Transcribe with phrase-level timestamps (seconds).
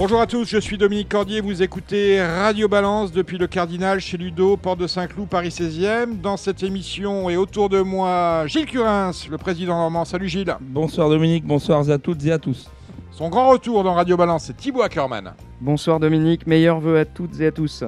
[0.00, 4.16] Bonjour à tous, je suis Dominique Cordier, vous écoutez Radio Balance depuis le Cardinal chez
[4.16, 6.22] Ludo, Porte de Saint-Cloud, Paris 16e.
[6.22, 10.06] Dans cette émission et autour de moi, Gilles Curins, le président normand.
[10.06, 10.56] Salut Gilles.
[10.58, 12.70] Bonsoir Dominique, bonsoir à toutes et à tous.
[13.10, 15.34] Son grand retour dans Radio Balance, c'est Thibaut Ackerman.
[15.60, 17.84] Bonsoir Dominique, meilleurs vœux à toutes et à tous.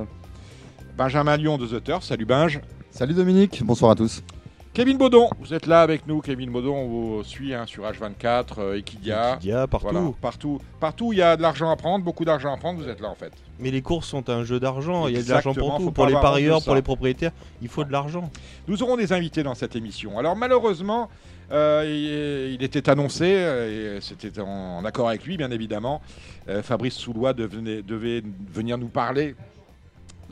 [0.99, 2.61] Benjamin Lyon de The Turf, salut Binge.
[2.91, 4.23] Salut Dominique, bonsoir à tous.
[4.75, 6.21] Kevin Baudon, vous êtes là avec nous.
[6.23, 6.87] Kevin Baudon, on
[7.19, 9.35] vous suit hein, sur H24, euh, Equidia.
[9.35, 9.89] Equidia, partout.
[9.91, 10.59] Voilà, partout.
[10.81, 13.01] Partout où il y a de l'argent à prendre, beaucoup d'argent à prendre, vous êtes
[13.03, 13.33] là en fait.
[13.59, 15.91] Mais les courses sont un jeu d'argent, il y a de l'argent pour tout.
[15.91, 18.31] Pour les parieurs, pour les propriétaires, il faut de l'argent.
[18.67, 20.19] Nous aurons des invités dans cette émission.
[20.19, 21.11] Alors malheureusement,
[21.53, 21.85] euh,
[22.49, 26.01] il, il était annoncé, euh, et c'était en, en accord avec lui bien évidemment,
[26.49, 29.35] euh, Fabrice Soulois devenait- devait venir nous parler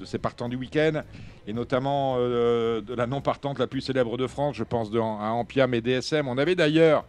[0.01, 1.03] de ses partants du week-end,
[1.47, 5.33] et notamment euh, de la non-partante la plus célèbre de France, je pense de, à
[5.33, 6.27] Ampiam et DSM.
[6.27, 7.05] On avait d'ailleurs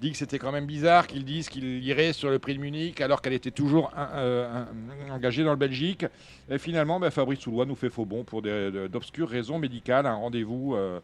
[0.00, 3.00] dit que c'était quand même bizarre qu'ils disent qu'il irait sur le prix de Munich
[3.00, 3.90] alors qu'elle était toujours
[5.10, 6.06] engagée dans le Belgique.
[6.48, 10.74] Et finalement, ben, Fabrice Soulois nous fait faux bon pour d'obscures raisons médicales, un rendez-vous.
[10.76, 11.00] euh,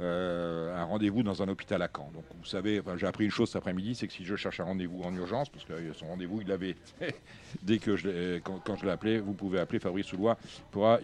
[0.00, 2.10] un rendez-vous dans un hôpital à Caen.
[2.14, 4.64] Donc vous savez, j'ai appris une chose cet après-midi, c'est que si je cherche un
[4.64, 6.76] rendez-vous en urgence, parce que euh, son rendez-vous il l'avait
[7.62, 10.36] dès que je l'ai- quand, je l'ai appelé, vous pouvez appeler Fabrice Soulois,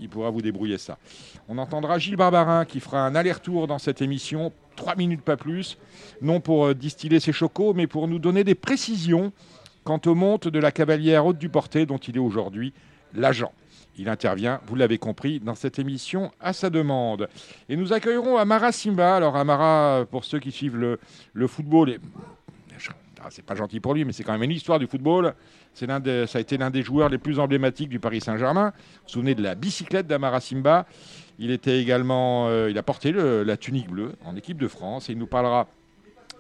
[0.01, 0.98] il pourra, vous débrouiller ça.
[1.48, 5.77] On entendra Gilles Barbarin qui fera un aller-retour dans cette émission, trois minutes pas plus,
[6.23, 9.33] non pour euh, distiller ses chocos, mais pour nous donner des précisions
[9.83, 12.73] quant aux montes de la cavalière haute du porté dont il est aujourd'hui
[13.12, 13.53] l'agent.
[13.97, 17.28] Il intervient, vous l'avez compris, dans cette émission à sa demande.
[17.69, 19.17] Et nous accueillerons Amara Simba.
[19.17, 21.98] Alors Amara, pour ceux qui suivent le, football,
[23.27, 25.34] ah, c'est pas gentil pour lui, mais c'est quand même une histoire du football.
[25.73, 28.73] C'est l'un des- ça a été l'un des joueurs les plus emblématiques du Paris Saint-Germain.
[28.74, 30.86] Vous vous souvenez de la bicyclette d'Amara Simba
[31.39, 35.13] Il était également, euh, il a porté la tunique bleue en équipe de France et
[35.13, 35.67] il nous parlera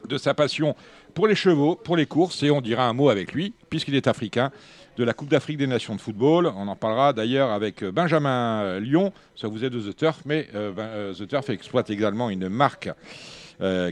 [0.06, 0.74] de sa passion
[1.14, 4.06] pour les chevaux, pour les courses, et on dira un mot avec lui, puisqu'il est
[4.06, 4.50] africain,
[4.96, 6.46] de la Coupe d'Afrique des Nations de football.
[6.56, 10.22] On en parlera d'ailleurs avec euh, Benjamin euh, Lyon, ça vous est de The Turf,
[10.24, 12.90] mais euh, The Turf exploite également une marque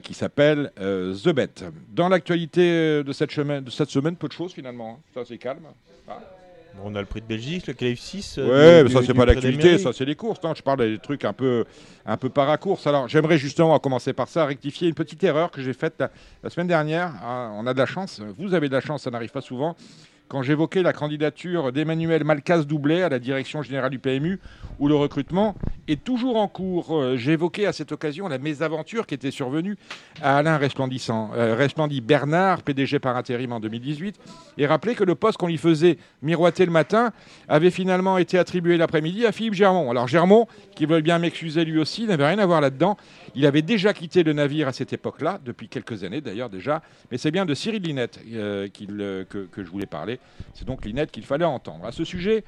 [0.02, 1.54] qui s'appelle The Bet.
[1.90, 5.02] Dans l'actualité de cette, semaine, de cette semaine, peu de choses finalement, hein.
[5.14, 5.68] ça c'est calme.
[6.08, 6.18] Ah.
[6.76, 8.38] Bon, on a le prix de Belgique, le Calif 6.
[8.38, 9.82] Ouais, euh, mais du- ça du- c'est du pas Mairies.
[9.82, 10.40] ça c'est les courses.
[10.42, 10.54] hein.
[10.56, 11.64] Je parle des trucs un peu,
[12.06, 12.86] un peu para-course.
[12.86, 16.10] Alors j'aimerais justement, à commencer par ça, rectifier une petite erreur que j'ai faite la,
[16.42, 17.12] la semaine dernière.
[17.22, 19.76] Ah, on a de la chance, vous avez de la chance, ça n'arrive pas souvent.
[20.28, 24.40] Quand j'évoquais la candidature d'Emmanuel Malcas-Doublé à la direction générale du PMU,
[24.78, 25.54] où le recrutement
[25.88, 29.76] est toujours en cours, euh, j'évoquais à cette occasion la mésaventure qui était survenue
[30.22, 31.68] à Alain Resplendissant, euh,
[32.02, 34.18] Bernard, PDG par intérim en 2018,
[34.58, 37.12] et rappelé que le poste qu'on lui faisait miroiter le matin
[37.48, 39.90] avait finalement été attribué l'après-midi à Philippe Germont.
[39.90, 42.96] Alors Germont, qui veut bien m'excuser lui aussi, n'avait rien à voir là-dedans.
[43.34, 47.18] Il avait déjà quitté le navire à cette époque-là, depuis quelques années d'ailleurs déjà, mais
[47.18, 50.18] c'est bien de Cyril Linette euh, euh, que, que je voulais parler.
[50.54, 51.86] C'est donc Linette qu'il fallait entendre.
[51.86, 52.44] À ce sujet,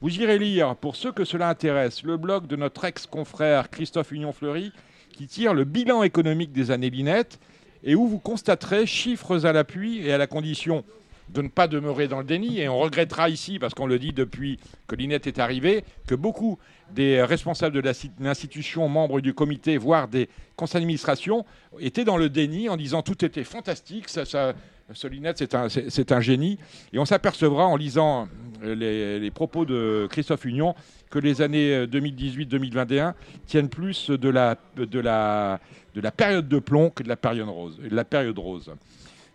[0.00, 4.72] vous irez lire, pour ceux que cela intéresse, le blog de notre ex-confrère Christophe Union-Fleury,
[5.12, 7.38] qui tire le bilan économique des années Linette,
[7.84, 10.84] et où vous constaterez, chiffres à l'appui et à la condition
[11.28, 14.12] de ne pas demeurer dans le déni, et on regrettera ici, parce qu'on le dit
[14.12, 16.58] depuis que Linette est arrivé, que beaucoup
[16.92, 21.44] des responsables de l'institution, membres du comité, voire des conseils d'administration,
[21.80, 24.54] étaient dans le déni en disant tout était fantastique, ça, ça,
[24.92, 26.58] ce Linette c'est un, un génie,
[26.92, 28.28] et on s'apercevra en lisant
[28.62, 30.74] euh, les, les propos de Christophe Union
[31.10, 33.14] que les années euh, 2018-2021
[33.46, 35.60] tiennent plus de la, de, la,
[35.94, 37.78] de la période de plomb que de la période rose.
[37.78, 38.70] de la période rose.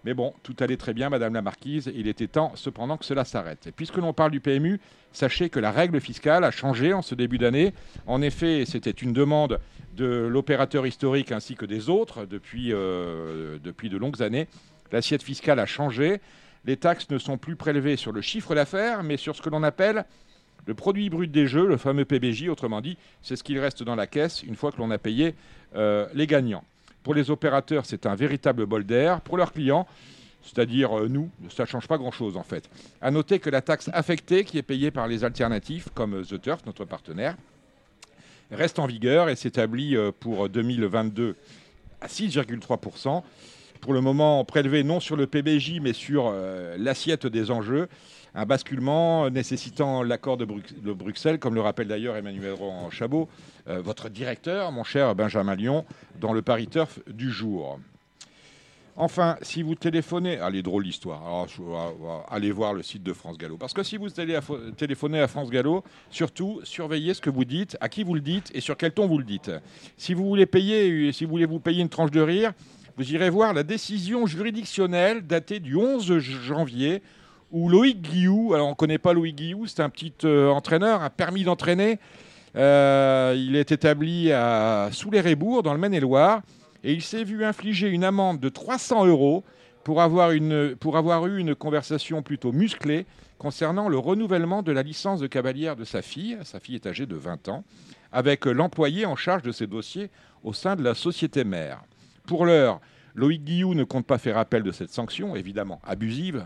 [0.05, 1.91] Mais bon, tout allait très bien, Madame la Marquise.
[1.93, 3.67] Il était temps, cependant, que cela s'arrête.
[3.67, 4.79] Et puisque l'on parle du PMU,
[5.11, 7.73] sachez que la règle fiscale a changé en ce début d'année.
[8.07, 9.59] En effet, c'était une demande
[9.95, 14.47] de l'opérateur historique ainsi que des autres depuis, euh, depuis de longues années.
[14.91, 16.21] L'assiette fiscale a changé.
[16.65, 19.63] Les taxes ne sont plus prélevées sur le chiffre d'affaires, mais sur ce que l'on
[19.63, 20.05] appelle
[20.65, 23.95] le produit brut des jeux, le fameux PBJ, autrement dit, c'est ce qu'il reste dans
[23.95, 25.33] la caisse une fois que l'on a payé
[25.75, 26.63] euh, les gagnants.
[27.09, 29.19] Pour les opérateurs, c'est un véritable bol d'air.
[29.21, 29.87] Pour leurs clients,
[30.43, 32.69] c'est-à-dire euh, nous, ça ne change pas grand-chose en fait.
[33.01, 36.39] À noter que la taxe affectée, qui est payée par les alternatifs, comme euh, The
[36.39, 37.35] Turf, notre partenaire,
[38.51, 41.35] reste en vigueur et s'établit euh, pour 2022
[41.99, 43.23] à 6,3%.
[43.81, 46.31] pour le moment prélevé non sur le PBJ mais sur
[46.77, 47.89] l'assiette des enjeux.
[48.35, 53.27] Un basculement nécessitant l'accord de, Brux- de Bruxelles, comme le rappelle d'ailleurs Emmanuel Roland Chabot,
[53.67, 55.85] euh, votre directeur, mon cher Benjamin Lyon,
[56.19, 57.79] dans le Paris Turf du jour.
[58.95, 61.47] Enfin, si vous téléphonez, allez, drôle l'histoire.
[61.59, 63.55] Euh, allez voir le site de France Gallo.
[63.57, 64.37] Parce que si vous allez
[64.75, 68.51] téléphoner à France Gallo, surtout, surveillez ce que vous dites, à qui vous le dites
[68.53, 69.51] et sur quel ton vous le dites.
[69.95, 72.51] Si vous voulez payer, si vous voulez vous payer une tranche de rire,
[72.97, 77.01] vous irez voir la décision juridictionnelle datée du 11 janvier
[77.51, 81.01] où Loïc Guillou, alors on ne connaît pas Loïc Guillou, c'est un petit euh, entraîneur,
[81.01, 81.99] un permis d'entraîner.
[82.55, 86.41] Euh, il est établi à Soulé-Rébourg, dans le Maine-et-Loire,
[86.83, 89.43] et il s'est vu infliger une amende de 300 euros
[89.83, 90.31] pour avoir,
[90.79, 93.05] pour avoir eu une conversation plutôt musclée
[93.37, 97.05] concernant le renouvellement de la licence de cavalière de sa fille, sa fille est âgée
[97.05, 97.63] de 20 ans,
[98.11, 100.09] avec l'employé en charge de ces dossiers
[100.43, 101.81] au sein de la société mère.
[102.27, 102.81] Pour l'heure,
[103.15, 106.45] Loïc Guillou ne compte pas faire appel de cette sanction, évidemment abusive.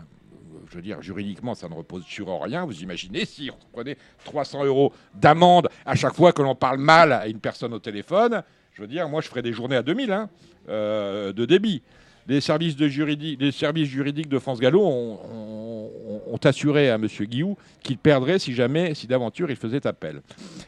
[0.70, 2.64] Je veux dire, juridiquement, ça ne repose sur rien.
[2.64, 7.12] Vous imaginez si on prenait 300 euros d'amende à chaque fois que l'on parle mal
[7.12, 10.12] à une personne au téléphone Je veux dire, moi, je ferais des journées à 2000
[10.12, 10.28] hein,
[10.68, 11.82] euh, de débit.
[12.26, 17.06] Les services, juridiques de France Gallo ont, assuré à M.
[17.06, 20.20] Guillou qu'il perdrait si jamais, si d'aventure, il faisait appel.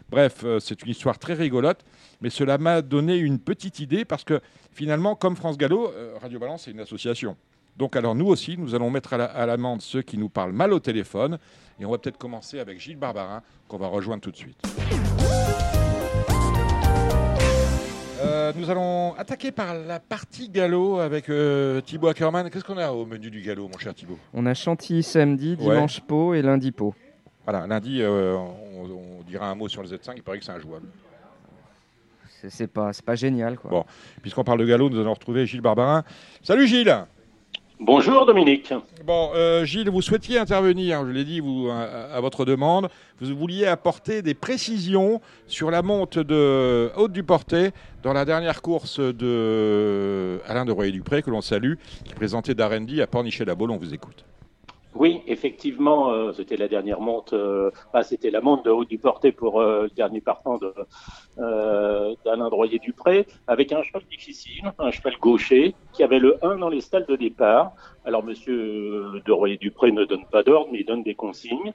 [0.09, 1.85] Bref, euh, c'est une histoire très rigolote,
[2.23, 4.41] mais cela m'a donné une petite idée parce que
[4.73, 7.37] finalement, comme France Gallo, euh, Radio Balance, c'est une association.
[7.77, 10.53] Donc alors nous aussi, nous allons mettre à la- à l'amende ceux qui nous parlent
[10.53, 11.39] mal au téléphone.
[11.79, 14.57] Et on va peut-être commencer avec Gilles Barbarin, qu'on va rejoindre tout de suite.
[18.23, 22.49] Euh, nous allons attaquer par la partie galop avec euh, Thibaut Ackermann.
[22.51, 24.19] Qu'est-ce qu'on a au menu du galop, mon cher Thibaut?
[24.33, 25.75] On a Chantilly samedi, Ouais.
[25.75, 26.95] dimanche Pau et lundi Pau.
[27.45, 28.85] Voilà, lundi, euh, on,
[29.21, 30.15] on dira un mot sur le Z5.
[30.17, 30.87] Il paraît que c'est injouable.
[32.49, 33.71] C'est- pas, pas génial quoi.
[33.71, 33.85] Bon.
[34.23, 36.05] Puisqu'on parle de galop, nous allons retrouver Gilles Barbarin.
[36.43, 36.95] Salut Gilles
[37.79, 38.73] Bonjour Dominique.
[39.05, 42.89] Bon, euh, Gilles, vous souhaitiez intervenir, je l'ai dit à, votre demande.
[43.21, 48.63] Vous vouliez apporter des précisions sur la monte de Haute du Portet dans la dernière
[48.63, 51.75] course de Alain de Royer-Dupré, que l'on salue,
[52.05, 53.71] qui présentait d'Arendi à Pornichet-la-Baule.
[53.71, 54.25] On vous écoute.
[54.99, 57.35] Oui, effectivement, euh, c'était la dernière monte.
[57.35, 60.59] euh, ah, c'était la monte de haut du porté pour euh, le dernier partant
[61.37, 66.71] d'Alain Droyer Dupré, avec un cheval difficile, un cheval gaucher, qui avait le 1 dans
[66.71, 67.73] les stalles de départ.
[68.07, 71.75] Alors, Monsieur de Royer Dupré ne donne pas d'ordre, mais il donne des consignes.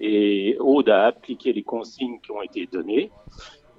[0.00, 3.10] Et Aude a appliqué les consignes qui ont été données.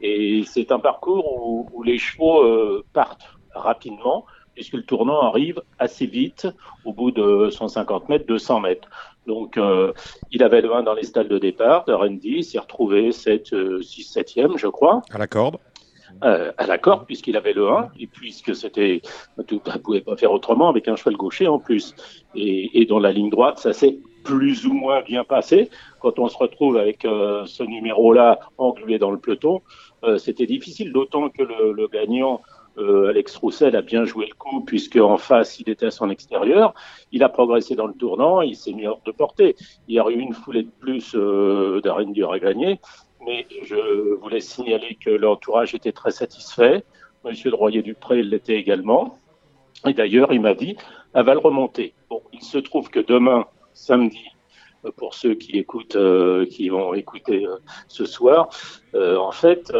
[0.01, 4.25] Et c'est un parcours où, les chevaux partent rapidement,
[4.57, 6.47] puisque le tournant arrive assez vite,
[6.83, 8.89] au bout de 150 mètres, 200 mètres.
[9.27, 9.93] Donc, euh,
[10.31, 13.53] il avait le 1 dans les stalles de départ de Randy, il s'est retrouvé 7,
[13.83, 15.57] 6, 7e, je crois, À la corde.
[16.23, 19.03] euh, à la corde, puisqu'il avait le 1, et puisque c'était,
[19.45, 21.93] tout, ne pouvait pas faire autrement avec un cheval gaucher en plus.
[22.33, 25.69] Et, et dans la ligne droite, ça s'est plus ou moins bien passé.
[26.01, 29.61] Quand on se retrouve avec euh, ce numéro-là englué dans le peloton,
[30.03, 32.41] euh, c'était difficile, d'autant que le, le gagnant,
[32.77, 36.09] euh, Alex Roussel, a bien joué le coup, puisque en face, il était à son
[36.09, 36.73] extérieur.
[37.11, 39.55] Il a progressé dans le tournant, il s'est mis hors de portée.
[39.87, 42.79] Il y a eu une foulée de plus euh, d'Arendur à gagner.
[43.25, 46.83] Mais je voulais signaler que l'entourage était très satisfait.
[47.25, 49.17] Monsieur de Royer-Dupré l'était également.
[49.85, 50.77] Et d'ailleurs, il m'a dit,
[51.13, 51.93] elle va le remonter.
[52.09, 54.23] Bon, il se trouve que demain, samedi,
[54.95, 57.57] pour ceux qui écoutent, euh, qui vont écouter euh,
[57.87, 58.49] ce soir,
[58.95, 59.71] euh, en fait,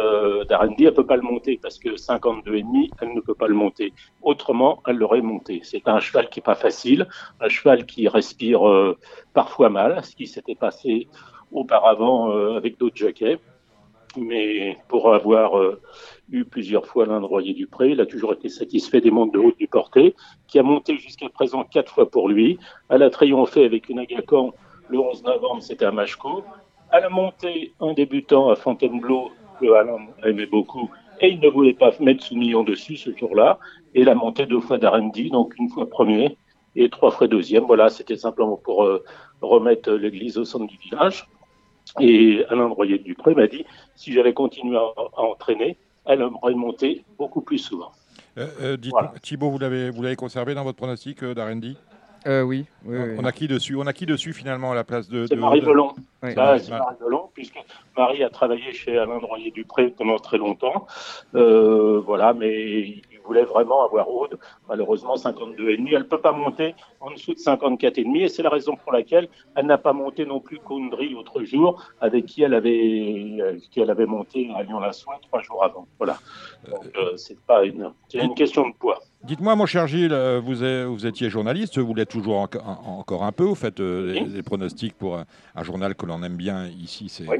[0.48, 3.92] Darendi, elle peut pas le monter parce que 52,5, elle ne peut pas le monter.
[4.22, 5.60] Autrement, elle l'aurait monté.
[5.64, 7.08] C'est un cheval qui est pas facile,
[7.40, 8.60] un cheval qui respire
[9.34, 11.08] parfois mal, ce qui s'était passé
[11.52, 13.38] auparavant avec d'autres jockeys.
[14.16, 15.52] Mais pour avoir
[16.30, 19.58] eu plusieurs fois l'un de Royer-Dupré, il a toujours été satisfait des montes de haute
[19.58, 20.14] du porté,
[20.46, 22.58] qui a monté jusqu'à présent quatre fois pour lui.
[22.88, 24.52] Elle a triomphé avec une Agacan
[24.88, 26.44] le 11 novembre, c'était à Machco.
[26.92, 29.30] Elle a monté un débutant à Fontainebleau,
[29.60, 30.88] que Alain aimait beaucoup,
[31.20, 33.58] et il ne voulait pas mettre sous million dessus ce jour-là.
[33.94, 36.38] Et elle a monté deux fois d'Arendi, donc une fois premier
[36.76, 37.64] et trois fois deuxième.
[37.64, 39.02] Voilà, c'était simplement pour euh,
[39.42, 41.26] remettre l'église au centre du village.
[42.00, 43.64] Et Alain Royer Dupré m'a dit,
[43.96, 44.80] si j'avais continué à,
[45.16, 45.76] à entraîner,
[46.06, 47.90] elle aurait monté beaucoup plus souvent.
[48.38, 49.12] Euh, euh, dites- Voilà.
[49.20, 51.76] Thibaut, vous l'avez, vous l'avez conservé dans votre pronostic euh, d'Arendi?
[52.26, 53.14] Euh, oui, oui, oui.
[53.18, 55.40] On a qui dessus On a qui dessus finalement à la place de C'est de-
[55.40, 55.92] Marie Delon.
[56.22, 56.34] Ouais.
[56.34, 56.70] Là, c'est.
[56.70, 57.58] Marie Delon, puisque
[57.96, 60.86] Marie a travaillé chez Alain Droyer Dupré pendant très longtemps.
[61.34, 64.38] Euh, voilà, mais il voulait vraiment avoir Aude.
[64.68, 65.94] Malheureusement, 52,5.
[65.94, 69.66] Elle peut pas monter en dessous de 54,5 et c'est la raison pour laquelle elle
[69.66, 73.90] n'a pas monté non plus Kundry l'autre jour, avec qui elle avait, euh, qui elle
[73.90, 75.86] avait monté à Lyon-la-Soie trois jours avant.
[75.98, 76.18] Voilà.
[76.68, 78.98] Donc, euh, c'est pas une, c'est une question de poids.
[79.24, 80.62] Dites-moi, mon cher Gilles, euh, vous,
[81.04, 84.24] étiez journaliste, vous l'êtes toujours enco- en- encore un peu, vous faites euh, Oui.
[84.24, 85.24] des, des pronostics pour un,
[85.56, 87.36] un journal que l'on aime bien ici, c'est Oui.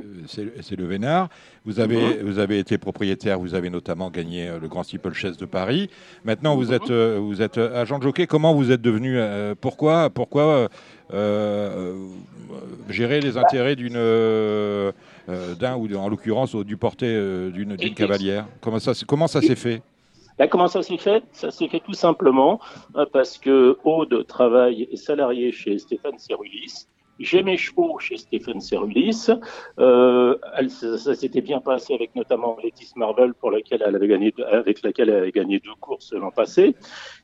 [0.77, 1.29] le Vénard.
[1.65, 5.45] Vous avez, vous avez été propriétaire, vous avez notamment gagné euh, le Grand Steeplechase de
[5.47, 5.89] Paris.
[6.25, 8.27] Maintenant, vous êtes, euh, vous êtes agent de jockey.
[8.27, 10.69] Comment vous êtes devenu euh, Pourquoi, pourquoi
[12.91, 13.93] gérer les intérêts d'une
[15.61, 17.07] d'un ou en l'occurrence du porté
[17.53, 18.47] d'une cavalière?
[18.61, 19.81] Comment ça, s'est- comment ça s'est fait?
[20.47, 21.25] Comment ça s'est fait?
[21.33, 22.61] Ça s'est fait tout simplement
[22.97, 26.87] euh, parce que Aude travaille et salarié chez Stéphane Cerulis.
[27.19, 29.27] J'ai mes chevaux chez Stéphane Cerulis.
[29.79, 34.09] Euh, elle- ça ça s'était bien passé avec notamment Lettice Marvel, pour laquelle elle avait
[34.09, 36.75] gagné, avec laquelle elle avait gagné deux courses l'an passé.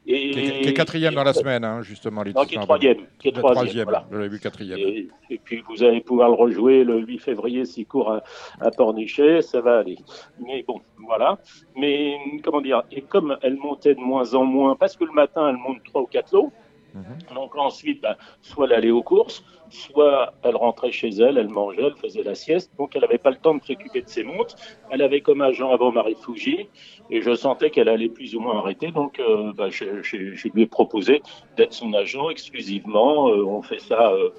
[0.06, 2.22] Et, Qui est, quatrième dans la semaine, hein, justement.
[2.22, 2.66] Non, Laetitia qui est Marvel.
[2.66, 3.06] troisième.
[3.18, 3.54] Qui est troisième.
[3.54, 4.06] troisième, voilà.
[4.10, 4.78] je l'ai vu quatrième.
[4.78, 8.22] Et, et puis vous allez pouvoir le rejouer le 8 février s'il court à,
[8.60, 9.96] à Pornichet, ça va aller.
[10.40, 11.38] Mais bon, voilà.
[11.76, 15.48] Mais comment dire Et comme elle montait de moins en moins, parce que le matin
[15.48, 16.52] elle monte trois ou quatre lots.
[16.94, 17.34] Mhm.
[17.34, 21.82] Donc ensuite, bah, soit elle allait aux courses, soit elle rentrait chez elle, elle mangeait,
[21.82, 22.70] elle faisait la sieste.
[22.78, 24.54] Donc elle n'avait pas le temps de s'occuper de ses montres.
[24.90, 26.68] Elle avait comme agent avant Marie Fougy,
[27.10, 28.92] et je sentais qu'elle allait plus ou moins arrêter.
[28.92, 31.20] Donc euh, je, je- je lui ai proposé
[31.56, 33.28] d'être son agent exclusivement.
[33.28, 34.30] Euh, on fait ça euh,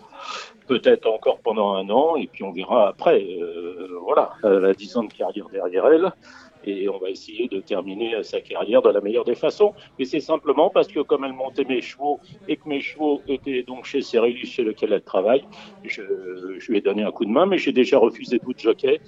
[0.67, 3.21] peut-être encore pendant un an, et puis on verra après.
[3.23, 6.11] Euh, voilà, elle a 10 ans de carrière derrière elle.
[6.65, 9.73] Et on va essayer de terminer euh, sa carrière de la meilleure des façons.
[9.99, 13.63] Et c'est simplement parce que comme elle montait mes chevaux et que mes chevaux étaient
[13.63, 15.43] donc chez Cérulus, chez lequel elle travaille,
[15.83, 16.01] je,
[16.67, 18.99] lui ai donné un coup de main, mais j'ai déjà refusé tout jockey.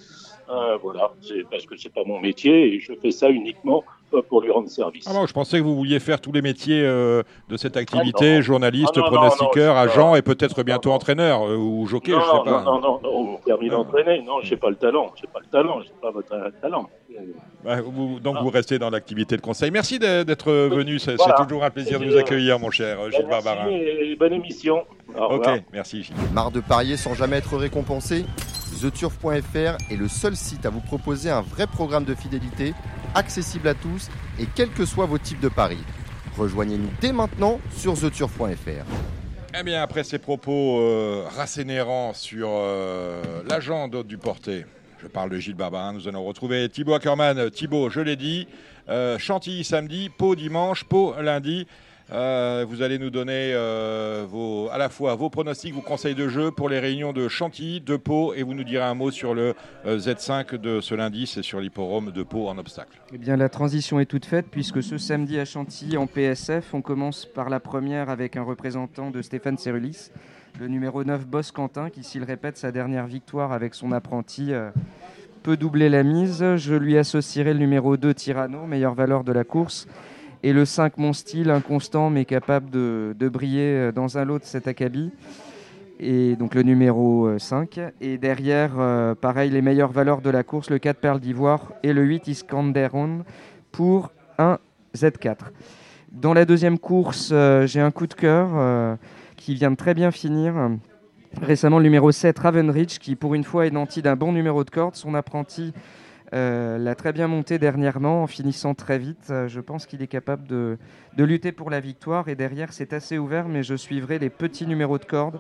[0.49, 3.83] Euh, voilà, c'est parce que c'est pas mon métier et je fais ça uniquement
[4.29, 5.05] pour lui rendre service.
[5.09, 8.33] Ah bon, je pensais que vous vouliez faire tous les métiers euh, de cette activité,
[8.33, 8.41] Ah non.
[8.41, 10.17] journaliste, Ah non, non, pronostiqueur, non, je agent pas.
[10.17, 10.95] et peut-être bientôt non.
[10.95, 12.61] entraîneur euh, ou jockey, non, je sais non, pas.
[12.63, 13.79] non, non, non, non, permis Non.
[13.83, 14.21] d'entraîner.
[14.21, 15.11] Non, j'ai pas le talent.
[15.19, 15.81] J'ai pas le talent.
[15.81, 16.89] J'ai pas votre euh, talent.
[17.63, 18.43] Bah, vous- donc Ah.
[18.43, 19.71] vous restez dans l'activité de conseil.
[19.71, 21.33] Merci de- d'être venu, c'est Voilà.
[21.45, 23.69] toujours un plaisir de euh, accueillir, mon cher euh, Gilles Merci Barbarin.
[23.71, 24.83] et bonne émission.
[25.17, 25.57] Au Ok, revoir.
[25.73, 26.15] merci Gilles.
[26.33, 28.25] Marre de parier sans jamais être récompensé?
[28.81, 32.73] TheTurf.fr est le seul site à vous proposer un vrai programme de fidélité,
[33.17, 34.09] accessible à tous
[34.39, 35.83] et quels que soient vos types de paris.
[36.37, 38.85] Rejoignez-nous dès maintenant sur TheTurf.fr.
[39.59, 41.25] Eh bien, après ces propos euh,
[42.13, 44.65] sur euh, l'agent d'Hôte du Porté,
[45.01, 47.49] je parle de Gilles Barbarin, nous allons retrouver Thibaut Ackermann.
[47.49, 48.47] Thibaut, je l'ai dit,
[48.87, 51.65] euh, Chantilly samedi, Pau dimanche, Pau lundi.
[52.13, 54.25] Euh, vous allez nous donner euh,
[54.71, 57.97] à la fois vos pronostics, vos conseils de jeu pour les réunions de Chantilly, de
[57.97, 61.43] Pau, et vous nous direz un mot sur le euh, Z5 de ce lundi, c'est
[61.43, 63.01] sur l'hipporome de Pau en obstacle.
[63.13, 66.81] Eh bien, la transition est toute faite puisque ce samedi à Chantilly en PSF, on
[66.81, 70.11] commence par la première avec un représentant de Stéphane Cerulis,
[70.61, 74.53] le numéro 9 Boss Quentin, qui, s'il répète sa dernière victoire avec son apprenti,
[75.43, 76.55] peut doubler la mise.
[76.55, 79.87] Je lui associerai le numéro 2 Tyranno, meilleure valeur de la course,
[80.43, 84.39] et le 5 Mon Style, inconstant mais capable de, de briller euh, dans un lot
[84.39, 85.11] de cet acabit.
[85.99, 87.79] Et donc le numéro euh, 5.
[88.01, 91.93] Et derrière, euh, pareil, les meilleures valeurs de la course, le 4 Perle d'Ivoire et
[91.93, 93.23] le 8 Iskanderon
[93.71, 94.59] pour un
[94.95, 95.37] Z4.
[96.11, 98.95] Dans la deuxième course, euh, j'ai un coup de cœur euh,
[99.35, 100.53] qui vient de très bien finir.
[101.41, 104.69] Récemment, le numéro 7, Ravenridge, qui pour une fois est nanti d'un bon numéro de
[104.69, 104.95] corde.
[104.95, 105.73] Son apprenti
[106.33, 109.27] euh, l'a très bien monté dernièrement en finissant très vite.
[109.29, 110.77] Euh, je pense qu'il est capable de,
[111.15, 112.27] de lutter pour la victoire.
[112.27, 115.39] Et derrière, c'est assez ouvert, mais je suivrai les petits numéros de corde,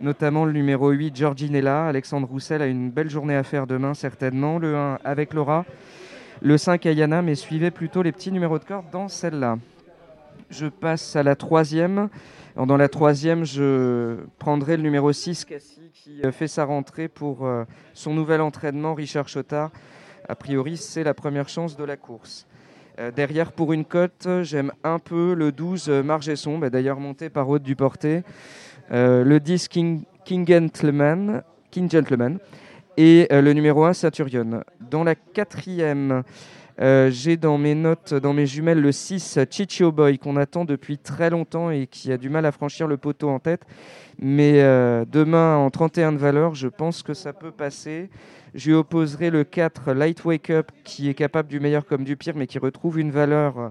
[0.00, 1.86] notamment le numéro 8, Georginella.
[1.86, 4.58] Alexandre Roussel a une belle journée à faire demain, certainement.
[4.58, 5.66] Le 1 avec Laura.
[6.40, 9.58] Le 5 Ayana, mais suivez plutôt les petits numéros de corde dans celle-là.
[10.50, 12.08] Je passe à la troisième.
[12.56, 17.44] Dans la troisième, je prendrai le numéro 6, Cassie, qui euh, fait sa rentrée pour
[17.44, 17.64] euh,
[17.94, 19.70] son nouvel entraînement, Richard Chotard.
[20.26, 22.46] A priori, c'est la première chance de la course.
[22.98, 27.28] Euh, derrière, pour une cote, j'aime un peu le 12 euh, Margesson, bah, d'ailleurs monté
[27.28, 28.22] par Haute du Porté.
[28.90, 32.38] Euh, le 10 King, Gentleman, King Gentleman
[32.96, 34.62] et le numéro 1 Saturnion.
[34.80, 36.22] Dans la quatrième,
[36.80, 40.98] euh, j'ai dans mes notes, dans mes jumelles, le 6 Chichio Boy qu'on attend depuis
[40.98, 43.62] très longtemps et qui a du mal à franchir le poteau en tête.
[44.18, 48.10] Mais euh, demain, en 31 de valeur, je pense que ça peut passer.
[48.54, 52.16] Je lui opposerai le 4 Light Wake Up qui est capable du meilleur comme du
[52.16, 53.70] pire, mais qui retrouve une valeur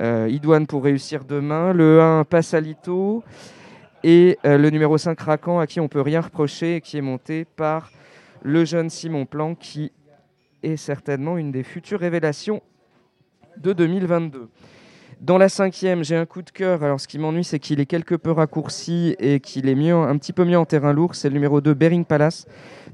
[0.00, 1.72] euh, idoine pour réussir demain.
[1.72, 3.22] Le 1 Passalito
[4.04, 7.44] et le numéro 5 Racan à qui on peut rien reprocher et qui est monté
[7.44, 7.90] par
[8.42, 9.92] le jeune Simon Plan qui
[10.62, 12.62] est certainement une des futures révélations
[13.56, 14.48] de 2022.
[15.22, 16.82] Dans la cinquième, j'ai un coup de cœur.
[16.82, 20.18] Alors, ce qui m'ennuie, c'est qu'il est quelque peu raccourci et qu'il est mieux, un
[20.18, 21.14] petit peu mieux en terrain lourd.
[21.14, 22.46] C'est le numéro 2, Bering Palace.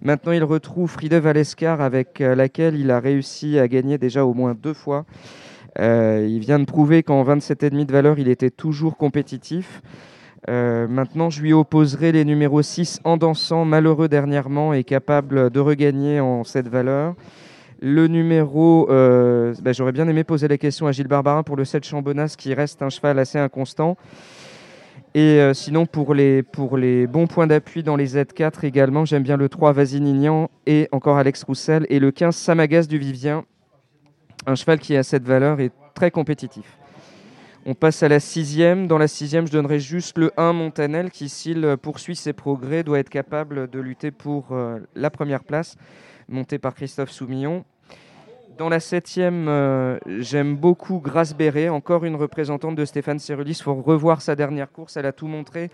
[0.03, 4.35] Maintenant, il retrouve Friede Valescar, avec euh, laquelle il a réussi à gagner déjà au
[4.35, 5.07] moins deux fois.
[5.79, 9.81] Euh, il vient de prouver qu'en 27,5 de valeur, il était toujours compétitif.
[10.51, 15.61] Euh, maintenant, je lui opposerai les numéros 6 en dansant, malheureux dernièrement et capable de
[15.61, 17.15] regagner en cette valeur.
[17.81, 21.65] Le numéro, euh, bah, j'aurais bien aimé poser la question à Gilles Barbarin pour le
[21.65, 23.97] 7 Chambonas qui reste un cheval assez inconstant.
[25.15, 29.23] Et euh, sinon, pour les, pour les bons points d'appui dans les Z4 également, j'aime
[29.23, 33.45] bien le 3 Vasinignan et encore Alex Roussel et le 15 Samagas du Vivien,
[34.47, 36.79] un cheval qui a cette valeur et très compétitif.
[37.65, 38.87] On passe à la sixième.
[38.87, 42.99] Dans la sixième, je donnerai juste le 1 Montanel qui, s'il poursuit ses progrès, doit
[42.99, 45.77] être capable de lutter pour euh, la première place,
[46.29, 47.65] monté par Christophe Soumillon.
[48.57, 53.53] Dans la septième, euh, j'aime beaucoup Grace Béret, encore une représentante de Stéphane Cerulis.
[53.53, 55.71] Il faut revoir sa dernière course, elle a tout montré.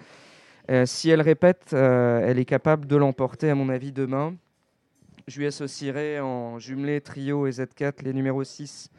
[0.70, 4.34] Euh, si elle répète, elle est capable de l'emporter, à mon avis, demain.
[5.26, 8.90] Je lui associerai en jumelé, trio et Z4 les numéros 6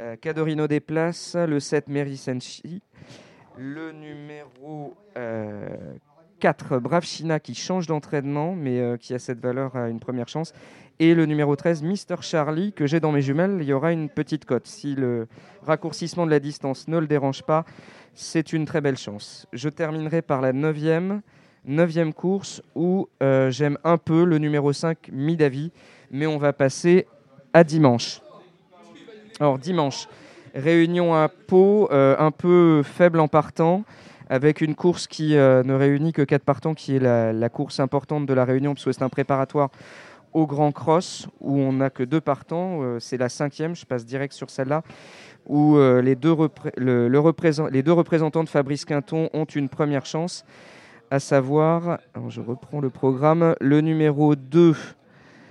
[0.00, 2.80] euh, Cadorino Places, le 7 Mary Senshi,
[3.58, 4.96] le numéro
[6.42, 10.00] 4 euh, Brave China qui change d'entraînement mais euh, qui a cette valeur à une
[10.00, 10.52] première chance,
[10.98, 14.08] et le numéro 13 Mister Charlie que j'ai dans mes jumelles, il y aura une
[14.08, 14.66] petite cote.
[14.66, 15.28] Si le
[15.64, 17.64] raccourcissement de la distance ne le dérange pas,
[18.14, 19.46] c'est une très belle chance.
[19.52, 21.20] Je terminerai par la 9e,
[21.64, 25.70] 9 course où j'aime un peu le numéro 5 Midavi,
[26.10, 27.06] mais on va passer
[27.52, 28.20] à dimanche.
[29.40, 30.08] Alors dimanche,
[30.54, 33.84] réunion à Pau, euh, un peu faible en partant,
[34.32, 38.24] avec une course qui euh, ne réunit que 4 partants, qui est la, course importante
[38.24, 39.68] de la réunion, puisque c'est un préparatoire
[40.32, 42.78] au Grand Cross, où on n'a que deux partants.
[42.80, 44.84] Euh, c'est la cinquième, je passe direct sur celle-là,
[45.44, 46.34] où les, deux
[46.78, 47.08] le,
[47.70, 50.46] les deux représentants de Fabrice Quinton ont une première chance,
[51.10, 51.98] à savoir,
[52.28, 54.74] je reprends le programme, le numéro 2,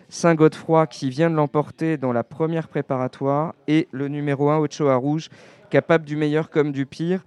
[0.09, 5.29] Saint-Godefroy qui vient de l'emporter dans la première préparatoire et le numéro 1 Ochoa Rouge,
[5.69, 7.21] capable du meilleur comme du pire,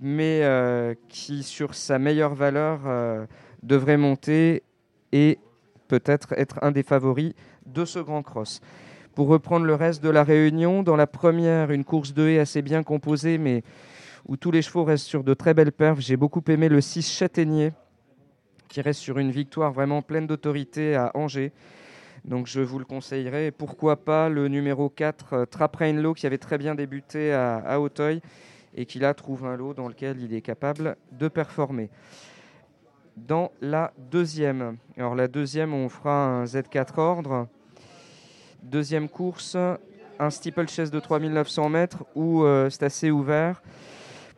[0.00, 3.26] mais euh, qui sur sa meilleure valeur euh,
[3.62, 4.62] devrait monter
[5.12, 5.38] et
[5.88, 7.32] peut-être être un des favoris
[7.66, 8.60] de ce grand cross.
[9.14, 12.62] Pour reprendre le reste de la réunion, dans la première, une course de haie assez
[12.62, 13.64] bien composée, mais
[14.28, 16.00] où tous les chevaux restent sur de très belles perfs.
[16.00, 17.72] J'ai beaucoup aimé le 6 Châtaignier,
[18.68, 21.52] qui reste sur une victoire vraiment pleine d'autorité à Angers.
[22.24, 23.50] Donc je vous le conseillerais.
[23.50, 28.20] Pourquoi pas le numéro 4, euh, Traprainlo, qui avait très bien débuté à, Auteuil
[28.78, 31.90] et qui là trouve un lot dans lequel il est capable de performer.
[33.16, 37.48] Dans la deuxième, alors la deuxième, on fera un Z4 ordre.
[38.62, 39.56] Deuxième course,
[40.20, 43.62] un steeplechase de 3900 mètres où euh, c'est assez ouvert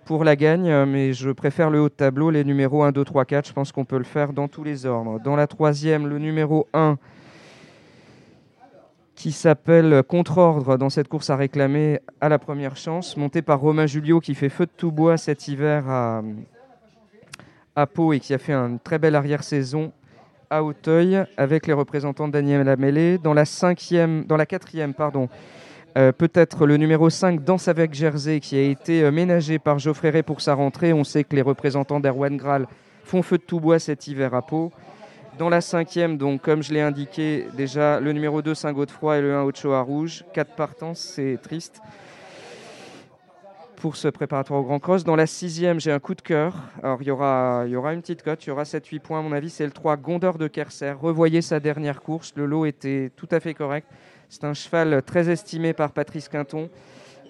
[0.06, 3.26] pour la gagne, mais je préfère le haut de tableau, les numéros 1, 2, 3,
[3.26, 3.48] 4.
[3.48, 5.20] Je pense qu'on peut le faire dans tous les ordres.
[5.20, 6.96] Dans la troisième, le numéro 1,
[9.20, 13.84] qui s'appelle Contre-ordre dans cette course à réclamer à la première chance, monté par Romain
[13.84, 16.22] Julio qui fait feu de tout bois cet hiver à,
[17.76, 19.92] à Pau et qui a fait une très belle arrière-saison
[20.48, 23.18] à Auteuil avec les représentants de Daniel Lamellé.
[23.18, 25.28] Dans la cinquième, dans la quatrième, pardon,
[25.98, 30.08] euh, peut-être le numéro 5, Danse avec Jersey, qui a été euh, ménagé par Geoffrey
[30.08, 30.94] Ray pour sa rentrée.
[30.94, 32.66] On sait que les représentants d'Erwan Graal
[33.04, 34.72] font feu de tout bois cet hiver à Pau.
[35.40, 39.34] Dans la cinquième, donc, comme je l'ai indiqué, déjà le numéro 2 Saint-Godefroy et le
[39.34, 40.22] 1 Ochoa Rouge.
[40.34, 41.80] 4 partants, c'est triste
[43.76, 45.02] pour ce préparatoire au Grand Cross.
[45.02, 46.52] Dans la sixième, j'ai un coup de cœur.
[46.82, 49.22] Alors, il y aura, y aura une petite cote, il y aura 7-8 points à
[49.22, 49.48] mon avis.
[49.48, 50.92] C'est le 3 Gondor de Kerser.
[51.00, 52.34] Revoyez sa dernière course.
[52.36, 53.88] Le lot était tout à fait correct.
[54.28, 56.68] C'est un cheval très estimé par Patrice Quinton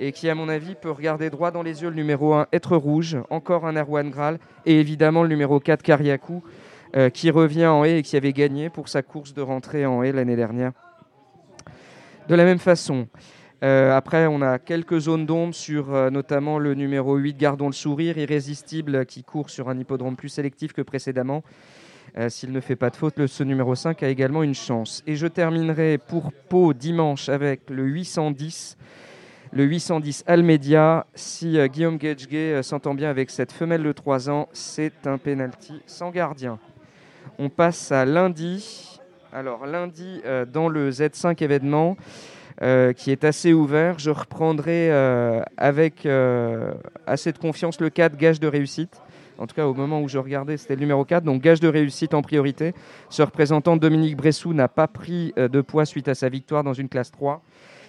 [0.00, 2.76] et qui, à mon avis, peut regarder droit dans les yeux le numéro 1 Être
[2.76, 6.42] Rouge, encore un Erwan Graal et évidemment le numéro 4 Kariakou.
[6.96, 10.02] Euh, qui revient en haie et qui avait gagné pour sa course de rentrée en
[10.02, 10.72] haie l'année dernière.
[12.28, 13.06] De la même façon,
[13.62, 17.72] euh, après, on a quelques zones d'ombre sur euh, notamment le numéro 8, Gardons le
[17.72, 21.44] sourire, irrésistible, qui court sur un hippodrome plus sélectif que précédemment.
[22.26, 25.04] S'il ne fait pas de faute, ce numéro 5 a également une chance.
[25.06, 28.76] Et je terminerai pour Pau dimanche avec le 810.
[29.52, 32.26] Le 810 Almedia, si Guillaume Gedge
[32.62, 36.58] s'entend bien avec cette femelle de 3 ans, c'est un penalty sans gardien.
[37.42, 39.00] On passe à lundi.
[39.32, 41.96] Alors lundi, euh, dans le Z5 événement,
[42.60, 46.06] euh, qui est assez ouvert, je reprendrai euh, avec
[47.06, 49.00] assez de confiance le 4 gage de réussite.
[49.38, 51.68] En tout cas, au moment où je regardais, c'était le numéro 4, donc gage de
[51.68, 52.74] réussite en priorité.
[53.08, 56.90] Ce représentant, Dominique Bressou, n'a pas pris de poids suite à sa victoire dans une
[56.90, 57.42] classe 3.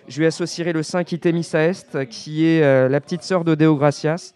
[0.07, 4.33] Je lui associerai le 5 Itemisa Est, qui est la petite sœur de Deo Gracias,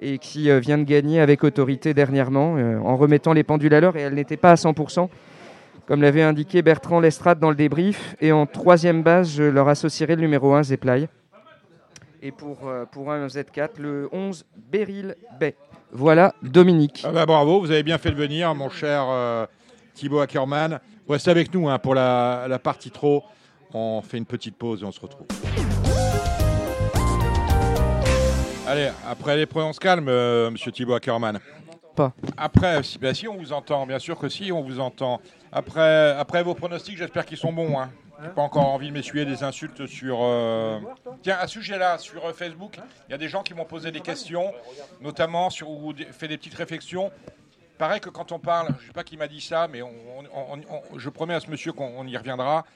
[0.00, 3.80] et qui euh, vient de gagner avec autorité dernièrement euh, en remettant les pendules à
[3.80, 5.08] l'heure et elle n'était pas à 100%,
[5.86, 8.16] comme l'avait indiqué Bertrand Lestrade dans le débrief.
[8.20, 11.08] Et en troisième base, je leur associerai le numéro 1, Zeplay.
[12.22, 15.54] Et pour, euh, pour un Z4, le 11 Beryl Bay.
[15.92, 17.02] Voilà, Dominique.
[17.06, 19.06] Ah bah, bravo, vous avez bien fait de venir, mon cher
[19.94, 20.80] Thibaut Ackerman.
[21.08, 23.24] Restez avec nous hein, pour la, la partie trop.
[23.72, 25.26] On fait une petite pause et on se retrouve.
[28.68, 31.40] Allez, après les on se calme, euh, monsieur Thibaut Ackerman.
[31.96, 32.12] Pas.
[32.36, 35.22] Après, si, bah, si, on vous entend, bien sûr que si, on vous entend.
[35.50, 37.78] Après, après vos pronostics, j'espère qu'ils sont bons.
[37.80, 37.90] Hein.
[38.22, 40.18] J'ai pas encore envie de m'essuyer des insultes sur.
[40.20, 40.80] euh,
[41.22, 42.78] Tiens, à ce sujet-là, sur euh, Facebook,
[43.08, 44.52] il y a des gens qui m'ont posé des questions,
[45.00, 47.10] notamment sur ou fait des petites réflexions.
[47.78, 50.52] Pareil que quand on parle, je sais pas qui m'a dit ça, mais on- on-
[50.58, 50.60] on-
[50.92, 52.66] on- je promets à ce monsieur qu'on on y reviendra.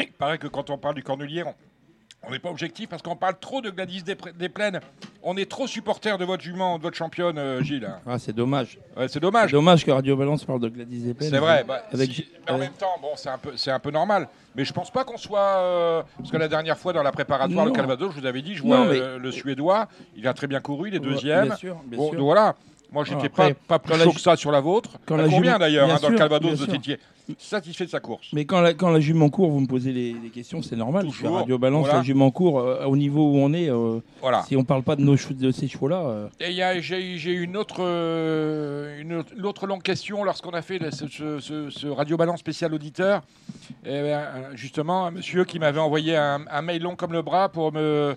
[0.00, 1.44] Il paraît que quand on parle du Cornelier,
[2.26, 4.80] on- n'est pas objectif parce qu'on parle trop de Gladys des, des Plaines.
[5.22, 7.90] On est trop supporter de votre jument, de votre championne, euh, Gilles.
[8.06, 8.78] Ah, c'est dommage.
[8.96, 9.52] Ouais, c'est dommage.
[9.52, 11.30] Dommage que Radio Balance parle de Gladys Desplaines.
[11.30, 11.64] C'est vrai.
[11.66, 14.28] bah, Avec- si- mais en même temps, bon, c'est un peu, c'est un peu normal.
[14.56, 17.64] Mais je pense pas qu'on soit, euh, parce que la dernière fois dans la préparatoire,
[17.64, 17.76] le Non.
[17.76, 20.46] Calvados, je vous avais dit, je vois Non, mais- euh, le Suédois, il a très
[20.46, 21.46] bien couru, il est deuxième.
[21.46, 22.16] Bien sûr, bien Bon, sûr.
[22.18, 22.56] donc voilà.
[22.92, 24.90] Moi, j'étais Après, pas, pas plus chaud que ça sur la vôtre.
[25.06, 26.74] quand la combien d'ailleurs hein, dans le Calvados, sûr.
[26.74, 26.98] étiez
[27.38, 28.26] satisfait de sa course.
[28.32, 31.04] Mais quand la, quand la jument court, vous me posez les, les questions, c'est normal.
[31.06, 31.98] Je suis à Toujours, Radio Balance, voilà.
[31.98, 34.42] la jument court, euh, au niveau où on est, euh, Voilà.
[34.48, 36.50] si on parle pas de, nos, chevaux- de ces chevaux-là, euh, Et
[36.82, 41.70] j'ai une autre, euh, une autre, longue question lorsqu'on a fait le- ce, ce- ce-
[41.70, 43.22] ce Radio Balance spécial auditeur.
[43.84, 47.22] Et ben, euh, justement, un monsieur qui m'avait envoyé un, un mail long comme le
[47.22, 48.16] bras pour me,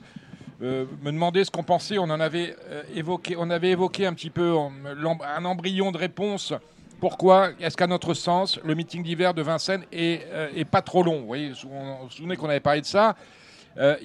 [0.63, 1.97] euh, me demander ce qu'on pensait.
[1.97, 6.53] On en avait euh, évoqué, on avait évoqué un petit peu un embryon de réponse.
[7.01, 7.49] Pourquoi?
[7.59, 11.25] Est-ce qu'à notre sens, le meeting d'hiver de Vincennes est, euh, est pas trop long?
[11.27, 13.15] Vous vous souvenez qu'on avait parlé de ça.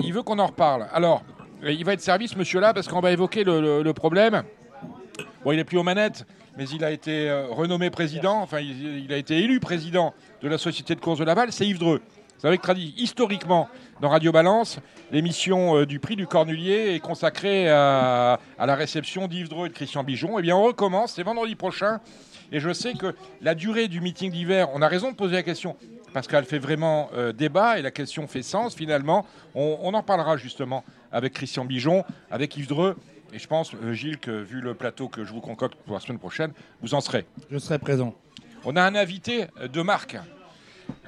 [0.01, 0.89] Il veut qu'on en reparle.
[0.93, 1.23] Alors,
[1.63, 4.43] il va être servi, ce monsieur-là, parce qu'on va évoquer le, problème.
[5.45, 9.19] Bon, il n'est plus aux manettes, mais il a été renommé président, enfin, il, a
[9.19, 12.01] été élu président de la Société de course de Laval, c'est Yves Dreux.
[12.39, 13.69] Vous savez que historiquement,
[14.01, 14.79] dans Radio Balance,
[15.11, 19.69] l'émission euh, du prix du Cornulier est consacrée à, à la réception d'Yves Dreux et
[19.71, 20.39] de Christian Bijon.
[20.39, 22.01] Eh bien, on recommence, c'est vendredi prochain.
[22.53, 25.43] Et je sais que la durée du meeting d'hiver, on a raison de poser la
[25.43, 25.77] question,
[26.15, 29.27] parce qu'elle fait vraiment euh, débat et la question fait sens finalement.
[29.55, 32.97] On, on en parlera justement avec Christian Bijon, avec Yves Dreux.
[33.33, 36.01] Et je pense, euh, Gilles, que vu le plateau que je vous concocte pour la
[36.01, 37.27] semaine prochaine, vous en serez.
[37.51, 38.15] je serai présent.
[38.65, 40.17] On a un invité de marque.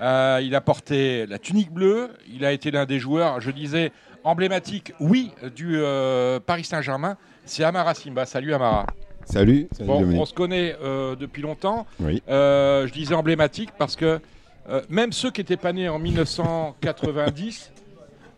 [0.00, 2.10] Euh, il a porté la tunique bleue.
[2.32, 3.92] Il a été l'un des joueurs, je disais,
[4.24, 7.16] emblématiques, oui, du euh, Paris Saint-Germain.
[7.44, 8.26] C'est Amara Simba.
[8.26, 8.86] Salut Amara.
[9.24, 10.20] Salut, salut Bon, Dominique.
[10.22, 11.86] on se connaît euh, depuis longtemps.
[12.00, 12.22] Oui.
[12.28, 14.20] Je disais emblématique parce que
[14.88, 17.72] même ceux qui n'étaient pas nés en 1990,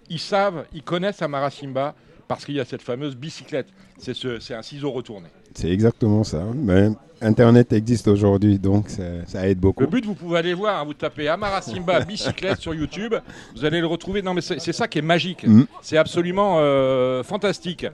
[0.08, 1.94] ils savent, ils connaissent Amara Simba
[2.28, 3.68] parce qu'il y a cette fameuse bicyclette.
[3.98, 5.28] C'est ce, c'est un ciseau retourné.
[5.54, 6.44] C'est exactement ça.
[6.54, 6.90] Mais
[7.22, 9.82] Internet existe aujourd'hui, donc ça, ça aide beaucoup.
[9.82, 13.14] Le but, vous pouvez aller voir, vous tapez Amara Simba bicyclette sur YouTube,
[13.54, 14.22] vous allez le retrouver.
[14.22, 15.46] Non, mais c'est c'est ça qui est magique.
[15.46, 15.64] Mm.
[15.82, 17.86] C'est absolument euh, fantastique.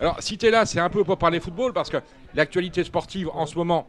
[0.00, 1.98] Alors, si tu es là, c'est un peu pour parler football parce que
[2.34, 3.86] l'actualité sportive en ce moment,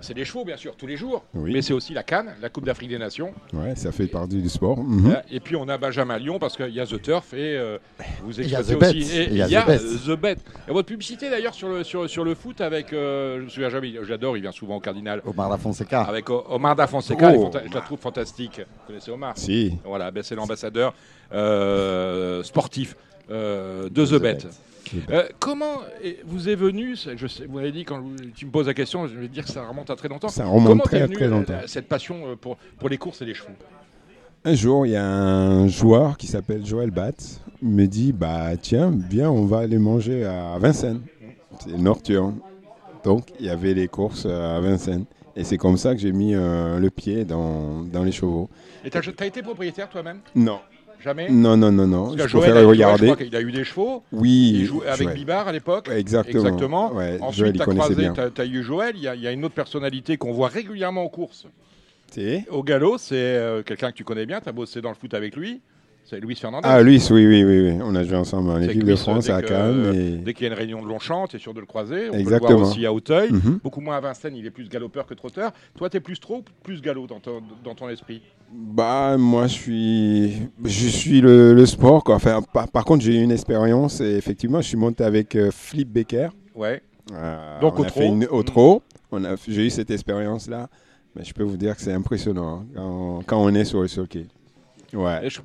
[0.00, 1.52] c'est les chevaux, bien sûr, tous les jours, Oui.
[1.52, 3.32] mais c'est aussi la Cannes, la Coupe d'Afrique des Nations.
[3.52, 4.78] Ouais, ça fait partie du sport.
[4.82, 5.10] Mhm.
[5.12, 7.78] Hein, Et puis on a Benjamin Lyon parce qu'il y a The Turf et euh,
[8.22, 8.98] vous Il y a exploitez The Bet.
[9.04, 9.18] aussi.
[9.18, 9.78] Et Il y a The Bet.
[9.78, 10.36] The Bet.
[10.68, 13.70] Et votre publicité d'ailleurs sur le, sur, sur le foot avec, euh, je me souviens
[13.70, 15.22] jamais, j'adore, il vient souvent au Cardinal.
[15.26, 16.02] Omar Da Fonseca.
[16.02, 17.50] Avec O- Omar Da Fonseca, Oh.
[17.68, 18.58] je la trouve fantastique.
[18.60, 19.72] Vous connaissez Omar Si.
[19.84, 20.94] Voilà, ben c'est l'ambassadeur
[21.32, 22.96] euh, sportif
[23.30, 24.34] euh, de The, Bet.
[24.34, 24.38] Bet.
[25.10, 25.78] Euh, comment
[26.24, 28.02] vous est venu, ça- je sais, vous m'avez dit quand
[28.34, 30.28] tu me poses la question, je vais dire que ça remonte à très longtemps.
[30.28, 31.54] Ça remonte comment très, très euh, longtemps.
[31.66, 33.52] cette passion euh, pour, pour les courses et les chevaux?
[34.44, 37.40] Un jour, il y a un joueur qui s'appelle Joël Batz.
[37.60, 41.02] Me dit Bah, tiens, viens, on va aller manger à Vincennes.
[41.60, 42.36] C'est nocturne.
[43.02, 45.04] Donc, il y avait les courses à Vincennes.
[45.34, 48.48] Et c'est comme ça que j'ai mis euh, le pied dans, dans les chevaux.
[48.84, 50.20] Et t'as as été propriétaire toi-même?
[50.34, 50.60] Non,
[51.02, 52.12] Jamais non, non, non, non.
[52.12, 53.06] Je Joël, préfère Joël, regarder.
[53.06, 54.02] je crois qu'il a eu des chevaux.
[54.12, 55.14] Oui, Il jouait avec Joël.
[55.14, 55.88] Bibar à l'époque.
[55.90, 56.42] Exactement.
[56.42, 56.92] Exactement.
[56.92, 58.92] Ouais, Joël, Ensuite, il tu as croisé, tu as, eu Joël.
[58.96, 61.46] Il y, a, il y a une autre personnalité qu'on voit régulièrement courses.
[62.10, 64.40] C'est Au galop, c'est euh, quelqu'un que tu connais bien.
[64.40, 65.60] Tu as bossé dans le foot avec lui.
[66.08, 66.66] C'est Luis Fernandez.
[66.66, 67.78] Ah, Luis, oui, oui, oui, oui.
[67.84, 69.92] On a joué ensemble en équipe de France à Cannes.
[69.94, 72.08] et- Dès qu'il y a une réunion de Longchamp, tu es sûr de le croiser.
[72.08, 72.56] On peut le Exactement.
[72.60, 73.30] voir aussi à Auteuil.
[73.30, 73.58] Mhm.
[73.62, 75.52] Beaucoup moins à Vincennes, il est plus galopeur que trotteur.
[75.76, 78.22] Toi, tu es plus trop ou plus galop dans ton, dans ton esprit?
[78.50, 80.32] Bah, moi, je suis,
[80.64, 82.02] je suis le, le sport.
[82.04, 82.14] Quoi.
[82.14, 84.00] Enfin, par, par contre, j'ai eu une expérience.
[84.00, 86.28] Et effectivement, je suis monté avec euh, Flip Becker.
[86.54, 86.82] Ouais.
[87.12, 88.00] Euh, Donc on au a trot.
[88.00, 88.82] fait une- au trot.
[89.12, 90.68] On a, j'ai eu cette expérience-là.
[91.16, 93.88] Mais je peux vous dire que c'est impressionnant hein, quand, quand on est sur le
[93.88, 94.26] circuit.
[94.92, 95.26] Ouais.
[95.26, 95.40] Et je,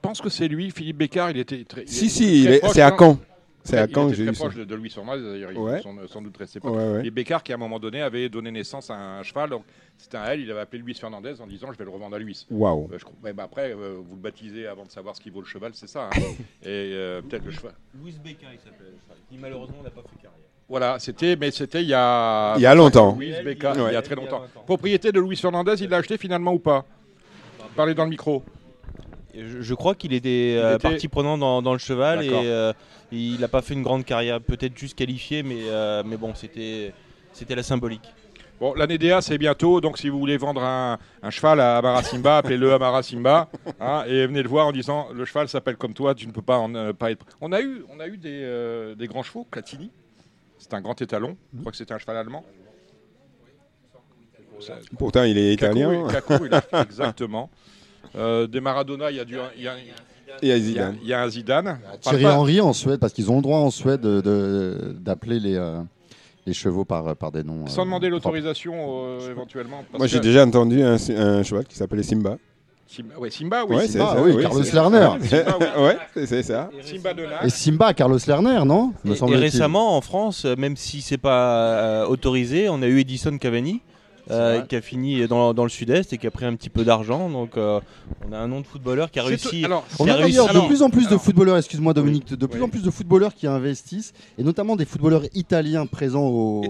[0.00, 1.30] pense que c'est lui, Philippe Bécard.
[1.30, 1.82] Il était très.
[1.82, 2.96] il Si, est si, très proche, c'est à hein.
[2.98, 3.18] Caen.
[3.62, 5.58] C'est à il quand était j'ai très eu proche de, de Luis Fernandez, d'ailleurs, il
[5.58, 5.82] Ouais.
[5.82, 6.72] sans, sans doute rester proche.
[6.78, 7.06] Ouais, ouais.
[7.06, 9.64] Et Bécard, qui à un moment donné avait donné naissance à un cheval, donc
[9.98, 12.18] c'était un L, il avait appelé Luis Fernandez en disant je vais le revendre à
[12.18, 12.46] Luis.
[12.50, 12.88] Waouh.
[12.90, 15.40] Euh, crois- ouais, bah après, euh, vous le baptisez avant de savoir ce qu'il vaut
[15.42, 16.06] le cheval, c'est ça.
[16.06, 16.18] hein.
[16.62, 17.74] Et euh, peut-être le cheval.
[18.00, 18.94] Louis Bécard, il s'appelle.
[19.28, 20.38] Qui malheureusement n'a pas fait carrière.
[20.66, 22.54] Voilà, c'était, mais c'était il y a.
[22.56, 23.14] Il y a longtemps.
[23.18, 23.42] Luis Ouais.
[23.42, 24.42] Bécard, il y a très longtemps.
[24.64, 26.86] Propriété de Luis Fernandez, il l'a acheté finalement ou pas?
[27.76, 28.42] Parlez dans le micro.
[29.34, 32.72] Je, je crois qu'il était, euh, était- partie prenante dans, dans le cheval et euh,
[33.12, 36.92] il n'a pas fait une grande carrière, peut-être juste qualifié, mais, euh, mais bon, c'était
[37.48, 38.12] la symbolique.
[38.58, 42.02] Bon, l'année DA, c'est bientôt, donc si vous voulez vendre un, un cheval à Amara
[42.02, 43.48] Simba, appelez-le Amara Simba,
[43.80, 46.42] hein, et venez le voir en disant le cheval s'appelle comme toi, tu ne peux
[46.42, 47.24] pas en euh, pas être.
[47.40, 49.90] On a eu, on a eu des, euh, des grands chevaux, Platini,
[50.58, 52.44] c'est un grand étalon, je crois que c'était un cheval allemand.
[54.60, 56.08] Ça- Pourtant, il est couru- italien.
[56.26, 57.50] couru, il a- exactement.
[58.16, 59.74] Euh, des Maradona, il y a du, il y a,
[60.42, 60.96] Il y a il y a- Zidane.
[61.02, 61.78] il y a un Zidane.
[62.00, 65.38] Thierry pas- Henry en Suède, parce qu'ils ont le droit en Suède de- de- d'appeler
[65.40, 65.80] les, euh,
[66.46, 67.66] les chevaux par, par des noms.
[67.66, 69.84] Sans euh, demander l'autorisation euh, éventuellement.
[69.90, 72.36] parce Moi, j'ai déjà entendu un, un cheval qui s'appelait Simba.
[72.88, 73.76] Simba, ouais, Simba, oui.
[73.76, 75.08] Ouais, Simba, ça, oui, oui, Carlos c'est- Lerner.
[75.28, 75.66] Simba, oui.
[76.16, 76.70] ouais, c'est- ça.
[76.82, 77.24] Simba de.
[77.44, 78.92] Et Simba, Carlos Lerner, non?
[79.04, 83.38] Me Et, récemment, en France, même si c'est pas euh, autorisé, on a eu Edison
[83.38, 83.80] Cavani.
[84.30, 86.84] Euh, qui a fini dans, dans le sud-est et qui a pris un petit peu
[86.84, 87.28] d'argent.
[87.28, 87.80] Donc, euh,
[88.28, 89.60] on a un nom de footballeur qui a réussi.
[89.60, 92.26] tout- alors, On a a réussi- d'ailleurs de plus en plus de footballeurs, excuse-moi Dominique,
[92.34, 92.64] de plus Oui.
[92.66, 96.62] en plus de footballeurs qui investissent, et notamment des footballeurs italiens présents au,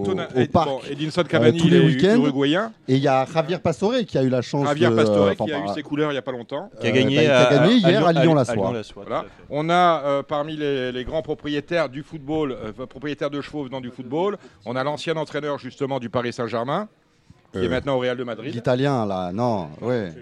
[0.53, 0.69] parc.
[0.69, 2.17] bon, Edinson Cavani, tous les week-ends.
[2.17, 2.73] uruguayen.
[2.89, 4.95] Et il y a Javier Pastore qui a eu la chance Javier de...
[4.95, 6.71] Pastore qui a eu par- ses couleurs il n'y a pas longtemps.
[6.81, 8.55] qui a Euh, gagné, bah, qui a à- gagné à- hier à Lyon-la-Soie.
[8.55, 9.29] Tout à fait.
[9.51, 13.91] On a euh, parmi les, grands propriétaires du football, euh, propriétaires de chevaux venant du
[13.91, 16.89] football, on a l'ancien entraîneur justement du Paris Saint-Germain,
[17.53, 20.13] qui est Euh, maintenant au Real de Madrid, L'italien, là, non, ouais.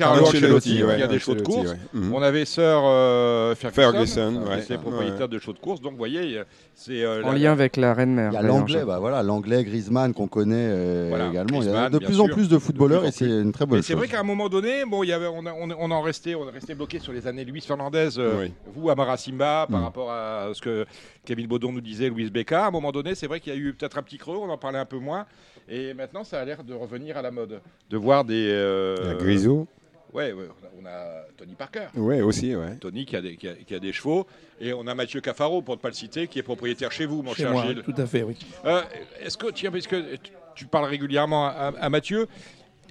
[0.00, 1.70] Carlo Ancelotti, ouais, qui a des chevaux de course.
[1.70, 1.76] ouais.
[1.94, 2.12] Mhm.
[2.14, 4.58] On avait Sir euh, Ferguson, Ferguson, qui ouais.
[4.62, 5.80] était propriétaire de chevaux de course.
[5.80, 8.30] Donc, vous voyez, euh, c'est euh, En la- lien avec la reine mère.
[8.32, 11.62] Il y a l'anglais, bah voilà, l'anglais Griezmann qu'on connaît euh, Voilà, également.
[11.62, 13.78] il y a de plus en plus de footballeurs De et c'est une très bonne
[13.78, 13.98] Mais c'est chose.
[14.00, 16.34] vrai qu'à un moment donné, bon, il y avait, on, a- on, on en restait,
[16.34, 18.52] on est resté bloqué sur les années Luis Fernandez, euh, Oui.
[18.74, 19.84] vous, Amara Simba, par Mm.
[19.84, 20.86] rapport à ce que
[21.24, 22.64] Kevin Baudon nous disait, Louis Becca.
[22.64, 24.48] À un moment donné, c'est vrai qu'il y a eu peut-être un petit creux, on
[24.48, 25.26] en parlait un peu moins.
[25.68, 27.60] Et maintenant, ça a l'air de revenir à la mode.
[27.90, 28.48] De voir des.
[28.50, 29.66] euh, Il y a Grisou.
[30.12, 30.48] Ouais, ouais,
[30.80, 31.86] on, a, on a Tony Parker.
[31.94, 32.76] Ouais, aussi, ouais.
[32.80, 34.26] Tony qui a, des, qui, a, qui a des chevaux.
[34.60, 37.22] Et on a Mathieu Cafaro, pour ne pas le citer, qui est propriétaire chez vous,
[37.22, 37.82] mon Chez cher moi, Gilles.
[37.84, 38.36] tout à fait, oui.
[38.64, 38.82] Euh,
[39.20, 40.16] est-ce que, tiens, parce que
[40.54, 42.26] tu- parles régulièrement à, à Mathieu,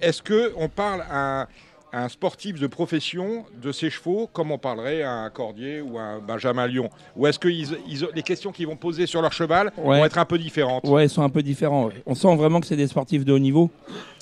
[0.00, 1.48] est-ce que on parle à un, à
[1.92, 6.02] un sportif de profession de ses chevaux comme on parlerait à un Cordier ou à
[6.02, 9.32] un Benjamin Lyon Ou est-ce que ils- ils- les questions qu'ils vont poser sur leur
[9.32, 9.98] cheval Ouais.
[9.98, 10.86] vont être un peu différentes?
[10.88, 11.86] Ouais, ils sont un peu différents.
[11.86, 12.02] ouais.
[12.06, 13.70] On sent vraiment que c'est des sportifs de haut niveau.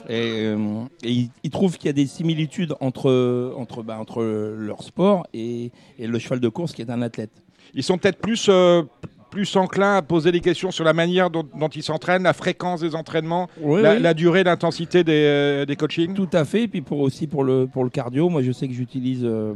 [0.08, 4.22] Et, euh, et ils, ils trouvent qu'il y a des similitudes entre, entre, bah, entre
[4.22, 7.30] leur sport et, et le cheval de course qui est un athlète.
[7.74, 8.82] Ils sont peut-être plus, euh,
[9.30, 12.80] plus enclins à poser des questions sur la manière dont, dont ils s'entraînent, la fréquence
[12.80, 14.00] des entraînements, Oui, la, oui.
[14.00, 16.62] la durée, l'intensité des, euh, des coachings Tout à fait.
[16.62, 19.52] Et puis pour, aussi pour le, pour le cardio, moi je sais que j'utilise euh,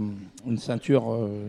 [0.46, 1.48] une ceinture euh,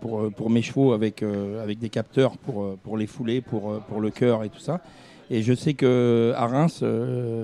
[0.00, 4.10] pour, pour mes chevaux avec, avec des capteurs pour, pour les fouler, pour, pour le
[4.10, 4.80] cœur et tout ça.
[5.30, 6.84] Et je sais que à Reims,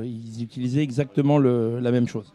[0.04, 2.32] ils utilisaient exactement le- la même chose.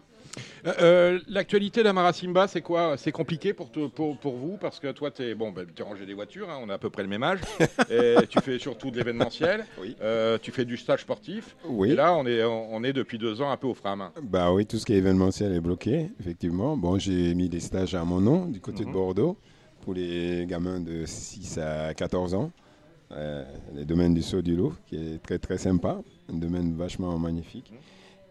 [0.65, 2.95] Euh, euh, L'actualité d'Amara Simba, c'est quoi?
[2.98, 4.58] C'est compliqué pour, te- pour, pour vous?
[4.60, 6.78] Parce que toi, tu es, bon, ben, t'es rangé des voitures, hein, on a à
[6.78, 7.39] peu près le même âge.
[7.89, 9.65] et tu fais surtout de l'événementiel.
[9.82, 9.95] Oui.
[10.02, 11.56] Euh, tu fais du stage sportif.
[11.65, 11.91] Oui.
[11.91, 14.10] Et là, on est, on est depuis deux ans un peu au frame.
[14.21, 16.76] Bah oui, tout ce qui est événementiel est bloqué, effectivement.
[16.78, 18.89] Bon, j'ai mis des stages à mon nom du côté Mhm.
[18.89, 19.38] de Bordeaux
[19.82, 22.52] pour les gamins de 6 à 14 ans.
[23.12, 23.45] Euh,
[23.76, 27.71] les domaines du saut du loup, qui est très très sympa, un domaine vachement magnifique.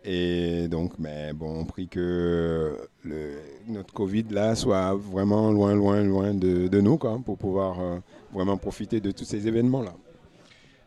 [0.04, 2.76] Et donc, mais bon, on prie que
[3.66, 7.98] notre Covid là soit vraiment loin, loin, loin de, nous, pour pouvoir euh,
[8.32, 9.94] vraiment profiter de tous ces événements là.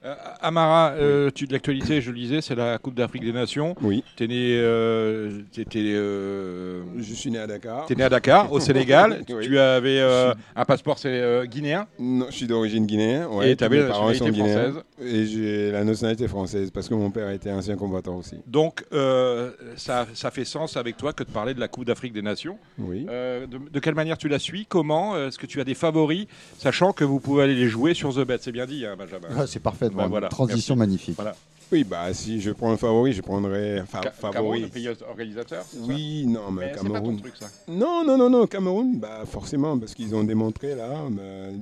[0.07, 3.75] Euh, Amara, euh, tu, de l'actualité, je le disais, c'est la Coupe d'Afrique des Nations.
[3.81, 7.85] Oui, Tu es né, euh, t'étais, euh, je suis né à Dakar.
[7.87, 9.23] t'es né à Dakar, au Sénégal.
[9.29, 9.45] Oui.
[9.45, 11.85] Tu avais euh, un passeport c'est, euh, guinéen?
[11.99, 13.25] Non, je suis d'origine guinéenne.
[13.25, 14.73] Ouais, Et t'avais la nationalité française.
[15.01, 18.35] Et j'ai la nationalité française parce que mon père était ancien combattant aussi.
[18.47, 22.13] Donc, euh, ça, ça fait sens avec toi que de parler de la Coupe d'Afrique
[22.13, 22.57] des Nations.
[22.79, 23.05] Oui.
[23.09, 24.65] Euh, de, de quelle manière tu la suis?
[24.65, 25.17] Comment?
[25.17, 26.25] Est-ce que tu as des favoris?
[26.57, 28.37] Sachant que vous pouvez aller les jouer sur The Bet.
[28.41, 29.27] C'est bien dit, hein, Benjamin.
[29.37, 30.27] Ah, c'est parfait, Bah, voilà.
[30.29, 31.15] transition magnifique.
[31.15, 31.35] Voilà.
[31.69, 34.61] Oui, bah si je prends un favori, je prendrais fa- Ca- Cameroun, favori.
[34.61, 35.77] le pays organisateur ça?
[35.81, 37.19] Oui, non, mais, Mais c'est pas ton Cameroun.
[37.19, 37.47] truc, ça.
[37.67, 40.93] Non, non, non, non, Cameroun, bah forcément, parce qu'ils ont démontré là.
[41.11, 41.21] bah,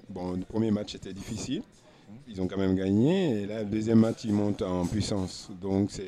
[0.10, 1.64] bon, le premier match était difficile.
[2.28, 3.42] Ils ont quand même gagné.
[3.42, 5.50] Et là, le deuxième match, ils montent en puissance.
[5.62, 6.04] Donc, c'est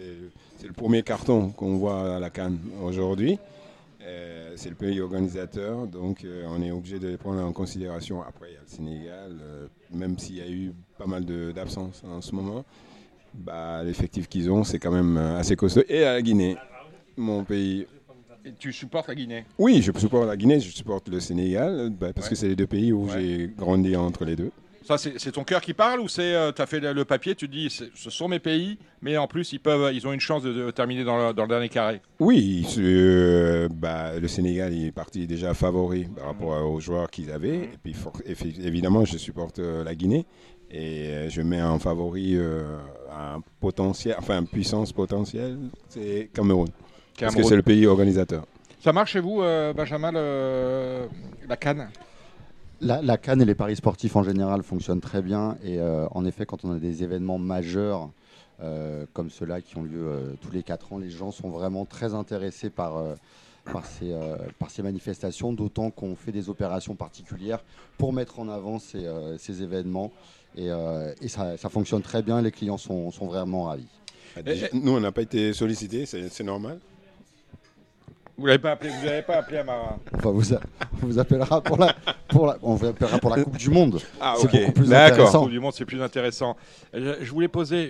[0.60, 3.40] c'est le premier carton qu'on voit à la Cannes aujourd'hui.
[4.08, 8.22] Euh, c'est le pays organisateur, donc euh, on est obligé de les prendre en considération.
[8.24, 12.04] Après, il y a le Sénégal, euh, même s'il y a eu pas mal d'absences
[12.10, 12.64] en ce moment,
[13.34, 15.84] bah, l'effectif qu'ils ont, c'est quand même assez costaud.
[15.90, 16.56] Et à la Guinée,
[17.18, 17.86] mon pays.
[18.46, 19.46] Et tu supportes la Guinée?
[19.60, 22.30] Oui, je supporte la Guinée, je supporte le Sénégal, bah, parce Ouais.
[22.30, 23.20] que c'est les deux pays où Ouais.
[23.20, 24.52] j'ai grandi entre les deux.
[24.88, 27.52] Ça, c'est ton cœur qui parle ou c'est tu as fait le, papier, tu te
[27.52, 30.54] dis ce sont mes pays, mais en plus ils peuvent, ils ont une chance de,
[30.54, 32.02] de terminer dans le, dans le dernier carré.
[32.22, 37.32] Oui, euh, bah, le Sénégal il est parti déjà favori par rapport aux joueurs qu'ils
[37.32, 37.56] avaient.
[37.66, 40.26] Et puis for- évidemment, je supporte euh, la Guinée
[40.72, 42.78] et euh, je mets en favori euh,
[43.12, 45.58] un potentiel, enfin une puissance potentielle,
[45.90, 46.70] c'est Cameroun.
[47.20, 48.46] Parce que c'est le pays organisateur.
[48.80, 51.10] Ça marche chez vous, euh, Benjamin, le-
[51.50, 51.90] la canne
[52.80, 55.58] La, Cannes et les paris sportifs en général fonctionnent très bien.
[55.64, 58.12] Et euh, en effet, quand on a des événements majeurs
[58.62, 61.86] euh, comme ceux-là qui ont lieu euh, tous les 4 ans, les gens sont vraiment
[61.86, 63.02] très intéressés par,
[64.70, 67.64] ces, manifestations, d'autant qu'on fait des opérations particulières
[67.98, 70.12] pour mettre en avant ces, événements.
[70.56, 70.70] Et,
[71.28, 73.88] ça, fonctionne très bien, les clients sont, sont vraiment ravis.
[74.74, 76.80] Nous, on n'a pas été sollicités, c'est normal?
[78.38, 79.98] Vous l'avez pas appelé, vous n'avez pas appelé Amara.
[80.16, 80.60] Enfin, vous, a-
[81.02, 81.96] on vous appellera pour la,
[82.28, 84.00] pour la, on vous appellera pour la Coupe du Monde.
[84.22, 84.52] Ah, C'est ok.
[84.52, 85.14] beaucoup plus D'accord.
[85.16, 85.40] intéressant.
[85.42, 86.56] Coupe du monde, c'est plus intéressant.
[86.94, 87.90] Je, je voulais poser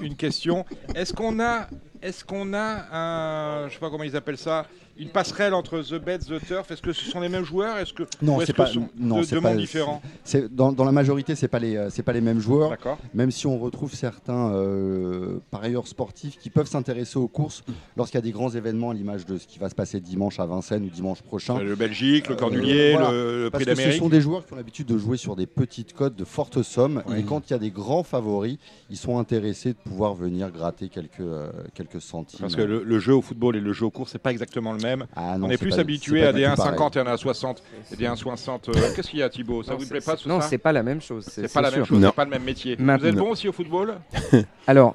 [0.00, 0.64] une, une question.
[0.94, 1.66] Est-ce qu'on a,
[2.00, 4.66] est-ce qu'on a un, je sais pas comment ils appellent ça,
[4.98, 7.78] une passerelle entre The Bet, The Turf Est-ce que ce sont les mêmes joueurs?
[7.78, 8.66] Est-ce que Non, c'est pas.
[8.66, 9.50] ce sont Non, deux, pas.
[9.50, 10.02] mondes différents?
[10.24, 12.74] c'est- dans, dans la majorité, c'est pas les, euh, c'est pas les mêmes joueurs.
[13.14, 17.62] Même si on retrouve certains euh, parieurs sportifs qui peuvent s'intéresser aux courses
[17.96, 20.40] lorsqu'il y a des grands événements, à l'image de ce qui va se passer dimanche
[20.40, 21.58] à Vincennes ou dimanche prochain.
[21.60, 23.10] Le Belgique, le Euh, Cornulier, voilà.
[23.12, 23.98] le, le Prix que ce d'Amérique.
[24.00, 27.02] sont des joueurs qui ont l'habitude de jouer sur des petites cotes de fortes sommes.
[27.06, 27.20] Oui.
[27.20, 28.58] Et quand il y a des grands favoris,
[28.90, 32.40] ils sont intéressés de pouvoir venir gratter quelques, euh, quelques centimes.
[32.40, 34.72] Parce que le, le jeu au football et le jeu au cours, c'est pas exactement
[34.72, 34.87] le même.
[35.16, 36.72] Ah non, on est c'est plus pas- habitué à des du tout pareil.
[36.78, 37.56] 1,50 et un 1,60
[37.92, 38.68] et des 1,60.
[38.68, 39.62] euh, Qu'est-ce qu'il y a, Thibaut?
[39.62, 41.26] Ça Non, vous plaît pas tout Non, c'est pas la même chose.
[41.30, 42.08] C'est pas la même chose, Non.
[42.08, 42.76] c'est pas le même métier.
[42.78, 43.94] Vous êtes bon aussi au football?
[44.66, 44.94] Alors,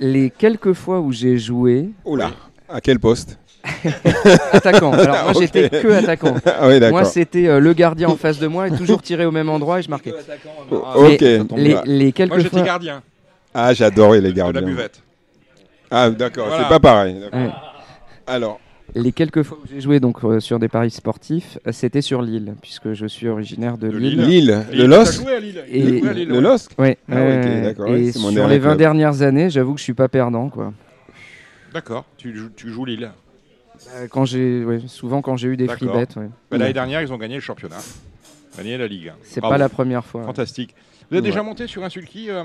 [0.00, 2.30] les quelques fois où j'ai joué, Oula,
[2.68, 3.38] à quel poste?
[4.52, 4.92] Attaquant.
[4.92, 5.40] Alors moi Ok.
[5.40, 6.34] j'étais que attaquant.
[6.44, 6.78] Ah oui.
[6.90, 9.78] Moi c'était euh, le gardien en face de moi et toujours tiré au même endroit
[9.78, 10.12] et je marquais.
[10.70, 11.22] Ok.
[11.22, 12.62] Mais les, les Moi, quelques j'étais fois.
[12.62, 13.02] gardien
[13.54, 14.62] Ah, j'adorais les de la gardiens.
[14.62, 15.02] buvette.
[15.90, 16.62] Ah, d'accord, Voilà.
[16.64, 17.16] c'est pas pareil.
[17.32, 17.48] Ouais.
[18.26, 18.60] Alors,
[18.96, 22.22] Les quelques fois où j'ai joué donc euh, sur des paris sportifs, euh, c'était sur
[22.22, 24.20] Lille, puisque je suis originaire de, De Lille.
[24.22, 24.64] Lille.
[24.72, 25.64] Le t'as LOS joué à Lille.
[25.68, 26.00] Et- Le
[26.34, 26.40] ouais.
[26.40, 28.78] LOS Ouais, Ah, euh, ouais, et sur les 20 club.
[28.78, 30.72] dernières années, j'avoue que je suis pas perdant quoi.
[31.72, 33.10] D'accord, tu, joues- tu joues Lille.
[33.96, 36.28] Euh, Quand j'ai, ouais, souvent quand j'ai eu des free bets, ouais.
[36.52, 37.78] Mais L'année dernière, ils ont gagné le championnat.
[38.56, 39.12] Gagné la Ligue.
[39.24, 39.54] c'est Bravo.
[39.54, 40.22] pas la première fois.
[40.22, 40.72] Fantastique.
[41.10, 42.44] Vous êtes déjà monté sur un sulky, euh,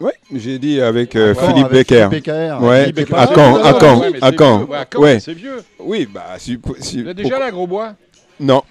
[0.00, 2.08] Ouais, j'ai dit avec euh, Philippe avec Becker.
[2.10, 2.56] Philippe Becker.
[2.60, 3.14] Ouais, Philippe Becker.
[3.16, 4.58] à Ah, Caen, à Caen, ouais, à c'est Caen.
[4.58, 4.66] vieux.
[4.68, 5.20] Ouais, à Caen, Ouais.
[5.20, 5.62] C'est vieux.
[5.80, 6.58] Oui, bah si.
[6.80, 7.94] si- êtes déjà pourquoi- là, gros bois
[8.38, 8.62] Non.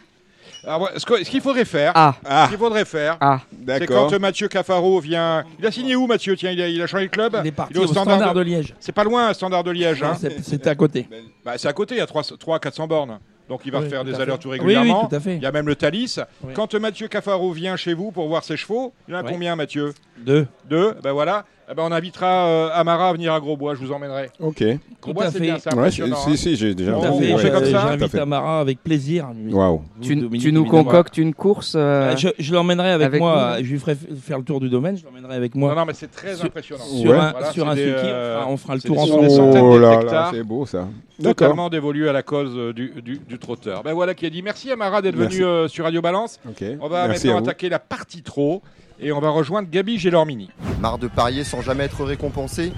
[0.66, 4.20] Alors, ce qu'il faudrait faire, Ah, Ah, ce qu'il faudrait faire, ah, c'est quand euh,
[4.20, 5.44] Mathieu Cafaro vient.
[5.60, 6.36] Il a signé où, Mathieu?
[6.36, 8.42] Tiens, il a, il a changé de club Il est parti au au Standard de
[8.42, 8.74] Liège.
[8.80, 10.04] C'est pas loin, Standard de Liège.
[10.04, 10.13] hein.
[10.20, 11.08] C'est- C'était à côté.
[11.46, 13.20] Bah, c'est à côté, il y a 300-400 bornes.
[13.50, 15.04] Donc il va refaire des allers-retours régulièrement.
[15.04, 15.36] oui, tout à fait.
[15.38, 16.20] Il y a même le Thalys.
[16.54, 19.56] Quand Mathieu Cafaro vient chez vous pour voir ses chevaux, il y en a combien,
[19.56, 19.94] Mathieu?
[20.18, 20.48] Deux.
[20.66, 20.94] Deux.
[21.04, 21.46] Ben voilà.
[21.69, 24.30] Eh ben, on invitera euh, Amara à venir à Grosbois, je vous emmènerai.
[24.39, 24.63] Ok.
[25.01, 25.39] Grosbois, c'est fait.
[25.43, 26.15] bien, c'est Ouais, impressionnant.
[26.15, 26.36] si, hein.
[26.38, 26.93] si, j'ai déjà.
[26.93, 27.34] Tout à fait.
[27.34, 28.19] on fait comme ça J'invite Tout à fait.
[28.21, 29.27] Amara avec plaisir.
[29.36, 29.53] lui.
[29.53, 29.82] Waouh.
[30.01, 30.84] tu, Vous, Dominique, tu nous évidemment.
[30.86, 31.73] concoctes une course.
[31.75, 33.56] euh, Euh, Je, je l'emmènerai avec, avec moi.
[33.60, 33.65] nous.
[33.65, 34.95] Je lui ferai f- faire le tour du domaine.
[34.95, 35.71] Je l'emmènerai avec moi.
[35.71, 36.86] Non, non, mais c'est très Sur- impressionnant.
[36.86, 37.17] Sur Ouais.
[37.17, 39.12] un, Voilà, sur c'est un des, on euh, fera- on fera le c'est tour des-
[39.12, 39.30] ensemble.
[39.30, 40.32] centaines Oh là là, d'hectares.
[40.34, 40.88] c'est beau ça.
[41.19, 41.36] D'accord.
[41.47, 43.84] Totalement dévolu à la cause euh, du, du, du trotteur.
[43.84, 45.38] Ben voilà qui a dit merci Amara d'être Merci.
[45.39, 46.39] venu euh, sur Radio Balance.
[46.47, 46.63] Ok.
[46.80, 47.49] On va Merci à maintenant vous.
[47.49, 48.62] attaquer la partie trop
[49.00, 50.50] et on va rejoindre Gabi Gélormini.
[50.80, 52.72] Marre de parier sans jamais être récompensé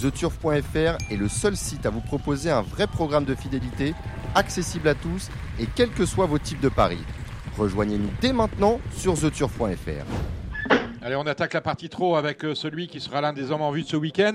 [0.00, 3.94] TheTurf.fr est le seul site à vous proposer un vrai programme de fidélité,
[4.34, 5.28] accessible à tous
[5.58, 7.04] et quels que soient vos types de paris.
[7.58, 10.39] Rejoignez-nous dès maintenant sur TheTurf.fr.
[11.02, 13.70] Allez, on attaque la partie trop avec euh, celui qui sera l'un des hommes en
[13.70, 14.34] vue de ce week-end.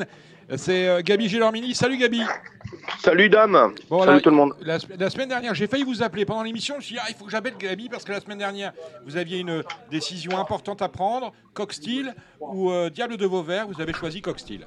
[0.51, 1.75] Euh, C'est euh, Gabi Gélormini.
[1.75, 2.21] Salut Gabi.
[2.99, 4.53] Salut dame, Bon, salut tout le monde.
[4.61, 6.75] La, sem- la semaine dernière, j'ai failli vous appeler pendant l'émission.
[6.75, 8.73] Je me suis dit, ah, il faut que j'appelle Gabi parce que la semaine dernière,
[9.05, 11.33] vous aviez une décision importante à prendre.
[11.53, 13.67] Coq-Steel ou euh, Diable de Vauvert.
[13.67, 14.65] Vous avez choisi Coq-Steel.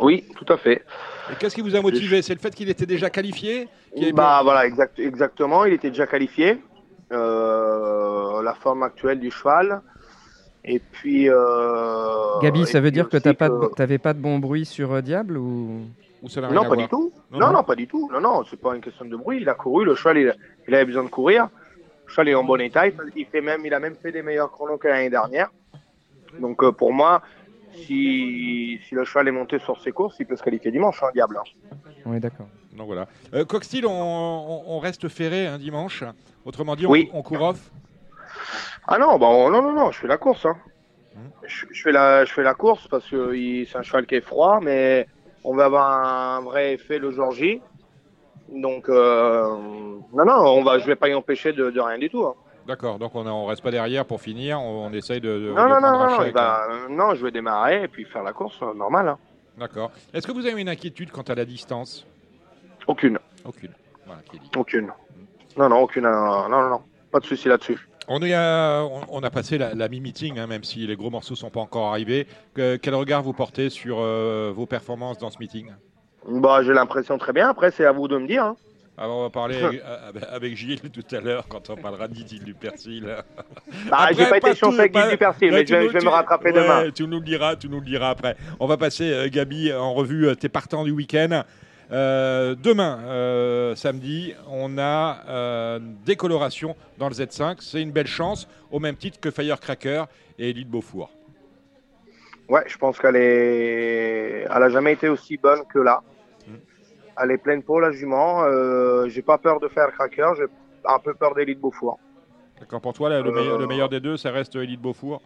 [0.00, 0.84] Oui, tout à fait.
[1.30, 2.22] Et qu'est-ce qui vous a motivé?
[2.22, 6.06] C'est le fait qu'il était déjà qualifié avait Bah voilà, exact, exactement, il était déjà
[6.06, 6.58] qualifié.
[7.12, 9.82] Euh, la forme actuelle du cheval.
[10.64, 11.28] Et puis.
[11.28, 14.38] Euh, Gabi, ça veut dire que aussi t'as pas de bo- t'avais pas de bon
[14.38, 15.82] bruit sur euh, Diable ou?
[16.28, 17.12] Ça Non, pas du tout.
[17.30, 17.52] Non, Non, non.
[17.54, 18.10] non, pas du tout.
[18.12, 19.38] Non, non, c'est pas une question de bruit.
[19.40, 20.34] Il a couru, le cheval, il,
[20.68, 21.48] il avait besoin de courir.
[22.06, 22.86] Le cheval est en bon état.
[23.16, 25.50] Il, fait même, il a même fait des meilleurs chronos que l'année dernière.
[26.38, 27.22] Donc euh, pour moi,
[27.74, 31.08] si, si le cheval est monté sur ses courses, il peut se qualifier dimanche, hein,
[31.14, 31.38] diable.
[32.04, 32.48] Oui, d'accord.
[32.76, 33.06] Donc voilà.
[33.34, 36.04] Euh, Coxtil, on, on- on reste ferré un dimanche.
[36.44, 37.08] Autrement dit, on, Oui.
[37.14, 37.70] on court off.
[38.90, 40.44] Ah non, bah, on- non, non, non, je fais la course.
[40.46, 40.56] Hein.
[41.14, 41.18] Mmh.
[41.46, 43.32] Je, je fais la, je fais la course parce que
[43.66, 45.06] c'est un cheval qui est froid, mais
[45.44, 46.04] on va avoir
[46.36, 47.62] un vrai effet le jour J.
[48.52, 49.44] Donc, euh,
[50.12, 52.24] non, non, on va, je vais pas y empêcher de, de rien du tout.
[52.26, 52.34] hein.
[52.66, 54.60] D'accord, donc on ne reste pas derrière pour finir.
[54.60, 55.28] On, on essaye de.
[55.28, 58.22] de- Non, de non, non, non, chèque, euh, non, je vais démarrer et puis faire
[58.22, 59.08] la course, euh, normal.
[59.08, 59.18] hein.
[59.56, 59.90] D'accord.
[60.12, 62.06] Est-ce que vous avez une inquiétude quant à la distance?
[62.86, 63.72] Aucune, Aucune.
[64.06, 64.50] Voilà, qui est dit.
[64.56, 64.92] aucune.
[65.56, 66.80] Non, non, aucune, non, non, non,
[67.10, 67.78] pas de souci là-dessus.
[68.12, 71.10] On, est à- on, on a passé la, la mi-meeting, hein, même si les gros
[71.10, 72.26] morceaux sont pas encore arrivés.
[72.54, 75.68] Que- quel regard vous portez sur euh, vos performances dans ce meeting?
[76.28, 77.48] Bah, j'ai l'impression très bien.
[77.48, 78.44] Après, c'est à vous de me dire.
[78.44, 78.56] hein.
[78.98, 79.56] Alors, on va parler
[80.08, 83.06] avec, avec- Gilles tout à l'heure quand on parlera d'Idylle du Persil.
[83.88, 85.92] Bah, j'ai pas été chauffé avec Guy du Persil, Là, mais je vais, nous- je
[85.94, 86.90] vais tu- me rattraper ouais, demain.
[86.94, 88.36] Tu nous le diras, tu nous le diras après.
[88.58, 91.44] On va passer, euh, Gabi, en revue euh, tes partants du week-end.
[91.92, 97.56] Euh, demain, euh, samedi, on a euh, décoloration dans le Z5.
[97.60, 100.04] C'est une belle chance, au même titre que Firecracker
[100.38, 101.10] et Elite Beaufour.
[102.48, 106.02] Ouais, je pense qu'elle est, elle a jamais été aussi bonne que là.
[106.46, 106.54] Mm.
[107.22, 108.44] Elle est pleine pour la jument.
[108.44, 110.32] Euh, j'ai pas peur de faire cracker.
[110.36, 110.46] J'ai
[110.84, 111.98] un peu peur d'élite Beaufour.
[112.58, 115.22] D'accord, pour toi, là, le, meilleur, le meilleur des deux, ça reste Elite Beaufour?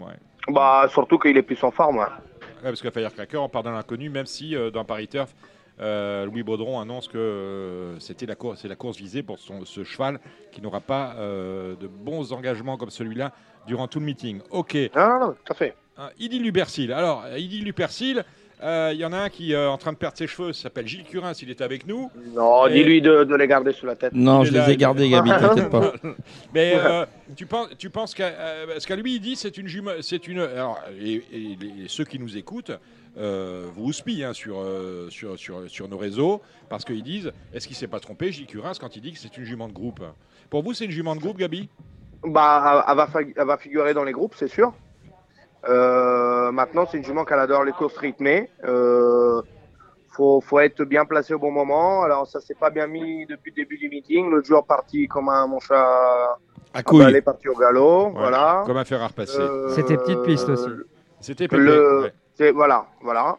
[0.00, 0.14] Ouais.
[0.48, 1.98] Bah, surtout qu'il est plus en forme.
[1.98, 2.06] ouais.
[2.62, 5.34] Ouais, parce que Firecracker, on part d'un inconnu, même si euh, dans Paris Turf,
[5.80, 9.64] euh, Louis Baudron annonce que euh, c'était la course, c'est la course visée pour son,
[9.64, 10.20] ce cheval
[10.52, 13.32] qui n'aura pas euh, de bons engagements comme celui-là
[13.66, 14.40] durant tout le meeting.
[14.50, 14.76] Ok.
[14.94, 15.74] Non, non, non, tout à fait.
[15.98, 16.92] Uh, Idi Lupercil.
[16.92, 18.24] Alors, Idi Lupercil,
[18.62, 21.04] il y en a un qui est en train de perdre ses cheveux, s'appelle Gilles
[21.04, 22.10] Curin, s'il est avec nous.
[22.34, 24.12] Non, Et- dis-lui de, de les garder sous la tête.
[24.14, 25.92] Non, Il je là, les ai gardés, Gabi, t'inquiète pas.
[26.54, 27.04] Mais euh,
[27.36, 30.28] tu penses, tu penses qu'à euh, parce qu'à lui, il dit c'est une jume- c'est
[30.28, 30.40] une.
[30.40, 31.22] Alors, et,
[31.88, 32.72] ceux qui nous écoutent
[33.18, 36.40] euh, vous houspillent hein, sur, euh, sur, sur, sur nos réseaux
[36.70, 39.36] parce qu'ils disent est-ce qu'il s'est pas trompé, Gilles Curin, quand il dit que c'est
[39.36, 40.00] une jument de groupe?
[40.50, 41.68] Pour vous, c'est une jument de groupe, Gabi?
[42.24, 44.72] Bah, elle va, fa- elle va figurer dans les groupes, c'est sûr.
[45.68, 48.50] Euh, maintenant, c'est une jument qu'elle adore les courses rythmées.
[48.64, 49.40] Euh,
[50.10, 52.02] faut, faut être bien placé au bon moment.
[52.02, 54.30] Alors, ça s'est pas bien mis depuis le début du meeting.
[54.30, 56.38] L'autre jour, parti comme un mon chat
[56.74, 57.04] À couille.
[57.04, 58.06] balai, parti au galop.
[58.08, 58.62] Ouais, Voilà.
[58.66, 59.38] Comme un fer à repasser.
[59.38, 60.68] Euh, C'était petite piste aussi.
[61.20, 62.12] C'était le- ouais.
[62.34, 63.38] c'est- voilà, voilà.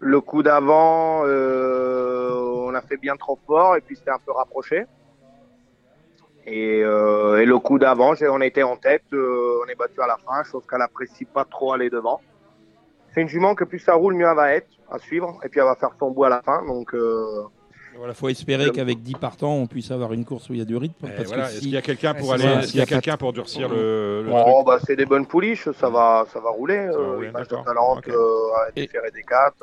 [0.00, 2.30] Le coup d'avant, euh,
[2.66, 4.84] on a fait bien trop fort et puis c'était un peu rapproché.
[6.50, 10.06] Et, euh, et le coup d'avant, on était en tête, euh, on est battu à
[10.06, 12.20] la fin, chose qu'elle apprécie pas trop aller devant.
[13.14, 15.60] C'est une jument que plus ça roule, mieux elle va être à suivre, et puis
[15.60, 16.64] elle va faire son bout à la fin.
[16.66, 17.42] Donc, euh,
[17.98, 20.64] Voilà, faut espérer qu'avec 10 partants, on puisse avoir une course où il y a
[20.64, 21.06] du rythme.
[21.06, 22.78] Et Parce voilà, que Est-ce si- qu'il y a quelqu'un pour aller, y a S'il
[22.78, 25.90] y a quelqu'un pour durcir le, le truc oh, bah, c'est des bonnes pouliches, ça
[25.90, 26.86] va, ça va rouler.
[26.92, 27.64] Ça va euh, rouler, Image de d'accord.
[27.66, 28.08] Talente, Ok.
[28.08, 29.54] euh, avec des Et- des 4.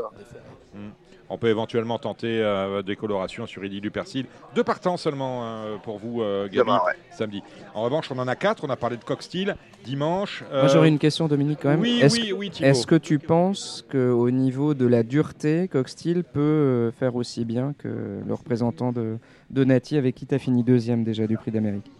[1.30, 4.28] On peut éventuellement tenter euh, des colorations sur Idi du Persil.
[4.54, 6.94] Deux partants seulement hein, pour vous, euh, Gabi, Demain, ouais.
[7.10, 7.42] samedi.
[7.74, 8.64] En revanche, on en a quatre.
[8.64, 10.44] On a parlé de Coxsteel dimanche.
[10.52, 11.80] Moi, euh, j'aurais une question, Dominique, quand même.
[11.82, 12.52] Oui, Est-ce oui, que- oui.
[12.62, 17.74] Est-ce que tu penses qu'au niveau de la dureté, Coxsteel peut euh, faire aussi bien
[17.80, 17.88] que
[18.24, 19.18] le représentant de,
[19.50, 21.92] de Nati, avec qui tu as fini deuxième déjà du Prix d'Amérique?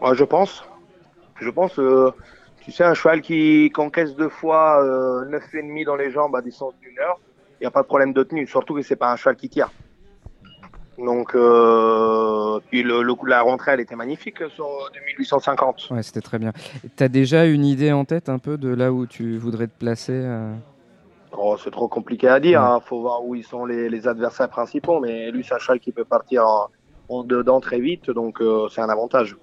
[0.00, 0.62] Ouais, je pense.
[1.40, 2.12] Je pense, euh,
[2.60, 6.74] tu sais, un cheval qui encaisse deux fois euh, 9,5 dans les jambes à distance
[6.80, 7.18] d'une heure,
[7.62, 9.70] n'y a pas de problème de tenue, surtout que c'est pas un cheval qui tire.
[10.98, 15.88] Donc, euh, puis le, le coup de la rentrée, elle était magnifique sur 2850.
[15.90, 16.52] Ouais, c'était très bien.
[16.96, 19.78] Tu as déjà une idée en tête un peu de là où tu voudrais te
[19.78, 20.54] placer euh?
[21.36, 22.66] Oh, c'est trop compliqué à dire, Ouais.
[22.66, 22.80] hein.
[22.84, 25.90] faut voir où ils sont les, les adversaires principaux, mais lui, c'est un cheval qui
[25.90, 26.68] peut partir en,
[27.08, 29.36] en dedans très vite, donc euh, c'est un avantage.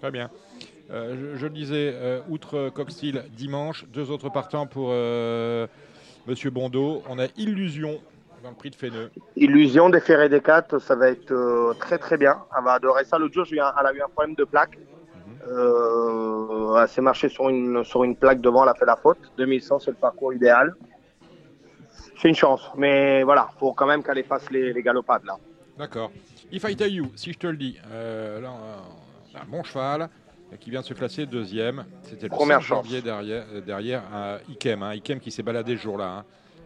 [0.00, 0.28] Très bien.
[0.90, 5.66] Euh, je, je le disais, euh, outre Coxsteel, dimanche, deux autres partants pour euh,
[6.28, 7.02] Monsieur Bondo.
[7.08, 7.98] On a Illusion
[8.42, 9.10] dans le prix de Féneux.
[9.34, 12.44] Illusion des ferrés des 4, ça va être euh, très très bien.
[12.56, 13.18] Elle va adorer ça.
[13.18, 14.78] L'autre jour, elle a eu un problème de plaque.
[15.48, 19.32] Euh, elle s'est marchée sur une, sur une plaque devant, elle a fait la faute.
[19.38, 20.74] 2100, c'est le parcours idéal.
[22.20, 25.38] C'est une chance, mais voilà, faut quand même qu'elle efface les, les galopades là.
[25.78, 26.10] D'accord.
[26.52, 28.50] If I tell you, si je te le dis, euh, là,
[29.34, 30.10] un bon cheval
[30.60, 31.84] qui vient de se classer deuxième.
[32.02, 34.02] C'était le Première 5 janvier derrière, euh, derrière
[34.48, 36.18] Ikem, hein, Ikem qui s'est baladé ce jour-là.
[36.18, 36.24] hein.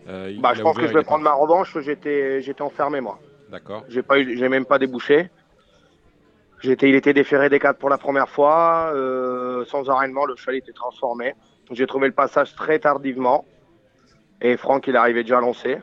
[0.09, 1.77] Euh, Bah, je pense que je vais prendre ma revanche.
[1.81, 3.19] J'étais, j'étais enfermé moi.
[3.51, 3.85] D'accord.
[3.89, 5.31] J'ai pas eu, j'ai même pas débouché.
[6.61, 8.93] J'étais, il était déféré des 4 pour la première fois.
[8.95, 11.35] euh, sans arrêtement, le cheval était transformé.
[11.73, 13.45] J'ai trouvé le passage très tardivement.
[14.41, 15.79] Et Franck, il arrivait déjà à lancer.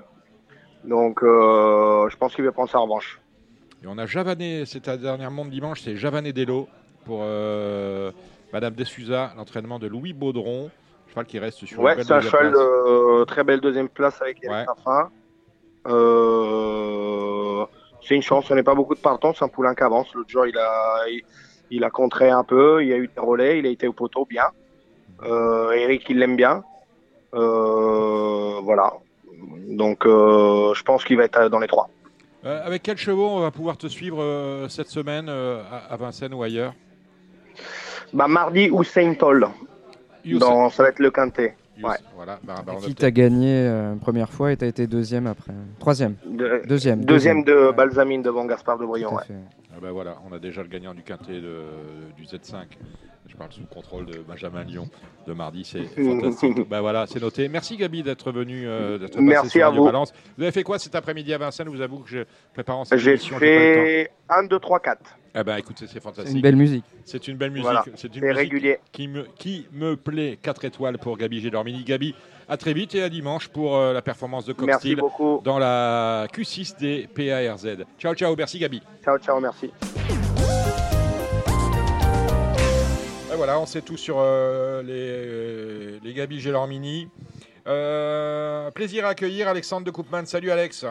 [0.84, 3.20] Donc, euh, je pense qu'il va prendre sa revanche.
[3.84, 6.68] Et on a Javané, c'est la dernière monte dimanche, c'est Javané Dello
[7.10, 8.12] pour euh,
[8.54, 10.70] Madame Dessusa, l'entraînement de Louis Baudron.
[11.08, 12.54] Cheval qui reste sur une Ouais, belle c'est un cheval
[13.26, 14.94] très belle deuxième place avec Eric Ouais.
[15.88, 17.66] Euh,
[18.08, 18.52] c'est une chance.
[18.52, 19.34] On n'est pas beaucoup de partants.
[19.34, 20.14] C'est un poulain qui avance.
[20.14, 21.24] L'autre jour, il a, il,
[21.72, 22.84] il a contré un peu.
[22.84, 23.58] Il y a eu des relais.
[23.58, 24.46] Il a été au poteau bien.
[25.24, 26.64] Euh, Eric, il l'aime bien.
[27.34, 28.94] Euh, voilà.
[29.68, 31.90] Donc, je pense qu'il va être dans les trois.
[32.44, 36.74] Avec quels chevaux on va pouvoir te suivre cette semaine à, à Vincennes ou ailleurs?
[38.14, 39.48] Bah, mardi, Hussein Toll.
[40.26, 40.40] Youssef.
[40.48, 41.56] Dans, ça va être le quintet.
[41.82, 41.96] Ouais.
[42.16, 46.16] Voilà, bah, bah, Qui t'a gagné euh, première fois et t'as été deuxième après Troisième.
[46.26, 47.06] De- Deuxième.
[47.06, 49.16] Deuxième de Ouais, Balsamine devant Gaspard de Brion.
[49.16, 49.24] ouais.
[49.74, 52.66] Ah bah voilà, on a déjà le gagnant du quintet de- du Z5.
[53.30, 54.90] Je parle sous le contrôle de Benjamin Lyon
[55.28, 56.68] de mardi, c'est fantastique.
[56.68, 57.48] bah voilà, c'est noté.
[57.48, 59.86] Merci Gabi d'être venu, euh, d'être passé Merci sur à Radio vous.
[59.86, 60.14] Balance.
[60.38, 61.68] Vous avez fait quoi cet après-midi à Vincennes?
[61.68, 62.20] Je vous avoue que je
[62.54, 65.00] préparant cette J'ai émission, fait 1, 2, 3, 4.
[65.36, 66.36] Ah bah écoutez, c'est C'est fantastique.
[66.36, 66.84] une belle musique.
[67.06, 67.66] C'est une belle musique.
[67.66, 67.84] Voilà.
[67.96, 68.80] C'est une C'est musique régulier.
[68.92, 70.40] qui me, qui me plaît.
[70.42, 71.84] 4 étoiles pour Gabi Gélormini.
[71.84, 72.16] Gabi,
[72.50, 74.54] à très vite et à dimanche pour euh, la performance de
[74.96, 75.40] beaucoup.
[75.44, 77.78] dans la Q6 des PARZ.
[78.00, 78.36] Ciao, ciao.
[78.36, 78.82] Merci Gabi.
[79.04, 79.70] Ciao, ciao, merci.
[83.40, 87.08] Voilà, on sait tout sur euh, les, euh, les Gabi Gélormini.
[87.68, 90.26] Euh, plaisir à accueillir Alexandre de Koopman.
[90.26, 90.86] Salut Alex.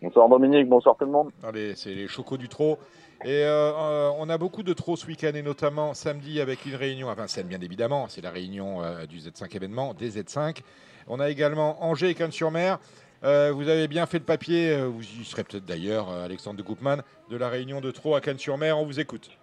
[0.00, 1.30] Bonsoir Dominique, bonsoir tout le monde.
[1.42, 2.78] Allez, c'est les chocos du trot.
[3.24, 7.08] Et euh, on a beaucoup de trot ce week-end et notamment samedi avec une réunion
[7.10, 8.06] à Vincennes, bien évidemment.
[8.06, 10.60] C'est la réunion euh, du Z5 événement, des Z5.
[11.08, 12.78] On a également Angers et Cannes-sur-Mer.
[13.24, 16.98] Euh, vous avez bien fait le papier, vous y serez peut-être d'ailleurs, Alexandre de Koopman,
[17.28, 18.78] de la réunion de trot à Cannes-sur-Mer.
[18.78, 19.37] On vous écoute.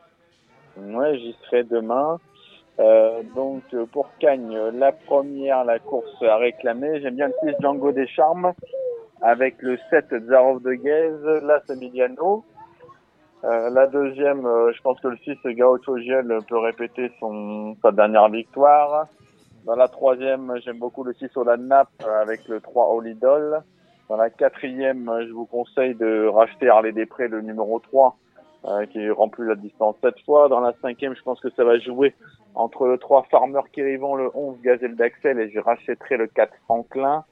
[0.77, 2.19] Ouais, j'y serai demain.
[2.79, 6.99] Euh, donc euh, pour Cagnes, la première, la course à réclamer.
[7.01, 8.53] J'aime bien le 6 Django des Charmes
[9.21, 12.43] avec le 7 Zarov de Guez, l'As Emiliano.
[13.45, 17.91] Euh, la deuxième, euh, je pense que le 6 Gaucho Giel peut répéter son, sa
[17.91, 19.07] dernière victoire.
[19.65, 21.89] Dans la troisième, j'aime beaucoup le 6 Olanap
[22.21, 23.61] avec le 3 Olidol.
[24.09, 28.15] Dans la quatrième, je vous conseille de racheter Harley Després, le numéro 3,
[28.67, 30.49] euh, qui remplit la distance cette fois.
[30.49, 32.13] Dans la cinquième, je pense que ça va jouer
[32.55, 37.23] entre le 3 Farmer Kirivan, le 11 Gazelle d'Axel et je rachèterai le 4 Franklin.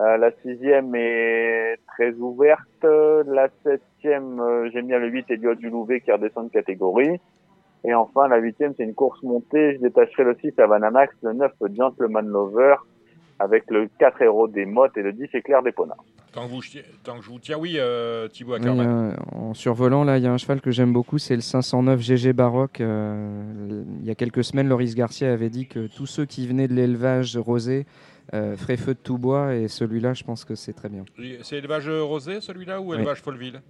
[0.00, 2.82] Euh, la sixième est très ouverte.
[2.82, 7.20] La septième, euh, j'aime bien le 8 Elliot du Louvet qui redescend de catégorie.
[7.84, 9.74] Et enfin, la huitième, c'est une course montée.
[9.74, 12.76] Je détacherai le 6 Havana Max, le 9 Gentleman Lover,
[13.38, 16.04] avec le 4 Héros des Mottes et le 10 Éclair des Ponards.
[16.34, 16.60] Tant que, vous,
[17.04, 20.26] tant que je vous tiens, oui, euh, Thibaut Oui, euh, en survolant, là, il y
[20.26, 22.80] a un cheval que j'aime beaucoup, c'est le 509 GG Baroque.
[22.80, 26.66] Euh, il y a quelques semaines, Loris Garcia avait dit que tous ceux qui venaient
[26.66, 27.86] de l'élevage rosé
[28.32, 31.04] feraient feu de tout bois, et celui-là, je pense que c'est très bien.
[31.42, 32.96] C'est élevage rosé celui-là ou Oui.
[32.96, 33.62] élevage Folleville?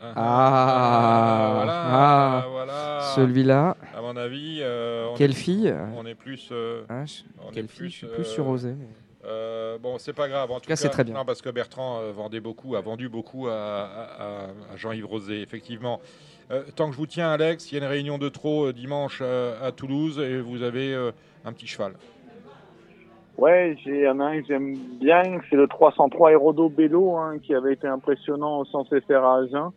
[0.00, 3.00] Ah, voilà, ah, voilà.
[3.14, 3.76] celui-là.
[3.94, 4.62] À mon avis.
[4.64, 5.74] on Quelle est- fille?
[5.96, 6.50] On est plus.
[6.88, 7.90] Ah, je- on est quelle fille?
[7.90, 8.74] Je suis plus sur Rosé.
[9.26, 10.50] Euh, bon, c'est pas grave.
[10.50, 11.14] En, tout cas, c'est très bien.
[11.14, 15.06] Non, parce que Bertrand euh, vendait beaucoup, a vendu beaucoup à, à- à- à Jean-Yves
[15.06, 16.00] Rosé, effectivement.
[16.50, 18.72] Euh, tant que je vous tiens, Alex, il y a une réunion de trop euh,
[18.72, 21.10] dimanche euh, à Toulouse et vous avez euh,
[21.44, 21.94] un petit cheval.
[23.38, 27.72] Ouais, j'ai un un que j'aime bien, c'est le 303 Hérodo Bello, hein, qui avait
[27.72, 29.70] été impressionnant sans faire à Agen.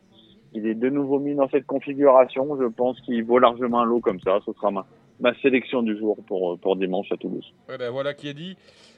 [0.53, 2.57] Il est de nouveau mis dans cette configuration.
[2.61, 4.39] Je pense qu'il vaut largement un lot comme ça.
[4.45, 4.85] Ce sera ma,
[5.19, 7.53] ma sélection du jour pour, pour dimanche à Toulouse.
[7.69, 8.55] Ouais, ben, voilà qui est dit.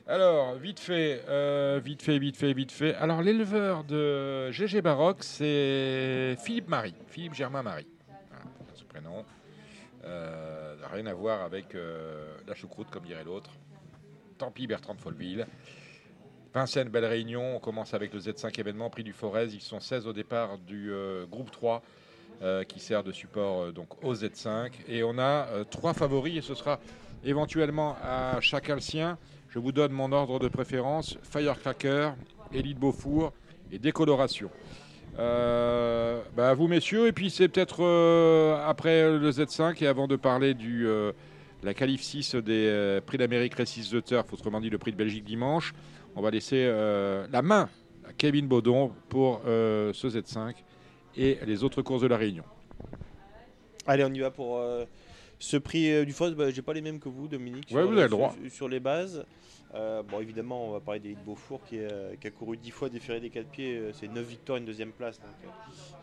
[0.07, 2.95] Alors, vite fait, euh, vite fait, vite fait, vite fait.
[2.95, 7.87] Alors, l'éleveur de GG Baroque, c'est Philippe Marie, Philippe Germain Marie.
[8.73, 9.23] Ce prénom.
[10.05, 13.51] Euh, rien à voir avec euh, la choucroute, comme dirait l'autre.
[14.37, 15.45] Tant pis, Bertrand de Folleville.
[16.53, 17.57] Vincennes, belle réunion.
[17.57, 19.49] On commence avec le Z5 événement, prix du Forez.
[19.53, 21.81] Ils sont 16 au départ du euh, groupe 3 euh,
[22.63, 24.71] qui sert de support euh, donc au Z5.
[24.87, 26.79] Et on a euh, trois favoris et ce sera
[27.23, 29.17] éventuellement à chacun le sien.
[29.49, 32.11] Je vous donne mon ordre de préférence Firecracker,
[32.53, 33.33] Élite Beaufour
[33.71, 34.49] et Décoloration.
[35.17, 40.15] Euh, bah, vous messieurs, et puis c'est peut-être euh, après le Z5 et avant de
[40.15, 41.11] parler euh,
[41.63, 44.97] la qualif 6 des euh, prix d'Amérique Races de Turf, autrement dit le prix de
[44.97, 45.73] Belgique dimanche,
[46.15, 47.69] on va laisser euh, la main
[48.07, 50.53] à Kevin Baudon pour euh, ce Z5
[51.19, 52.43] et les autres courses de la Réunion.
[53.85, 54.85] Allez, on y va pour euh,
[55.39, 56.31] ce prix euh, du FOS.
[56.31, 57.69] Bah, J'ai pas les mêmes que vous, Dominique.
[57.71, 58.33] Ouais, vous avez le droit.
[58.43, 59.25] Sur, sur les bases.
[59.75, 61.77] Euh, bon, évidemment, on va parler d'Élite Beaufour qui,
[62.19, 63.81] qui a couru 10 fois déféré des 4 pieds.
[63.93, 65.19] C'est 9 victoires, une deuxième place.
[65.19, 65.51] donc,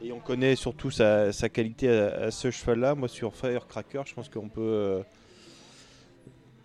[0.02, 2.94] et on connaît surtout sa, sa qualité à, à ce cheval-là.
[2.94, 5.02] Moi, sur Firecracker, je pense qu'on peut.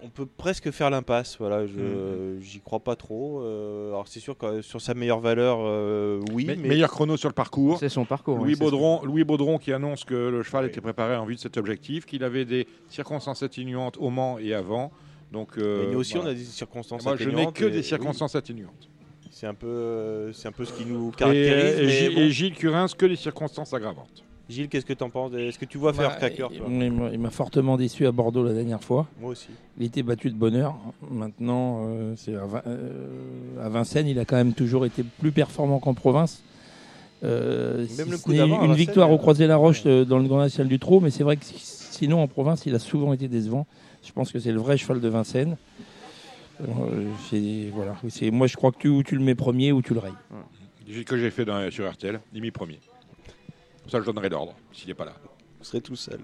[0.04, 1.66] On peut presque faire l'impasse, voilà.
[1.68, 2.42] Je Mhm.
[2.42, 3.42] j'y crois pas trop.
[3.42, 7.18] Euh, alors c'est sûr que sur sa meilleure valeur, euh, oui, Me- mais Meilleur chrono
[7.18, 7.78] sur le parcours.
[7.80, 8.38] C'est son parcours.
[8.38, 11.36] Louis oui, c'est Baudron, Louis Baudron qui annonce que le cheval était préparé en vue
[11.36, 14.92] de cet objectif, qu'il avait des circonstances atténuantes au Mans et avant.
[15.32, 16.30] Donc, euh, Mais nous aussi, voilà.
[16.30, 17.84] on a des circonstances Moi, je n'ai atténuantes que et- des oui.
[17.84, 18.90] circonstances atténuantes.
[19.30, 21.80] C'est un peu, euh, c'est un peu ce qui nous caractérise.
[21.80, 22.22] et mais Gilles, bon.
[22.22, 24.24] et Gilles Curins, que des circonstances aggravantes.
[24.52, 27.30] Gilles, qu'est-ce que tu en penses Est-ce que tu vois faire Bah, cracker il- m'a-
[27.30, 29.08] fortement déçu à Bordeaux la dernière fois.
[29.20, 29.48] Moi aussi.
[29.80, 30.76] Il était battu de bonheur.
[31.10, 32.90] Maintenant, euh, c'est à, euh,
[33.64, 36.44] à Vincennes, il a quand même toujours été plus performant qu'en province.
[37.24, 40.68] Euh, si le ce coup une Vincennes, victoire au Croisé-la-Roche euh, dans le Grand National
[40.68, 43.68] du Trot, mais c'est vrai que si- sinon en province, il a souvent été décevant.
[44.04, 45.56] Je pense que c'est le vrai cheval de Vincennes.
[46.62, 47.06] Euh,
[47.74, 47.96] voilà.
[48.32, 50.14] Moi, je crois que tu, ou tu le mets premier ou tu le rayes.
[50.88, 52.80] Gilles que j'ai fait dans- sur RTL, il mis premier.
[53.88, 55.14] Ça, je donnerai l'ordre, s'il n'est pas là.
[55.60, 56.20] Vous serez tout seul.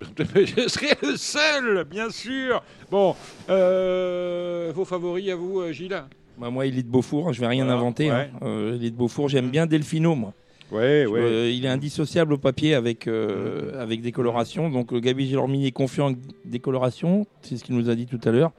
[0.18, 2.62] je serai le seul, bien sûr.
[2.90, 3.14] Bon,
[3.50, 6.02] euh, vos favoris à vous, euh, Gilles?
[6.38, 8.10] Bah, moi, il est de Beaufour, hein, je vais rien Voilà, inventer.
[8.10, 8.30] ouais.
[8.34, 8.38] hein.
[8.42, 10.32] Euh, il est de Beaufour, j'aime bien Delfino, moi.
[10.72, 11.20] Ouais, ouais.
[11.20, 14.70] euh, il est indissociable au papier avec, euh, avec des colorations.
[14.70, 18.20] Donc Gabi Gélormini est confiant avec des colorations, c'est ce qu'il nous a dit tout
[18.24, 18.52] à l'heure.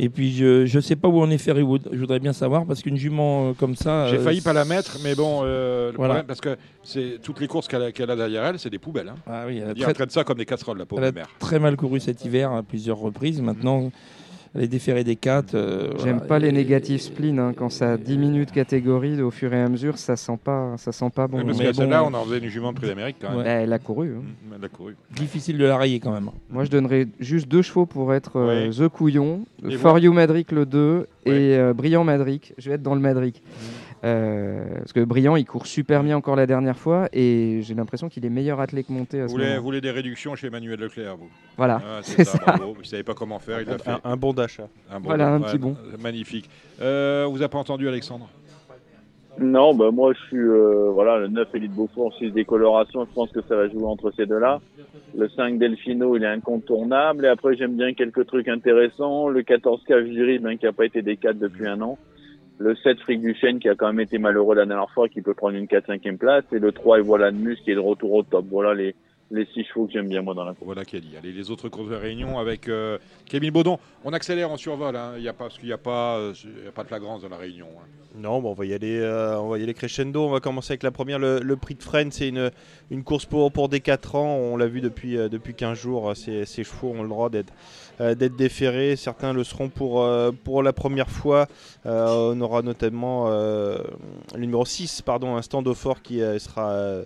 [0.00, 2.82] Et puis je ne sais pas où en est Ferrywood, je voudrais bien savoir parce
[2.82, 4.06] qu'une jument euh, comme ça.
[4.08, 6.14] J'ai euh, failli pas la mettre, mais bon, euh, le Voilà.
[6.14, 8.78] problème, parce que c'est toutes les courses qu'elle a, qu'elle a derrière elle, c'est des
[8.78, 9.08] poubelles.
[9.08, 9.16] Hein.
[9.26, 11.12] Ah oui, elle a Elle très- traite ça comme des casseroles, la pauvre Elle a
[11.12, 11.28] mère.
[11.40, 13.40] très mal couru cet hiver à plusieurs reprises.
[13.42, 13.90] Maintenant,
[14.58, 15.56] est déférée des 4.
[16.02, 19.68] J'aime pas les négatifs spleen hein, quand ça diminue de catégorie au fur et à
[19.68, 21.38] mesure, ça sent pas, ça sent pas bon.
[21.38, 23.30] Ouais, parce mais que bon, celle-là, on en faisait une jument de prix d'Amérique quand
[23.30, 23.38] même.
[23.44, 24.08] Bah, elle a couru.
[24.16, 24.22] hein.
[24.22, 24.96] Mmh, Elle a couru.
[25.14, 26.30] Difficile de la rayer quand même.
[26.50, 30.52] Moi, je donnerais juste deux chevaux pour être euh, The Couillon, Et For You Madric
[30.52, 32.54] le 2 et euh, Brillant Madric.
[32.58, 33.42] Je vais être dans le Madric.
[34.04, 38.08] Euh, parce que Brillant, il court super bien encore la dernière fois et j'ai l'impression
[38.08, 40.46] qu'il est meilleur athlète que monté à Vous ce voulez, vous voulez des réductions chez
[40.46, 42.44] Emmanuel Leclerc, vous Voilà, Ah, c'est ça, ça.
[42.56, 42.74] bravo.
[42.74, 43.90] Vous ne savez pas comment faire, il l'a fait.
[43.90, 44.68] Un, un bon d'achat.
[44.90, 45.76] Un Voilà, un petit bon.
[46.00, 46.48] Magnifique.
[46.80, 48.28] Euh, vous n'avez pas entendu, Alexandre?
[49.40, 53.30] Non, bah moi je suis euh, voilà le 9 Elite Beaufort, 6 décolorations, je pense
[53.30, 54.60] que ça va jouer entre ces deux-là.
[55.16, 59.28] Le 5 Delfino, il est incontournable et après j'aime bien quelques trucs intéressants.
[59.28, 61.98] Le 14 Caviri, ben, qui a pas été des 4 depuis un an.
[62.58, 65.22] Le 7 Fric du Chêne qui a quand même été malheureux la dernière fois, qui
[65.22, 66.44] peut prendre une 4-5e place.
[66.52, 68.46] Et le 3 et voilà de Mus qui est de retour au top.
[68.50, 68.96] Voilà les,
[69.30, 70.64] les 6 chevaux que j'aime bien moi dans la course.
[70.64, 71.12] Voilà qui a dit.
[71.16, 73.78] Allez, les autres courses de réunion avec euh, Kevin Baudon.
[74.04, 75.12] On accélère en survol, hein.
[75.16, 76.88] il y a pas, parce qu'il n'y a, pas, euh, il y a pas de
[76.88, 77.68] flagrance dans la réunion.
[77.78, 77.86] hein.
[78.16, 80.24] Non, bon, on va y aller, euh, on va y aller crescendo.
[80.24, 82.10] On va commencer avec la première, le, le prix de Fresnes.
[82.10, 82.50] C'est une,
[82.90, 84.34] une course pour, pour des 4 ans.
[84.34, 86.16] On l'a vu depuis, euh, depuis 15 jours.
[86.16, 87.52] Ces, ces chevaux ont le droit d'être
[88.00, 88.96] d'être déférés.
[88.96, 91.46] Certains le seront pour, euh, pour la première fois.
[91.86, 93.78] Euh, on aura notamment euh,
[94.34, 97.04] le numéro 6, pardon, un stand au fort qui euh, sera euh,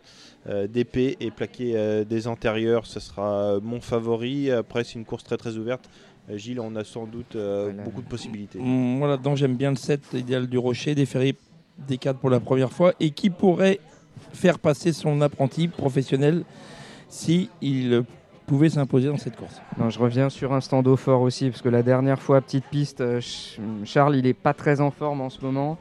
[0.49, 2.87] euh, d'épée et plaqué euh, des antérieurs.
[2.87, 4.51] Ce sera mon favori.
[4.51, 5.89] Après, c'est une course très très ouverte.
[6.31, 8.59] Euh, Gilles, on a sans doute euh, beaucoup de possibilités.
[8.59, 11.35] Mm, Moi là-dedans, j'aime bien le 7 idéal du Rocher, déféré
[11.79, 13.81] des 4 pour la première fois et qui pourrait
[14.33, 16.45] faire passer son apprenti professionnel
[17.09, 18.05] si il
[18.47, 19.61] pouvait s'imposer dans cette course.
[19.79, 23.01] Non, je reviens sur un stand fort aussi, parce que la dernière fois, petite piste,
[23.01, 25.79] euh, Ch- Charles, il est pas très en forme en ce moment.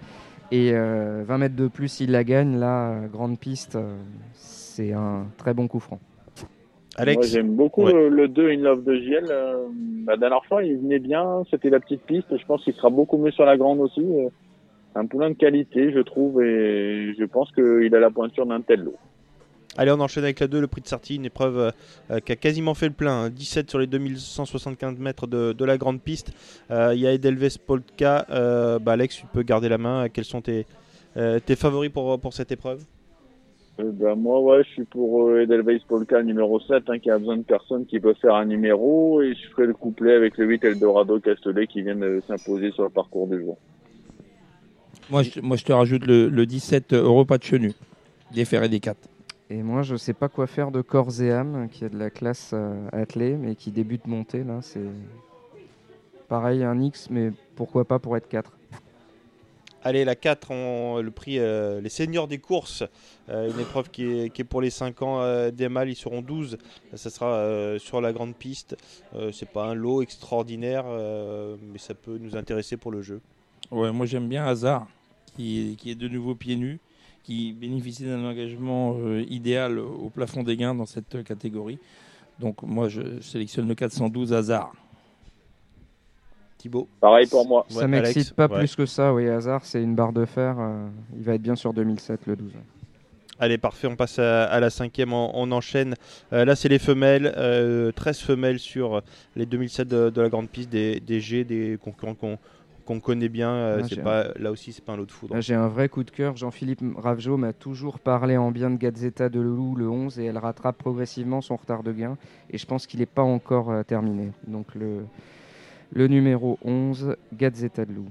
[0.52, 2.58] Et euh, 20 mètres de plus, il la gagne.
[2.60, 3.96] Là, euh, grande piste, euh,
[4.34, 6.00] c'est un très bon coup franc.
[7.00, 7.94] Moi, j'aime beaucoup Ouais.
[7.94, 9.26] le, le 2 In Love de Giel.
[9.30, 9.68] Euh,
[10.08, 11.44] la dernière fois, il venait bien.
[11.50, 12.36] C'était la petite piste.
[12.38, 14.02] Je pense qu'il sera beaucoup mieux sur la grande aussi.
[14.02, 14.28] Euh,
[14.96, 18.82] un poulain de qualité, je trouve, et je pense qu'il a la pointure d'un tel
[18.84, 18.98] lot.
[19.78, 21.72] Allez, on enchaîne avec la 2, le prix de Sarti, une épreuve euh,
[22.12, 23.24] euh, qui a quasiment fait le plein.
[23.26, 23.30] hein.
[23.30, 26.34] 17 sur les 2175 mètres de, de la grande piste.
[26.72, 28.26] Euh, Il y a Edelves Polka.
[28.30, 30.10] Euh, bah, Alex, tu peux garder la main.
[30.10, 30.66] Quels sont tes,
[31.16, 32.84] euh, tes favoris pour, pour cette épreuve?
[33.82, 37.38] Ben, moi, ouais, je suis pour euh, Edelweiss Polka numéro 7, hein, qui a besoin
[37.38, 40.66] de personnes qui peuvent faire un numéro, et je ferai le couplet avec le 8
[40.66, 43.58] Eldorado Castellet qui vient de s'imposer sur le parcours du jour.
[45.10, 47.72] Moi, je, moi, je te rajoute le, le 17 Europa de Chenu,
[48.36, 48.98] déféré des 4.
[49.52, 52.10] Et moi, je sais pas quoi faire de corps et âme, qui est de la
[52.10, 54.46] classe euh, attelée, mais qui débute montée.
[54.46, 54.80] Là, c'est
[56.30, 58.54] pareil, un X, mais pourquoi pas pour être 4
[59.84, 62.84] Allez, la 4, on- le prix, euh, les seniors des courses,
[63.28, 65.96] euh, une épreuve qui est, qui est pour les 5 ans euh, des mâles, ils
[65.96, 66.58] seront 12,
[66.94, 68.78] ça sera euh, sur la grande piste,
[69.16, 73.20] euh, c'est pas un lot extraordinaire, euh, mais ça peut nous intéresser pour le jeu.
[73.72, 74.88] Ouais, moi j'aime bien Hazard,
[75.36, 76.80] qui est, qui est de nouveau pieds nus,
[77.24, 81.80] qui bénéficie d'un engagement euh, idéal au plafond des gains dans cette catégorie.
[82.40, 84.74] Donc moi je sélectionne le 412 Hazard.
[86.58, 87.66] Thibaut Pareil pour moi.
[87.70, 89.28] Ça m'excite pas plus que ça, oui.
[89.28, 90.56] Hasard, c'est une barre de fer.
[90.60, 92.52] euh, il va être bien sur 2007, le 12.
[93.40, 95.96] Allez, parfait, on passe à, à la cinquième, on, on enchaîne.
[96.32, 99.02] Euh, là, c'est les femelles, euh, 13 femelles sur
[99.36, 102.38] les 2007 de, de la grande piste, des, des G, des concurrents qu'on
[102.86, 103.50] qu'on connaît bien.
[103.52, 105.40] euh, Ah, c'est j'ai pas, là aussi, c'est pas un lot de foudre.
[105.42, 106.36] J'ai un vrai coup de cœur.
[106.36, 110.38] Jean-Philippe Ravjo m'a toujours parlé en bien de Gazzetta de Loulou le 11 et elle
[110.38, 112.18] rattrape progressivement son retard de gain.
[112.50, 114.32] Et je pense qu'il n'est pas encore euh, terminé.
[114.48, 115.06] Donc le,
[115.94, 118.06] le numéro 11, Gazzetta de Lou.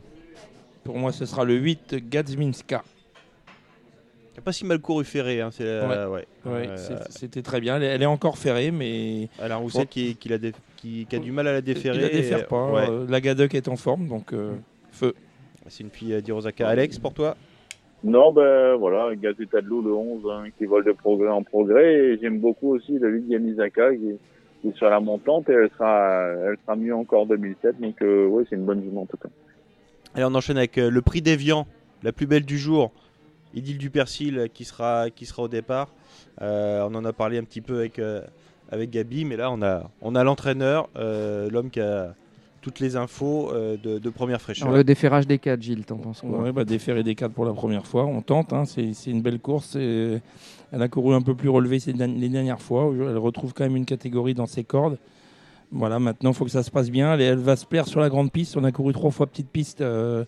[0.85, 2.83] Pour moi, ce sera le 8 Gadzminska.
[4.45, 5.41] Pas si mal couru ferré.
[5.41, 6.15] Hein, c'est la- Ouais.
[6.47, 6.53] ouais.
[6.53, 7.77] Ouais, Euh, c'est- C'était très bien.
[7.77, 9.29] Elle est, elle est encore ferrée, mais.
[9.41, 9.87] Alain Rousset Bon.
[9.87, 11.97] qui, qui, la dé- qui- qui a du mal à la déférer.
[11.97, 12.71] Il la défère et- pas.
[12.73, 12.87] ouais.
[12.91, 14.53] Euh, La Gadec est en forme, donc euh,
[14.93, 15.15] feu.
[15.69, 16.67] C'est une fille euh, d'Hirosaka.
[16.69, 17.37] Alex, pour toi?
[18.03, 21.95] Non, ben voilà, Gazeta de Loup, le 11, hein, qui vole de progrès en progrès.
[21.95, 24.13] Et j'aime beaucoup aussi le 8 Yamizaka, qui,
[24.63, 27.79] qui est sur la montante, et elle sera, elle sera mieux encore en 2007.
[27.79, 29.29] Donc, euh, ouais, c'est une bonne jument en tout cas.
[30.15, 31.67] Allez, on enchaîne avec euh, le prix d'Evian,
[32.03, 32.91] la plus belle du jour.
[33.55, 35.89] Idylle du Persil euh, qui sera, qui sera au départ.
[36.43, 38.21] Euh, on en a parlé un petit peu avec, euh,
[38.71, 42.15] avec Gabi, mais là on a, on a l'entraîneur, euh, l'homme qui a
[42.63, 44.67] toutes les infos euh, de, de première fraîcheur.
[44.69, 47.47] Alors, le déferrage des 4, Gilles, t'en penses quoi Ouais, bah, déférer des cadres pour
[47.47, 48.53] la première fois, on tente.
[48.53, 49.77] hein, c'est c'est une belle course.
[49.77, 50.21] et
[50.71, 52.93] Elle a couru un peu plus relevé ces les dernières fois.
[52.95, 54.99] Elle retrouve quand même une catégorie dans ses cordes.
[55.73, 57.15] Voilà, maintenant, il faut que ça se passe bien.
[57.15, 58.57] Elle, elle va se plaire sur la grande piste.
[58.57, 59.81] On a couru trois fois petite piste.
[59.81, 60.25] euh,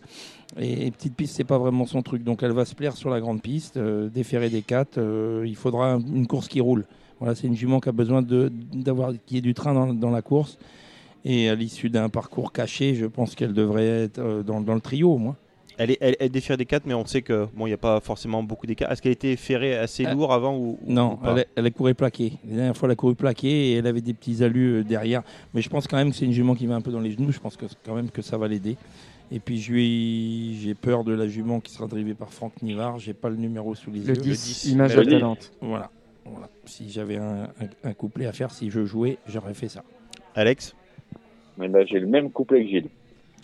[0.59, 2.22] et, et petite piste, c'est pas vraiment son truc.
[2.24, 3.76] Donc, elle va se plaire sur la grande piste.
[3.76, 4.98] euh, déférer des quatre.
[4.98, 6.84] euh, il faudra un- une course qui roule.
[7.20, 10.11] Voilà, c'est une jument qui a besoin d'avoir qu'il y ait du train dans, dans
[10.11, 10.59] la course.
[11.24, 14.80] Et à l'issue d'un parcours caché, je pense qu'elle devrait être euh, dans, dans le
[14.80, 15.36] trio, au moins.
[15.78, 17.78] Elle, est, elle, elle défère des 4, mais on sait que bon, il n'y a
[17.78, 18.92] pas forcément beaucoup d'écart.
[18.92, 21.70] Est-ce qu'elle était ferrée assez lourd avant ou, ou Non, pas elle, a- elle a
[21.70, 22.32] couru plaqué.
[22.46, 25.22] La dernière fois, elle a couru plaqué et elle avait des petits alus euh, derrière.
[25.55, 27.12] Mais je pense quand même que c'est une jument qui va un peu dans les
[27.12, 27.32] genoux.
[27.32, 28.76] Je pense que quand même que ça va l'aider.
[29.35, 32.99] Et puis je lui- j'ai peur de la jument qui sera drivée par Franck Nivard.
[32.99, 34.20] J'ai pas le numéro sous les Le yeux.
[34.22, 35.11] 10, image Le 10.
[35.11, 35.53] talente.
[35.62, 35.91] Voilà.
[36.26, 36.49] voilà.
[36.66, 39.85] Si j'avais un, un- un couplet à faire, si je jouais, j'aurais fait ça.
[40.35, 40.74] Alex,
[41.59, 42.89] Mais ben, j'ai le même couplet que Gilles.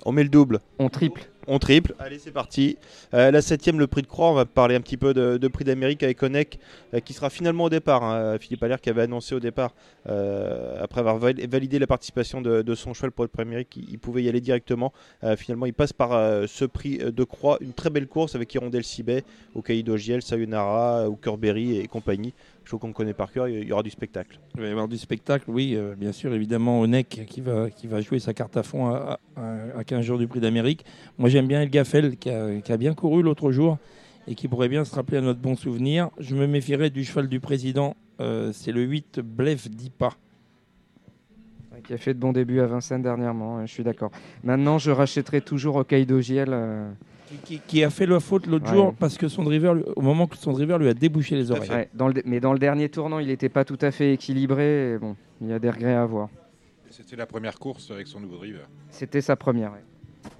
[0.05, 0.61] on met le double.
[0.79, 1.29] On triple.
[1.51, 1.95] On triple.
[1.99, 2.77] Allez, c'est parti.
[3.15, 4.31] Euh, la septième, le prix de croix.
[4.31, 6.59] On va parler un petit peu de, prix d'Amérique avec Onek,
[6.93, 8.05] euh, qui sera finalement au départ.
[8.05, 8.37] hein.
[8.39, 9.75] Philippe Allaire qui avait annoncé au départ,
[10.09, 14.23] euh, après avoir val- validé la participation de, son cheval pour le prix d'Amérique, pouvait
[14.23, 14.93] y aller directement.
[15.25, 17.57] Euh, finalement, il passe par euh, ce prix de croix.
[17.63, 19.25] Une très belle course avec Hirondelle Sibet,
[19.55, 22.35] Hokkaido Giel, Sayonara, Hookerberry et compagnie.
[22.69, 23.49] Je trouve qu'on connaît par cœur.
[23.49, 24.39] Il y aura du spectacle.
[24.55, 27.87] Il va y avoir du spectacle, oui, euh, bien sûr, évidemment, Onek qui va, qui
[27.87, 30.85] va jouer sa carte à fond à, à- à 15 jours du prix d'Amérique.
[31.17, 33.79] Moi, j'aime bien El Gaffel qui a, qui a bien couru l'autre jour
[34.27, 36.11] et qui pourrait bien se rappeler à notre bon souvenir.
[36.19, 40.11] Je me méfierais du cheval du président, euh, c'est le 8 Blef Dipa.
[41.85, 44.11] Qui a fait de bons débuts à Vincennes dernièrement, euh, je suis d'accord.
[44.45, 46.49] Maintenant, je rachèterai toujours Hokkaido Giel.
[46.53, 46.91] euh,
[47.45, 48.77] Qui, qui a fait la faute l'autre Ouais.
[48.77, 51.51] jour parce que son driver, lui- au moment que son driver lui a débouché les
[51.51, 51.71] oreilles.
[51.71, 54.93] ouais, dans le, mais dans le dernier tournant, il n'était pas tout à fait équilibré.
[54.95, 56.29] et bon, il y a des regrets à avoir.
[56.91, 58.67] C'était la première course avec son nouveau driver.
[58.91, 59.73] C'était sa première.
[59.73, 60.31] ouais.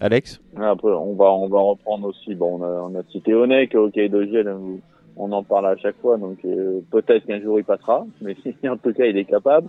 [0.00, 0.40] Alex?
[0.56, 2.34] Après, on va, on va reprendre aussi.
[2.34, 6.18] Bon, on a, on a cité Onek, OK, Dogiel, on- en parle à chaque fois,
[6.18, 8.36] donc euh, peut-être qu'un jour il passera, mais
[8.68, 9.68] en tout cas, il est capable.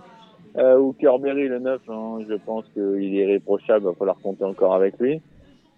[0.58, 2.82] Euh, ou Kerberry, le 9, hein, je pense qu'il
[3.16, 5.22] est irréprochable, il va falloir compter encore avec lui.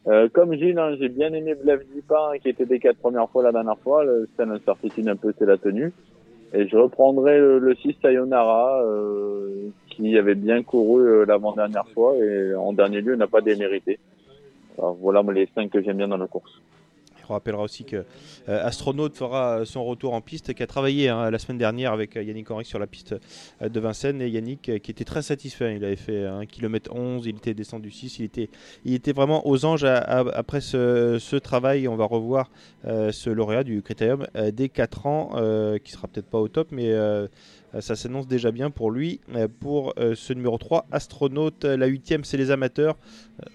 [0.07, 3.53] Euh, comme Gilles, hein, j'ai bien aimé hein, qui était des quatre premières fois la
[3.53, 4.05] dernière fois.
[4.05, 5.93] Le seul incertitude un peu, c'est la tenue.
[6.53, 12.17] Et je reprendrai le, le 6 Sayonara, euh, qui avait bien couru euh, l'avant-dernière fois
[12.17, 13.99] et en dernier lieu n'a pas démérité.
[14.79, 16.59] Voilà les cinq que j'aime bien dans la course.
[17.31, 18.05] On rappellera aussi que
[18.49, 22.17] euh, Astronaute fera son retour en piste, qui a travaillé hein, la semaine dernière avec
[22.17, 23.15] euh, Yannick Henry sur la piste
[23.63, 24.21] euh, de Vincennes.
[24.21, 25.77] Et Yannick euh, qui était très satisfait.
[25.77, 28.19] Il avait fait 1 km 11, il était descendu 6.
[28.19, 28.51] Il était,
[28.85, 31.87] il était vraiment aux anges après ce, travail.
[31.89, 32.51] On va revoir
[32.87, 36.49] euh, ce lauréat du Critérium euh, dès 4 ans, euh, qui sera peut-être pas au
[36.49, 37.29] top, mais euh, euh,
[37.79, 39.21] ça s'annonce déjà bien pour lui.
[39.35, 42.97] Euh, Pour euh, ce numéro 3, Astronaute, la huitième, c'est les amateurs.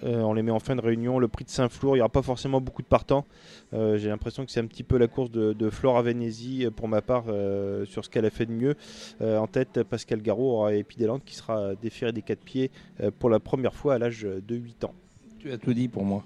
[0.04, 1.20] Euh, on les met en fin de réunion.
[1.20, 3.26] Le prix de Saint-Flour, il n'y aura pas forcément beaucoup de partants.
[3.74, 6.72] Euh, J'ai l'impression que c'est un petit peu la course de, de Flora Venezi euh,
[6.72, 8.76] pour ma part euh, sur ce qu'elle a fait de mieux.
[9.22, 13.30] Euh, en tête, Pascal Garot aura Epidélante qui sera déféré des quatre pieds euh, pour
[13.30, 14.94] la première fois à l'âge de 8 ans.
[15.40, 16.24] Tu as tout dit pour moi.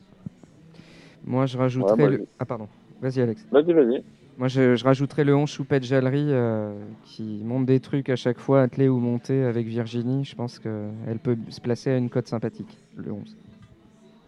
[1.26, 1.92] Moi, je rajouterais.
[1.94, 2.26] Ouais, moi, le...
[2.38, 2.68] Ah, pardon.
[3.02, 3.46] Vas-y, Alex.
[3.52, 4.04] Vas-y, vas-y.
[4.40, 6.72] Moi, je, je rajouterais le 11 Choupette Jallery euh,
[7.04, 10.24] qui monte des trucs à chaque fois, attelé ou monté avec Virginie.
[10.24, 13.36] Je pense qu'elle peut se placer à une cote sympathique, le 11.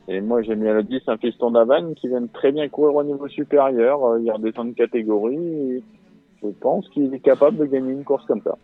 [0.10, 2.68] Et moi, j'ai mis à le 10 un piston d'Avan qui vient de très bien
[2.68, 4.04] courir au niveau supérieur.
[4.04, 5.38] Euh, il redescend de catégorie.
[5.38, 5.84] et
[6.44, 8.58] je pense qu'il est capable de gagner une course comme ça.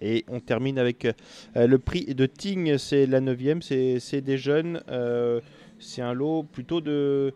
[0.00, 4.38] Et on termine avec euh, le prix de Ting, c'est la 9 c'est c'est des
[4.38, 4.82] jeunes.
[4.88, 5.40] euh,
[5.80, 7.32] c'est un lot plutôt de,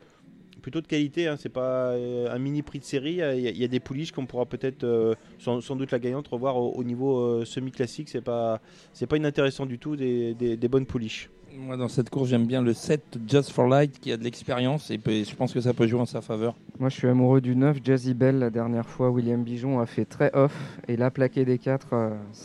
[0.62, 3.20] plutôt de qualité, hein, c'est pas euh, un mini prix de série.
[3.36, 6.70] Il y a, des pouliches qu'on pourra peut-être, euh, sans, doute la gagnante, revoir au,
[6.72, 8.08] au niveau euh, semi-classique.
[8.08, 8.60] C'est pas,
[8.92, 11.28] c'est pas inintéressant du tout, des, des- des bonnes pouliches.
[11.58, 14.90] Moi, dans cette course, j'aime bien le 7 Just for Light qui a de l'expérience
[14.90, 16.54] et peut- je pense que ça peut jouer en sa faveur.
[16.80, 18.38] Moi, je suis amoureux du 9 Jazzy Bell.
[18.38, 20.54] La dernière fois, William Bijon a fait très off.
[20.88, 21.88] Et là, plaqué des 4.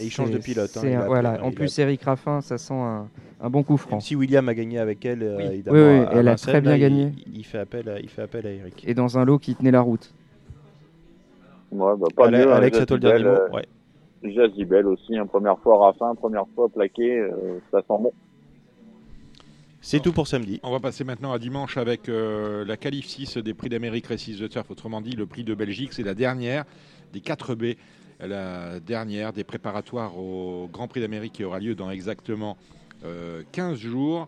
[0.02, 1.38] Et il change de pilote, hein, c'est un- voilà.
[1.40, 3.08] il En a- plus, Eric Raffin, ça sent un,
[3.40, 3.98] Un bon coup franc.
[3.98, 5.44] Même si William a gagné avec elle, euh, Oui.
[5.46, 7.12] évidemment, Oui, oui, à elle a très bien là, gagné.
[7.32, 8.84] Il, fait appel à, il fait appel à Eric.
[8.88, 10.12] Et dans un lot qui tenait la route.
[11.72, 12.52] Ouais, bah, pas mieux.
[12.52, 13.56] hein, Alex, à toi le dernier Jazibel, mot.
[13.56, 14.34] euh, Ouais.
[14.34, 18.12] Jazibel aussi, hein, première fois Raffin, première fois plaqué, euh, ça sent bon.
[19.90, 20.60] C'est tout pour samedi.
[20.64, 24.38] On va passer maintenant à dimanche avec euh, la qualif 6 des prix d'Amérique Récise
[24.38, 24.70] de Turf.
[24.70, 26.66] Autrement dit, le prix de Belgique, c'est la dernière
[27.14, 27.66] des 4 B,
[28.20, 32.58] la dernière des préparatoires au Grand Prix d'Amérique qui aura lieu dans exactement
[33.06, 34.28] euh, 15 jours.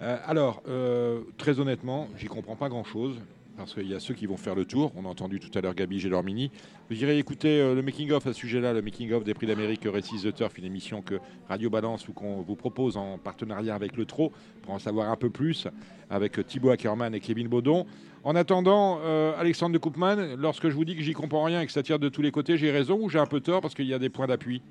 [0.00, 3.16] Euh, alors, euh, très honnêtement, j'y comprends pas grand-chose.
[3.60, 4.90] Parce qu'il y a ceux qui vont faire le tour.
[4.96, 6.50] On a entendu tout à l'heure Gabi Gélormini.
[6.88, 10.22] Vous irez écouter euh, le making-of à ce sujet-là, le making-of des prix d'Amérique Récise
[10.22, 14.06] de Turf, une émission que Radio Balance ou qu'on vous propose en partenariat avec le
[14.06, 14.32] TRO
[14.62, 15.68] pour en savoir un peu plus
[16.08, 17.84] avec Thibaut Ackerman et Kevin Baudon.
[18.24, 21.66] En attendant, euh, Alexandre de Koopman, lorsque je vous dis que j'y comprends rien et
[21.66, 23.74] que ça tire de tous les côtés, j'ai raison ou j'ai un peu tort parce
[23.74, 24.62] qu'il y a des points d'appui?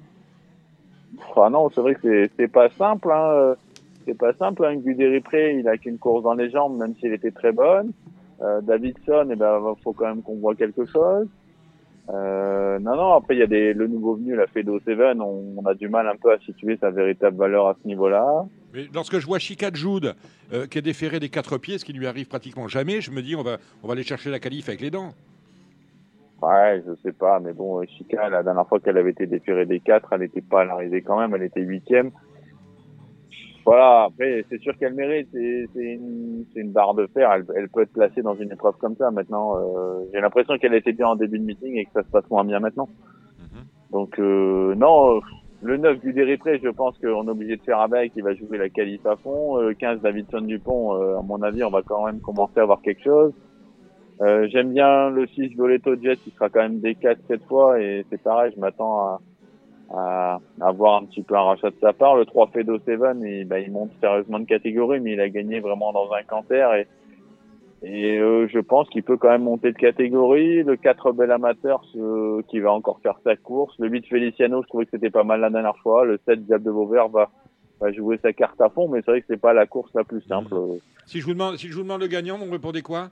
[1.30, 3.12] Enfin, non, c'est vrai que c'est- pas simple.
[3.12, 3.54] Hein.
[4.06, 4.66] C'est pas simple.
[4.66, 4.78] Hein.
[4.78, 7.92] Guderipré, il a qu'une course dans les jambes, même si elle était très bonne.
[8.42, 11.28] Euh, Davidson, eh ben, faut quand même qu'on voit quelque chose.
[12.10, 13.14] Euh, non, non.
[13.14, 15.22] Après, il y a des, le nouveau venu, la Fedo Seven.
[15.22, 18.46] On, on a du mal un peu à situer sa véritable valeur à ce niveau-là.
[18.74, 20.16] Mais lorsque je vois Chica Jude,
[20.54, 23.22] euh, qui est déféré des quatre pieds, ce qui lui arrive pratiquement jamais, je me
[23.22, 25.12] dis on va, on va aller chercher la qualif avec les dents.
[26.42, 29.82] Ouais, je sais pas, mais bon, Chica, la dernière fois qu'elle avait été déférée des
[29.82, 32.12] quatre, elle n'était pas à l'arrivée quand même, elle était huitième.
[33.70, 37.84] Voilà, après, c'est sûr qu'elle mérite, c'est une, une barre de fer, elle, elle peut
[37.84, 39.12] être placée dans une épreuve comme ça.
[39.12, 42.10] Maintenant, euh, j'ai l'impression qu'elle était bien en début de meeting et que ça se
[42.10, 42.90] passe moins bien maintenant.
[43.92, 45.22] Donc, euh, non,
[45.62, 48.58] le 9 du Déripré, je pense qu'on est obligé de faire avec, il va jouer
[48.58, 49.62] la qualif à fond.
[49.62, 52.82] Euh, 15 Davidson Dupont, euh, à mon avis, on va quand même commencer à avoir
[52.82, 53.34] quelque chose.
[54.22, 57.80] Euh, J'aime bien le 6 Violetto Jet qui sera quand même des 4 cette fois
[57.80, 59.22] et c'est pareil, je m'attends à,
[59.94, 62.16] à, à voir un petit peu un rachat de sa part.
[62.16, 65.60] Le 3 Fedo Seven, il, bah, il monte sérieusement de catégorie mais il a gagné
[65.60, 66.88] vraiment dans un canter et,
[67.82, 70.64] et euh, je pense qu'il peut quand même monter de catégorie.
[70.64, 73.74] Le 4 Bel Amateur ce- qui va encore faire sa course.
[73.80, 76.06] Le 8 Feliciano, je trouvais que c'était pas mal la dernière fois.
[76.06, 77.30] Le 7 Diable de Vauvert va,
[77.80, 80.04] va jouer sa carte à fond mais c'est vrai que c'est pas la course la
[80.04, 80.54] plus simple.
[81.06, 83.10] Si je vous demande, si je vous demande le gagnant, vous me répondez quoi?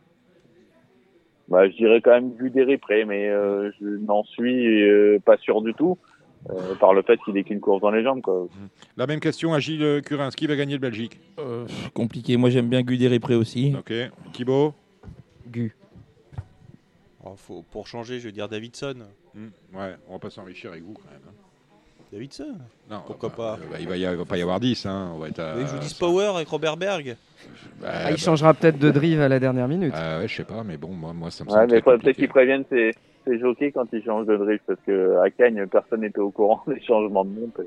[1.48, 5.38] Bah, je dirais quand même vu des replays, mais euh, je n'en suis euh, pas
[5.38, 5.98] sûr du tout
[6.50, 8.22] euh, par le fait qu'il ait qu'une course dans les jambes.
[8.22, 8.48] Quoi.
[8.96, 10.30] La même question à Gilles Curins.
[10.30, 11.20] Qui va gagner le Belgique?
[11.40, 12.38] Euh, Compliqué.
[12.38, 13.76] Moi, j'aime bien Guderipré aussi.
[13.78, 13.94] Ok.
[14.34, 14.74] Thibaut?
[15.48, 15.76] Gu.
[17.24, 18.96] Oh, faut, pour changer, je vais dire Davidson.
[19.36, 21.22] Hmm, Ouais, on va pas s'enrichir avec vous quand même.
[21.28, 21.34] hein.
[22.12, 22.56] Davidson?
[22.90, 23.54] Non, Pourquoi bah, pas?
[23.56, 24.86] euh, bah, il, va y, va pas y avoir 10.
[24.86, 25.12] Hein.
[25.14, 27.18] On va être à, que je vous dise Power avec Robert Berg
[27.82, 29.94] Bah, Ah, il bah, changera peut-être de drive à la dernière minute.
[29.94, 31.78] euh, ouais, je sais pas, mais bon, moi, moi ça me Ouais, semble mais très
[31.80, 32.92] il faudrait peut-être qu'ils préviennent ses,
[33.28, 36.62] ses jockeys quand ils changent de drift, parce que à Cagnes, personne n'était au courant
[36.68, 37.60] des changements de monte.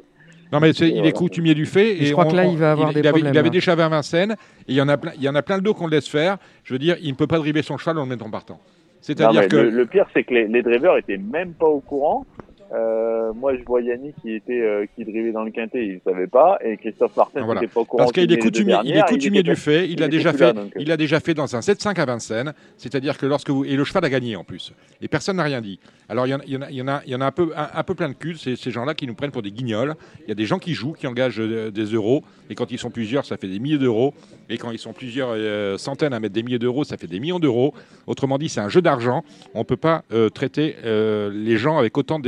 [0.53, 1.93] Non, mais c'est- Et il est coutumier du fait.
[2.03, 3.49] Et je crois que là, il va avoir il, des il avait, problèmes, il avait
[3.49, 3.53] là.
[3.53, 5.63] déjà à Vincennes, et il y en a plein, il y en a plein le
[5.63, 6.39] dos qu'on le laisse faire.
[6.65, 8.59] Je veux dire, il ne peut pas driver son cheval en le mettant partant.
[9.01, 9.57] C'est-à-dire que.
[9.57, 12.27] le, le pire, c'est que les, les drivers étaient même pas au courant.
[12.73, 16.27] Euh, moi, je vois Yannick qui était euh, qui drivait dans le quintet, il savait
[16.27, 17.61] pas, et Christophe Martin Voilà.
[17.61, 18.05] n'était pas au courant.
[18.05, 19.87] Parce qu'il est coutumier, il est coutumier du fait.
[19.87, 20.53] Il il l'a déjà fait.
[20.53, 20.69] là, euh.
[20.79, 22.55] Il l'a déjà fait dans un 7-5 à Vincennes.
[22.77, 24.73] C'est-à-dire que lorsque vous et le cheval a gagné en plus.
[25.03, 25.79] Et personne n'a rien dit.
[26.09, 28.09] Alors il y en a, y en y en un peu, un, un peu plein
[28.09, 28.37] de cul.
[28.37, 29.95] C'est ces gens-là qui nous prennent pour des guignols.
[30.23, 32.23] Il y a des gens qui jouent, qui engagent des euros.
[32.49, 34.15] Et quand ils sont plusieurs, ça fait des milliers d'euros.
[34.49, 37.21] Et quand ils sont plusieurs euh, centaines à mettre des milliers d'euros, ça fait des
[37.21, 37.75] millions d'euros.
[38.07, 39.25] Autrement dit, c'est un jeu d'argent.
[39.55, 40.03] On ne peut pas
[40.35, 42.25] traiter les gens avec autant de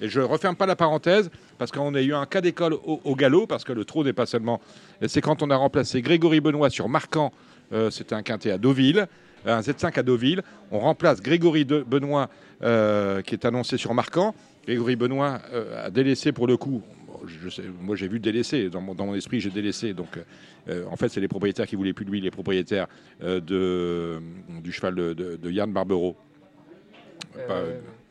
[0.00, 3.46] Et je referme pas la parenthèse parce qu'on a eu un cas d'école au, galop
[3.46, 4.60] parce que le trou n'est pas seulement.
[5.06, 7.32] C'est quand on a remplacé Grégory Benoît sur Marquant.
[7.72, 9.06] euh, C'était un quintet à Deauville,
[9.46, 10.42] un Z5 à Deauville.
[10.70, 12.28] On remplace Grégory Benoît
[12.62, 14.34] euh, qui est annoncé sur Marquant.
[14.66, 16.82] Grégory Benoît euh, a délaissé pour le coup.
[17.80, 18.68] Moi, j'ai vu délaisser.
[18.68, 19.94] Dans mon, dans mon esprit, j'ai délaissé.
[19.94, 20.18] Donc,
[20.68, 22.86] en fait, c'est les propriétaires qui voulaient plus de lui, les propriétaires
[23.20, 24.20] de,
[24.62, 26.14] du cheval de, de- Yann Barbero.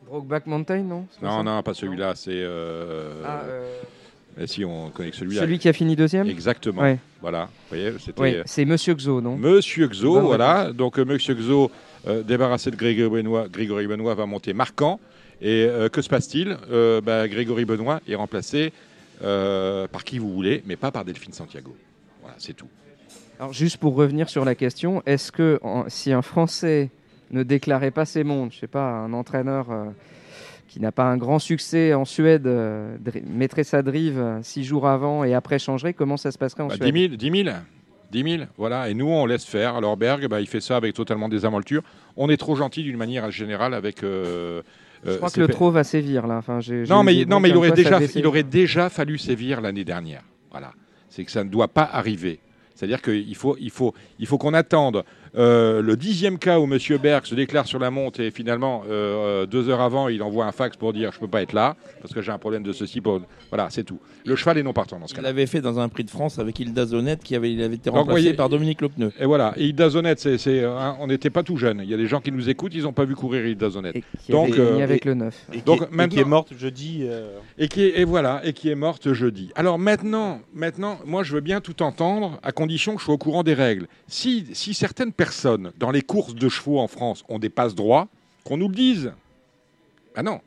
[0.08, 2.14] Brokeback Mountain, non non, non, pas celui-là.
[2.16, 2.32] C'est.
[2.34, 3.80] euh, Ah, euh,
[4.38, 5.42] mais si, on connaît que celui-là.
[5.42, 6.82] Celui qui a fini deuxième Exactement.
[6.82, 7.00] Ouais.
[7.22, 7.46] Voilà.
[7.46, 8.22] Vous voyez, c'était.
[8.22, 10.72] Oui, c'est Monsieur Xo, non Monsieur Xo, voilà.
[10.74, 11.72] Donc euh, Monsieur Xo,
[12.08, 15.00] euh, débarrassé de Grégory Benoît, Grégory Benoît va monter marquant.
[15.42, 16.58] Et euh, que se passe-t-il
[17.04, 18.72] bah, Grégory Benoît est remplacé
[19.22, 21.76] par qui vous voulez, mais pas par Delphine Santiago.
[22.22, 22.68] Voilà, c'est tout.
[23.40, 26.90] Alors, juste pour revenir sur la question, est-ce que en- si un Français
[27.32, 29.86] ne déclarait pas ses mondes, je sais pas, un entraîneur euh,
[30.68, 32.98] qui n'a pas un grand succès en Suède euh,
[33.28, 36.68] mettrait sa drive euh, six jours avant et après changerait, comment ça se passerait en
[36.68, 37.56] Bah, Suède 10 000, 10 000,
[38.12, 38.90] 10 000, voilà.
[38.90, 39.76] Et nous, on laisse faire.
[39.76, 41.82] Alors Berg, bah, il fait ça avec totalement des amaltures.
[42.16, 44.04] On est trop gentil d'une manière générale avec.
[44.04, 44.62] euh,
[45.04, 46.38] Je crois que ces le trop va sévir là.
[46.38, 46.60] Enfin,
[46.90, 50.22] Non, mais, non, mais il aurait, quoi déjà, il aurait déjà fallu sévir l'année dernière.
[50.52, 50.72] Voilà.
[51.10, 52.40] c'est que ça ne doit pas arriver.
[52.76, 55.04] C'est-à-dire qu'il faut, il faut, il faut qu'on attende
[55.38, 56.78] euh, le dixième cas où M.
[57.02, 60.46] Berg se déclare sur la monte et finalement, euh, euh, deux heures avant, il envoie
[60.46, 62.64] un fax pour dire je ne peux pas être là parce que j'ai un problème
[62.64, 63.02] de ceci.
[63.02, 63.22] Pour...
[63.50, 64.00] Voilà, c'est tout.
[64.26, 65.30] Le cheval est non partant dans ce Il cas-là.
[65.30, 67.90] l'avait fait dans un prix de France avec Hilda Zonette qui avait, il avait été
[67.90, 69.12] Donc, remplacé voyez, par Dominique Lopneu.
[69.20, 71.82] Et voilà, et Hilda Zonette, c'est, c'est, hein, on n'était pas tout jeune.
[71.84, 73.98] Il y a des gens qui nous écoutent, ils n'ont pas vu courir Hilda Zonette.
[74.26, 75.46] qui avait gagné avec le neuf.
[75.52, 77.00] Et qui Donc est- et maintenant, qui est morte jeudi.
[77.04, 79.52] euh, et qui est, et voilà, et qui est morte jeudi.
[79.56, 83.18] Alors maintenant, maintenant, moi je veux bien tout entendre, à condition que je sois au
[83.18, 83.88] courant des règles.
[84.08, 85.25] Si, si certaines personnes
[85.78, 88.08] dans les courses de chevaux en France ont des passes droits,
[88.44, 89.12] qu'on nous le dise.
[90.16, 90.40] Ah non.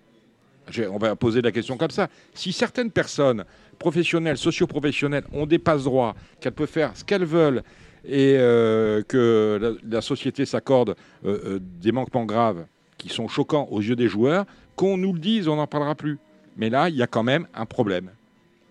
[0.90, 2.08] On va poser la question comme ça.
[2.34, 3.44] Si certaines personnes
[3.78, 7.62] professionnelles, socio-professionnelles, ont des passes droits, qu'elles peuvent faire ce qu'elles veulent
[8.04, 10.90] et euh, que la, la société s'accorde
[11.24, 12.66] euh, euh, des manquements graves
[12.98, 14.44] qui sont choquants aux yeux des joueurs,
[14.76, 16.18] qu'on nous le dise, on n'en parlera plus.
[16.56, 18.10] Mais là, il y a quand même un problème.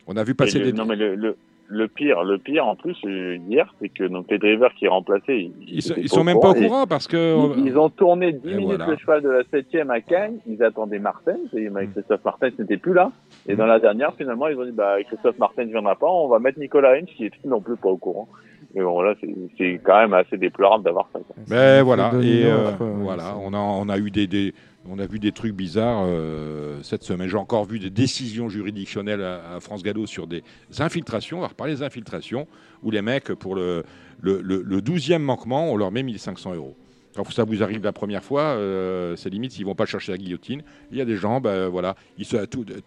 [0.05, 0.73] On a vu passer le- des...
[0.73, 1.37] Non, mais le, le,
[1.69, 5.37] le pire, le pire en plus euh, hier, c'est que donc les drivers qui remplaçaient,
[5.41, 7.57] ils, Ils, sont- étaient ils sont même pas au et courant parce que...
[7.57, 8.87] Ils, ils ont tourné 10 Et minutes voilà.
[8.87, 11.91] le cheval de la 7 à Cagnes, ils attendaient Martin, et Mm.
[11.93, 13.11] Christophe Martin n'était plus là.
[13.47, 16.27] Et dans la dernière, finalement, ils ont dit bah Christophe Martin ne viendra pas, on
[16.29, 18.27] va mettre Nicolas Hinch qui est non plus pas au courant.
[18.75, 21.19] Et bon là, c'est- c'est quand même assez déplorable d'avoir ça.
[21.49, 24.53] Mais voilà, et euh, voilà, on a, on a eu des, des-
[24.89, 27.27] on a vu des trucs bizarres euh, cette semaine.
[27.27, 30.43] J'ai encore vu des décisions juridictionnelles à, France Gallo sur des
[30.79, 31.37] infiltrations.
[31.37, 32.47] On va reparler des infiltrations
[32.83, 33.83] où les mecs, pour le,
[34.21, 36.75] le, le- le 12e manquement, on leur met 1500 euros.
[37.15, 40.17] Quand ça vous arrive la première fois, euh, c'est limite s'ils vont pas chercher la
[40.19, 40.61] guillotine.
[40.91, 41.95] Il y a des gens, ben, voilà,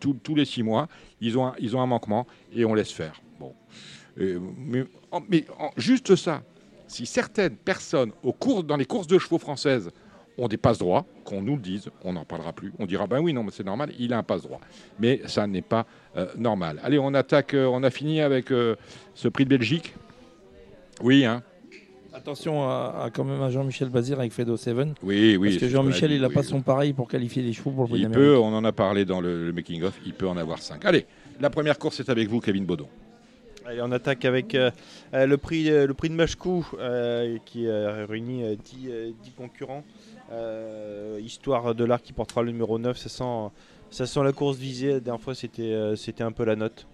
[0.01, 0.87] tous les six mois,
[1.21, 3.21] ils ont, un, manquement et on laisse faire.
[4.21, 6.43] Euh, mais, en- juste ça,
[6.87, 9.91] si certaines personnes au cours, dans les courses de chevaux françaises
[10.39, 12.73] ont des passe droits, qu'on nous le dise, on n'en parlera plus.
[12.79, 14.61] On dira ben oui, non, mais c'est normal, il a un passe droit.
[14.99, 16.81] Mais ça n'est pas euh, normal.
[16.83, 18.77] Allez, on attaque, euh, on a fini avec euh,
[19.15, 19.95] ce prix de Belgique.
[21.03, 21.43] Oui, hein.
[22.13, 24.95] Attention à, à quand même à Jean-Michel Bazir avec Fedo Seven.
[25.03, 25.51] Oui, oui.
[25.51, 26.47] Parce que Jean-Michel, il n'a oui, pas oui.
[26.47, 29.05] son pareil pour qualifier les chevaux pour le prix Il peut, on en a parlé
[29.05, 30.85] dans le, le making-of, il peut en avoir 5.
[30.85, 31.07] Allez,
[31.41, 32.89] la première course est avec vous, Kevin Baudon.
[33.67, 34.71] Allez, on attaque avec euh,
[35.13, 39.31] le, prix, euh, le prix de Machkou euh, qui euh, réunit euh, 10, euh, 10
[39.33, 39.85] concurrents.
[40.33, 42.97] Euh, histoire de l'art qui portera le numéro 9.
[42.97, 43.53] Ça sent,
[43.91, 44.93] ça sent la course visée.
[44.93, 46.87] La dernière fois, c'était euh, c'était un peu la note.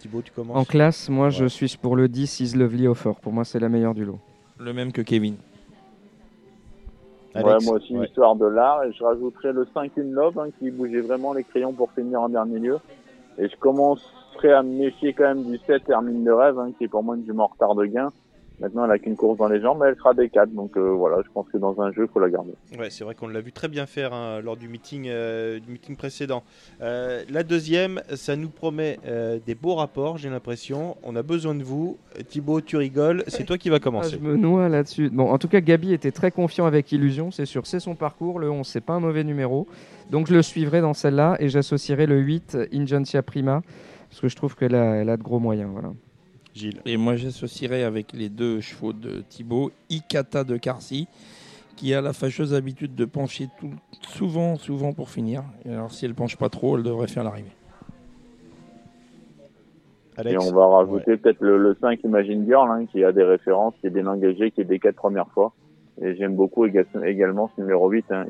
[0.00, 3.12] Thibaut, tu commences En classe, moi, je suis pour le 10 Is Lovely Offer.
[3.20, 4.18] Pour moi, c'est la meilleure du lot.
[4.58, 5.36] Le même que Kevin.
[7.34, 8.06] Ouais, Alex moi aussi, Ouais.
[8.06, 8.84] histoire de l'art.
[8.84, 12.20] Et je rajouterais le 5 in Love, hein, qui bougeait vraiment les crayons pour finir
[12.22, 12.78] en dernier lieu.
[13.38, 16.84] Et je commencerai à me méfier quand même du 7 Hermine de Rêve, hein, qui
[16.84, 18.12] est pour moi une jument en retard de gain.
[18.60, 20.50] Maintenant, elle a qu'une course dans les jambes, mais elle sera des 4.
[20.52, 22.52] Donc euh, voilà, je pense que dans un jeu, il faut la garder.
[22.78, 25.70] Ouais, c'est vrai qu'on l'a vu très bien faire hein, lors du meeting, euh, du
[25.72, 26.42] meeting précédent.
[26.80, 30.96] Euh, la deuxième, ça nous promet euh, des beaux rapports, j'ai l'impression.
[31.04, 31.98] On a besoin de vous.
[32.28, 33.22] Thibaut, tu rigoles.
[33.28, 34.16] C'est toi qui vas Ah, commencer.
[34.20, 35.08] je me noie là-dessus.
[35.10, 37.66] Bon, en tout cas, Gabi était très confiant avec Illusion, c'est sûr.
[37.66, 38.38] C'est son parcours.
[38.40, 39.66] Le 11, c'est pas un mauvais numéro.
[40.10, 43.62] Donc, je le suivrai dans celle-là et j'associerai le 8, Ingentia Prima,
[44.08, 45.70] parce que je trouve qu'elle a, elle a de gros moyens.
[45.72, 45.90] Voilà.
[46.58, 46.80] Gilles.
[46.84, 51.08] Et moi, j'associerais avec les deux chevaux de Thibaut, Ikata de Carcy,
[51.76, 53.70] qui a la fâcheuse habitude de pencher tout,
[54.02, 55.44] souvent, souvent pour finir.
[55.64, 57.52] Et alors, si elle penche pas trop, elle devrait faire l'arrivée.
[60.16, 60.34] Alex.
[60.34, 63.74] Et on va rajouter peut-être le, le 5 Imagine Girl, hein, qui a des références,
[63.80, 65.52] qui est bien engagé, qui est des 4 premières fois.
[66.00, 68.26] Et j'aime beaucoup éga- également ce numéro 8, hein,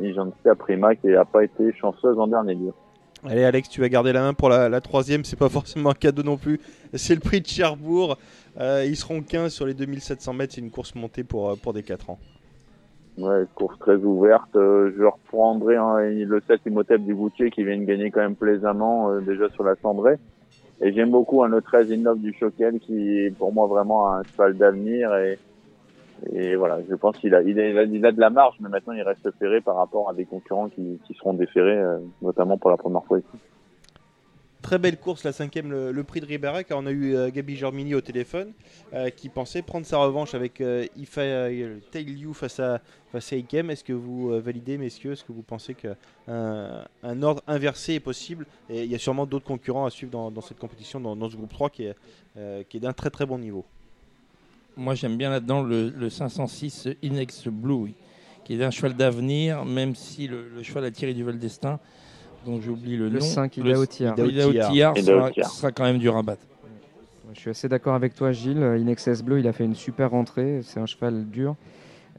[0.58, 2.72] Prima, qui n'a pas été chanceuse en dernier lieu.
[3.24, 5.94] Allez Alex, tu vas garder la main pour la, la troisième, c'est pas forcément un
[5.94, 6.60] cadeau non plus.
[6.94, 8.16] C'est le prix de Cherbourg.
[8.60, 11.72] Euh, ils seront 15 sur les 2700 mètres, c'est une course montée pour, euh, pour
[11.72, 12.18] des 4 ans.
[13.18, 14.54] Ouais, course très ouverte.
[14.54, 18.36] Euh, je reprendrai hein, le 7 Imhotep du Goutier qui vient de gagner quand même
[18.36, 20.16] plaisamment euh, déjà sur la cendrée.
[20.80, 24.22] Et j'aime beaucoup hein, le 13 Innov du Choquel qui est pour moi vraiment un
[24.22, 25.36] cheval d'avenir et,
[26.32, 28.92] et voilà, je pense qu'il a, il a, il a de la marge, mais maintenant
[28.92, 32.70] il reste ferré par rapport à des concurrents qui, qui seront déférés, euh, notamment pour
[32.70, 33.38] la première fois ici.
[34.60, 37.30] Très belle course, la cinquième, le, le prix de Ribera, car on a eu euh,
[37.30, 38.52] Gabi Germini au téléphone
[38.92, 40.60] euh, qui pensait prendre sa revanche avec
[40.96, 41.22] Ifa
[41.92, 42.80] Tail You face à,
[43.12, 43.70] face à Ikem.
[43.70, 45.94] Est-ce que vous validez, messieurs Est-ce que vous pensez qu'un
[46.26, 48.46] un ordre inversé est possible?
[48.68, 51.30] Et il y a sûrement d'autres concurrents à suivre dans, dans cette compétition, dans, dans
[51.30, 51.94] ce groupe 3 qui est,
[52.68, 53.64] qui est d'un très très bon niveau.
[54.78, 57.92] Moi, j'aime bien là-dedans le, le 506 Inex Blue,
[58.44, 61.80] qui est un cheval d'avenir, même si le, le cheval a tiré du Val d'Estaing,
[62.46, 63.24] dont j'oublie le, Le nom.
[63.24, 64.14] 5, Le- Ida Otillard.
[64.18, 66.42] Ida Otillard Ida sera, sera quand même dur à battre.
[67.34, 68.76] Je suis assez d'accord avec toi, Gilles.
[68.78, 70.60] Inexcess Bleu, il a fait une super rentrée.
[70.62, 71.56] C'est un cheval dur.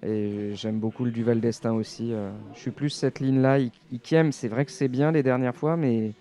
[0.06, 2.14] Et j'aime beaucoup le Duval d'Estaing aussi.
[2.14, 3.58] Euh, Je suis plus cette ligne-là.
[3.92, 6.12] Ikiem, c'est vrai que c'est bien les dernières fois, mais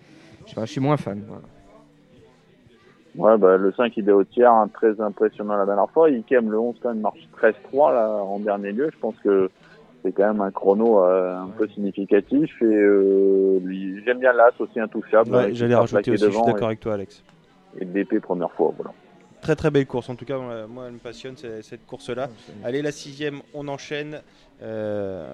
[0.45, 1.21] je, sais pas, je suis moins fan.
[1.27, 1.43] voilà.
[3.15, 6.09] Ouais, bah, le 5 il est au tiers, hein, très impressionnant la dernière fois.
[6.09, 8.89] Ikem, le 11 quand même marche 13-3 là, en dernier lieu.
[8.93, 9.49] Je pense que
[10.03, 13.59] c'est quand même un chrono euh, un peu significatif et euh,
[14.05, 15.35] j'aime bien l'As aussi intouchable.
[15.35, 17.23] Ouais, J'allais rajouter aussi, je suis d'accord avec toi, Alex.
[17.79, 18.93] Et DP première fois, voilà.
[19.41, 20.37] Très très belle course, en tout cas,
[20.67, 22.29] moi, elle me passionne cette course-là.
[22.63, 24.21] Allez, la sixième, on enchaîne
[24.61, 25.31] euh,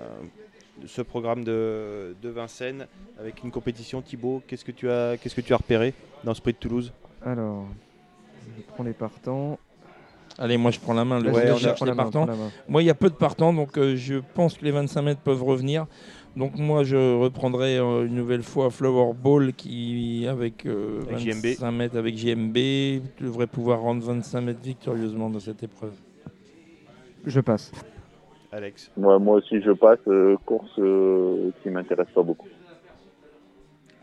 [0.85, 2.85] ce programme de, de Vincennes
[3.19, 4.01] avec une compétition.
[4.01, 6.93] Thibaut, qu'est-ce que tu as, qu'est-ce que tu as repéré dans ce prix de Toulouse?
[7.25, 7.65] Alors,
[8.57, 9.57] je prends les partants.
[10.37, 11.19] Allez, moi je prends la main.
[11.19, 12.25] Le on cherche les partants.
[12.25, 12.35] main.
[12.67, 15.21] Moi, il y a peu de partants, donc euh, je pense que les 25 mètres
[15.21, 15.87] peuvent revenir.
[16.35, 21.61] Donc moi, je reprendrai euh, une nouvelle fois Flower Ball qui, avec, euh, Avec 25
[21.61, 21.73] JMB.
[21.73, 22.57] mètres avec JMB,
[23.21, 25.93] devrait pouvoir rendre 25 mètres victorieusement dans cette épreuve.
[27.25, 27.71] Je passe.
[28.51, 28.91] Alex.
[28.97, 32.47] Ouais, moi aussi je passe, euh, course euh, qui m'intéresse pas beaucoup.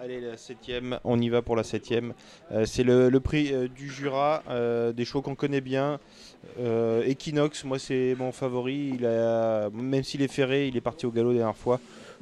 [0.05, 2.13] Allez, la septième, on y va pour la septième.
[2.51, 6.01] Euh, c'est le, prix euh, du Jura, euh, des chevaux qu'on connaît bien.
[6.59, 8.99] Equinox, moi c'est mon favori.
[8.99, 11.79] Même s'il est ferré, il est parti au galop la dernière fois.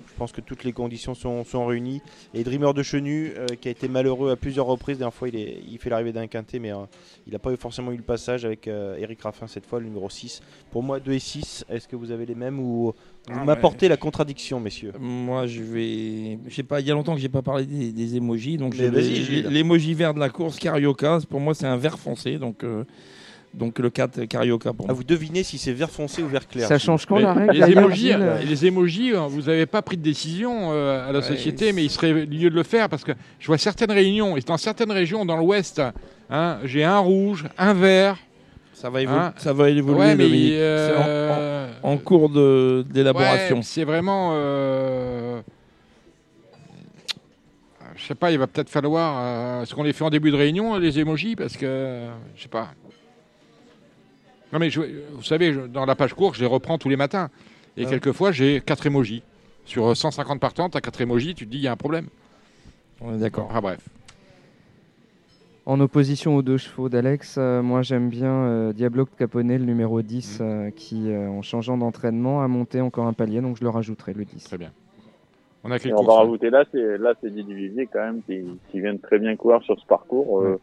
[0.07, 2.03] Je pense que toutes les conditions sont, réunies.
[2.35, 4.97] Et Dreamer de Chenu, qui a été malheureux à plusieurs reprises.
[4.97, 6.73] La dernière fois, il, fait l'arrivée d'un quintet, mais
[7.27, 10.43] il n'a pas forcément eu le passage avec Eric Raffin cette fois, le numéro 6.
[10.71, 12.93] Pour moi, 2 et 6, est-ce que vous avez les mêmes ou
[13.29, 16.39] vous Ah, m'apportez la contradiction, messieurs Moi, je vais.
[16.49, 18.57] Je sais pas, il y a longtemps que j'ai pas parlé des, des emojis.
[18.57, 22.39] Donc, les- l'emoji vert de la course, Carioca, pour moi, c'est un vert foncé.
[22.39, 22.85] Donc, euh,
[23.53, 24.97] donc le 4, Carioca pour Ah, moi.
[24.97, 27.71] vous devinez si c'est vert foncé ou vert clair Ça change quand la règle les
[27.73, 31.25] émojis, euh, les émojis, euh, vous n'avez pas pris de décision euh, à la Ouais,
[31.25, 33.11] société, mais il serait lieu de le faire parce que
[33.41, 35.83] je vois certaines réunions et dans certaines régions dans l'Ouest,
[36.31, 38.19] hein, j'ai un rouge, un vert.
[38.81, 39.21] Ça va, évoluer.
[39.21, 39.99] Hein ça va évoluer.
[40.01, 43.57] Ouais, mais, euh, en, en- en cours d'élaboration.
[43.57, 44.31] Ouais, c'est vraiment.
[44.35, 45.41] euh,
[47.97, 49.19] Je sais pas, il va peut-être falloir.
[49.19, 52.07] euh, Est-ce qu'on les fait en début de réunion, les émojis Parce que.
[52.37, 52.71] Je sais pas.
[54.53, 54.81] Non, mais je-
[55.13, 57.29] vous savez, je- dans la page courte, je les reprends tous les matins.
[57.77, 57.89] Et Ah.
[57.91, 59.23] quelquefois, j'ai 4 émojis.
[59.67, 62.07] Sur 150 partants, tu as 4 émojis, tu te dis, il y a un problème.
[63.01, 63.49] On est d'accord.
[63.55, 63.79] Ah, bref.
[65.71, 70.03] En opposition aux deux chevaux d'Alex, euh, moi j'aime bien euh, Diablo Capone, le numéro
[70.03, 73.71] 10, euh, qui euh, en changeant d'entraînement a monté encore un palier, donc je le
[73.71, 74.43] rajouterai le 10.
[74.43, 74.73] Très bien.
[75.63, 78.45] On a quelle on va rajouter là, c'est là c'est Didier Vivier quand même qui,
[78.73, 80.41] qui vient de très bien courir sur ce parcours.
[80.41, 80.59] Euh,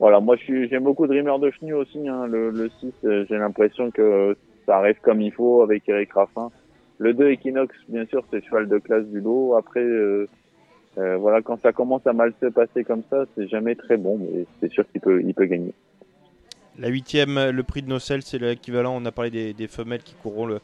[0.00, 2.08] Voilà, moi j'aime beaucoup Dreamer de Chenu aussi.
[2.08, 4.36] Hein, le, le 6, euh, j'ai l'impression que
[4.66, 6.50] ça arrive comme il faut avec Eric Raffin.
[6.98, 9.54] Le 2 Equinox, bien sûr, c'est cheval de classe du lot.
[9.54, 9.86] Après,
[10.98, 13.96] euh, euh, voilà, quand ça commence à mal se passer comme ça, c'est jamais très
[13.96, 15.72] bon, mais c'est sûr qu'il peut il gagner.
[16.78, 18.94] La huitième, le prix de Nocel, c'est l'équivalent.
[18.96, 20.60] On a parlé des, femelles qui courront le,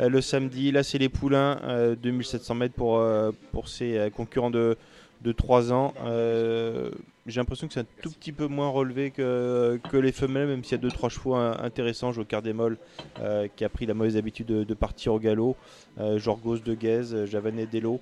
[0.00, 0.72] euh, le samedi.
[0.72, 4.78] Là, c'est les poulains, euh, 2700 mètres pour, euh, pour euh, concurrents de,
[5.22, 5.94] de 3 ans.
[6.04, 6.90] Euh,
[7.26, 10.80] J'ai l'impression que c'est un tout petit peu moins relevé que, les femelles, même s'il
[10.80, 12.12] y a 2-3 chevaux intéressants.
[12.54, 12.76] Molles,
[13.20, 15.56] euh, qui a pris la mauvaise habitude de, partir au galop.
[15.98, 18.00] Euh, Jorgos de Guèze, euh, Javanet Dello.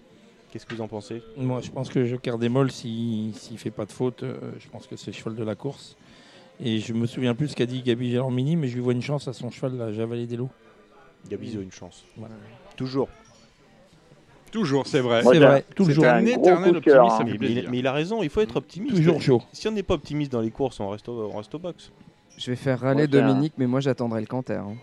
[0.57, 1.21] Qu'est-ce que vous en pensez?
[1.37, 4.87] Moi, je pense que Joker Molles, s'il ne fait pas de faute, euh, je pense
[4.87, 5.99] que c'est le cheval de la course.
[6.61, 9.03] Et je me souviens plus ce qu'a dit Gabi Gélormini, mais je lui vois une
[9.03, 10.49] chance à son cheval, la Javalet des Lots.
[11.29, 12.05] Gabizo, une chance.
[12.17, 12.37] Voilà.
[12.75, 13.11] Toujours.
[14.51, 15.23] Toujours, c'est vrai.
[15.25, 16.05] C'est vrai, un- toujours.
[16.05, 17.25] c'est un éternel optimiste, hein.
[17.39, 18.97] Mais, il, mais il a raison, il faut être optimiste.
[18.97, 19.43] Toujours chaud.
[19.53, 21.91] Si on n'est pas optimiste dans les courses, on reste au, on reste au box.
[22.39, 24.77] Je vais faire râler Moi, j'ai un- Dominique, mais moi j'attendrai le canter hein,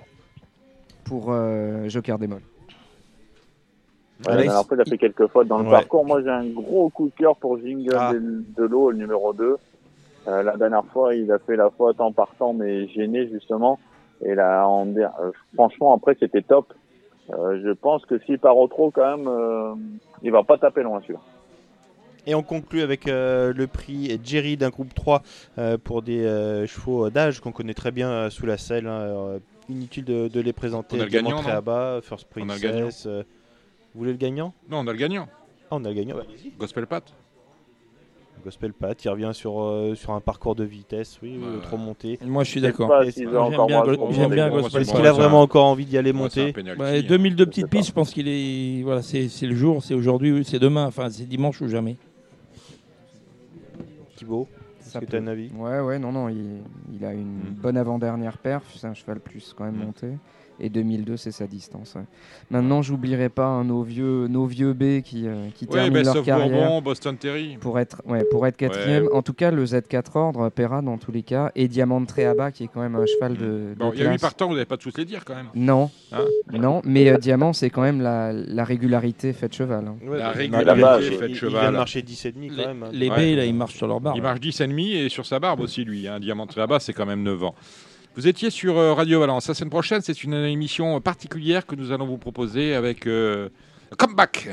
[1.03, 2.28] pour euh, Joker des
[4.20, 5.72] Ouais, la Alex, dernière fois, il a fait quelques fois dans le Ouais.
[5.72, 6.05] parcours.
[6.05, 8.14] Moi, j'ai un gros coup de cœur pour Jingle Ah.
[8.14, 8.20] de,
[8.55, 9.57] de l'eau, le numéro 2.
[10.28, 13.80] Euh, la dernière fois, il a fait la faute en partant, mais gêné, justement.
[14.26, 15.07] Et là, en, euh,
[15.55, 16.74] franchement, après, c'était top.
[17.32, 19.74] Euh, je pense que s'il part au trop, quand même, euh,
[20.22, 21.20] il va pas taper loin, celui-là.
[22.26, 25.24] Et on conclut avec euh, le prix Jerry d'un groupe 3
[25.57, 28.88] euh, pour des euh, chevaux d'âge qu'on connaît très bien euh, sous la selle.
[28.88, 29.39] hein,
[29.70, 30.97] inutile de, de les présenter.
[30.97, 32.89] On a le gagnant, non First On a le gagnant.
[33.93, 34.53] Euh, vous voulez le gagnant?
[34.70, 35.28] Non, on a le gagnant.
[35.70, 36.15] Ah, on a le gagnant.
[36.15, 36.51] Bah, allez-y.
[36.57, 37.03] Gospel Pat.
[38.43, 41.61] Gospel Pat, il revient sur, euh, sur un parcours de vitesse, oui, Ouais.
[41.61, 42.20] trop monté.
[42.25, 42.89] Moi, je suis d'accord.
[42.89, 44.63] pas J'aime encore bien, moins Go- se j'aime bien remonter.
[44.63, 44.99] Gospel Est-ce Pat.
[44.99, 47.01] qu'il a vraiment un- encore envie d'y aller Ouais, c'est un monter penalty, Bah, hein.
[47.07, 48.83] 2000 de Je petites pistes, je pense qu'il est.
[48.83, 51.95] Voilà, c'est c'est le jour, c'est aujourd'hui, c'est demain, enfin c'est dimanche ou jamais.
[54.17, 54.47] Thibaut,
[54.82, 55.11] est-ce Ça que peut.
[55.11, 55.49] tu as un avis?
[55.55, 56.63] Ouais, ouais, non, non, il,
[56.93, 57.55] il a une Mm.
[57.61, 59.86] bonne avant-dernière perf, c'est un cheval plus quand même Mm.
[59.86, 60.07] monté.
[60.59, 61.96] Et 2002, c'est sa distance.
[61.96, 62.04] ouais.
[62.51, 66.13] Maintenant, j'oublierai pas hein, nos, vieux, nos vieux B qui, euh, qui Ouais, terminent Best
[66.13, 66.50] leur carrière.
[66.50, 67.58] Bourbon, Boston Terry.
[67.59, 69.08] Pour être, ouais, pour être quatrième.
[69.13, 71.51] En tout cas, le Z4 ordre, Pera dans tous les cas.
[71.55, 74.05] Et Diamant Tréaba, qui est quand même un cheval de, de Bon, il y a
[74.05, 74.21] 8 classe.
[74.21, 75.47] partants, vous n'allez pas tous les dire quand même.
[75.55, 79.88] Non, Hein non, mais euh, Diamant, c'est quand même la, la régularité faite cheval.
[79.88, 79.96] hein.
[80.05, 81.62] La bah, régularité faite marcher- il- Il cheval.
[81.62, 82.84] vient de marcher 10,5 Les, quand même.
[82.84, 82.89] hein.
[82.93, 83.34] les Ouais.
[83.34, 84.13] B, là, ils marchent sur leur barre.
[84.16, 86.08] Il marche 10,5 demi et sur sa barbe aussi, lui.
[86.08, 87.55] Un diamant très bas, c'est quand même 9 ans.
[88.15, 89.47] Vous étiez sur euh, Radio Valence.
[89.47, 93.49] La semaine prochaine, c'est une émission particulière que nous allons vous proposer avec euh,
[93.97, 94.49] comeback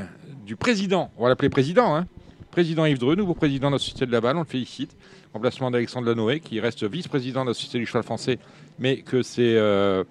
[0.46, 1.10] du président.
[1.18, 2.06] On va l'appeler président, hein
[2.50, 4.96] Président Yves Dreux, nouveau président de la Société de la Balle, on le félicite.
[5.34, 8.38] Remplacement d'Alexandre Lanoé, qui reste vice-président de la Société du Cheval français,
[8.78, 10.04] mais que c'est euh,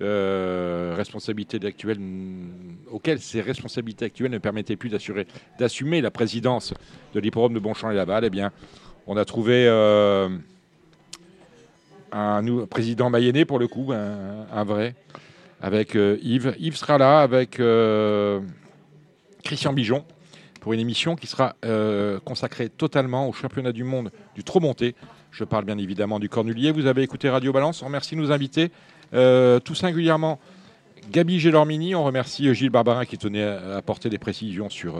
[0.00, 2.00] euh, responsabilités actuelles,
[2.90, 6.74] auxquelles ses responsabilités actuelles ne permettaient plus d'assumer la présidence
[7.14, 8.50] de l'hippodrome de Bonchamp et Laval, eh bien,
[9.06, 10.28] on a trouvé euh,
[12.12, 14.94] un nou- président mayennais pour le coup, un, vrai,
[15.60, 16.54] avec euh, Yves.
[16.58, 18.40] Yves sera là avec euh,
[19.44, 20.04] Christian Bijon
[20.60, 24.94] pour une émission qui sera euh, consacrée totalement au championnat du monde du trop monté.
[25.30, 26.72] Je parle bien évidemment du Cornulier.
[26.72, 27.82] Vous avez écouté Radio Balance.
[27.82, 28.70] On remercie nos invités,
[29.12, 30.40] tout singulièrement
[31.10, 31.94] Gabi Gélormini.
[31.94, 34.94] On remercie Gilles Barbarin qui tenait à apporter des précisions sur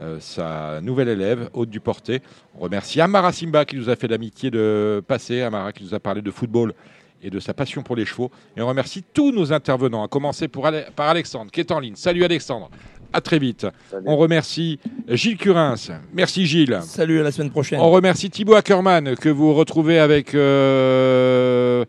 [0.00, 2.20] euh, sa nouvelle élève, Haute du Porté.
[2.58, 6.00] On remercie Amara Simba qui nous a fait l'amitié de passer, Amara qui nous a
[6.00, 6.74] parlé de football
[7.22, 8.30] et de sa passion pour les chevaux.
[8.56, 11.80] Et on remercie tous nos intervenants, à commencer pour Ale- par Alexandre qui est en
[11.80, 11.94] ligne.
[11.96, 12.68] Salut Alexandre,
[13.12, 13.66] à très vite.
[14.04, 14.78] On remercie
[15.08, 15.76] Gilles Curins.
[16.12, 16.78] Merci Gilles.
[16.82, 17.80] Salut, à la semaine prochaine.
[17.80, 20.34] On remercie Thibaut Ackerman que vous retrouvez avec.
[20.34, 21.84] euh,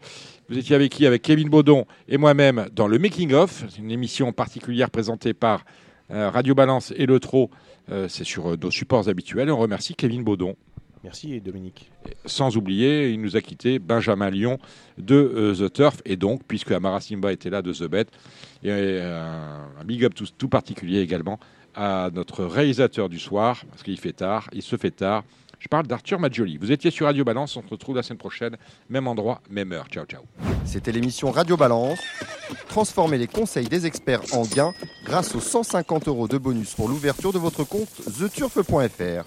[0.50, 1.06] vous étiez avec qui?
[1.06, 3.66] Avec Kevin Baudon et moi-même dans le Making of.
[3.70, 5.66] C'est une émission particulière présentée par
[6.10, 7.50] euh, Radio Balance et Le Trot.
[7.90, 9.50] Euh, C'est sur euh, nos supports habituels.
[9.50, 10.56] On remercie Kevin Baudon.
[11.04, 11.92] Merci Dominique.
[12.26, 14.58] Sans oublier, il nous a quitté Benjamin Lyon
[14.98, 18.08] de euh, The Turf et donc, puisque Amara Simba était là de The Bet,
[18.64, 21.40] et euh, un big up tout, tout particulier également
[21.76, 25.24] à notre réalisateur du soir, parce qu'il fait tard, il se fait tard.
[25.60, 26.58] Je parle d'Arthur Maggioli.
[26.58, 28.58] Vous étiez sur Radio Balance, on se retrouve la semaine prochaine,
[28.90, 29.88] même endroit, même heure.
[29.90, 30.22] Ciao, ciao.
[30.66, 32.00] C'était l'émission Radio Balance.
[32.68, 34.74] Transformez les conseils des experts en gains
[35.04, 37.90] grâce aux 150 euros de bonus pour l'ouverture de votre compte
[38.20, 39.26] theturf.fr.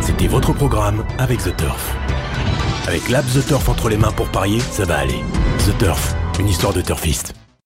[0.00, 1.96] C'était votre programme avec The Turf.
[2.86, 5.20] Avec l'app The Turf entre les mains pour parier, ça va aller.
[5.66, 7.34] The Turf, une histoire de turfiste.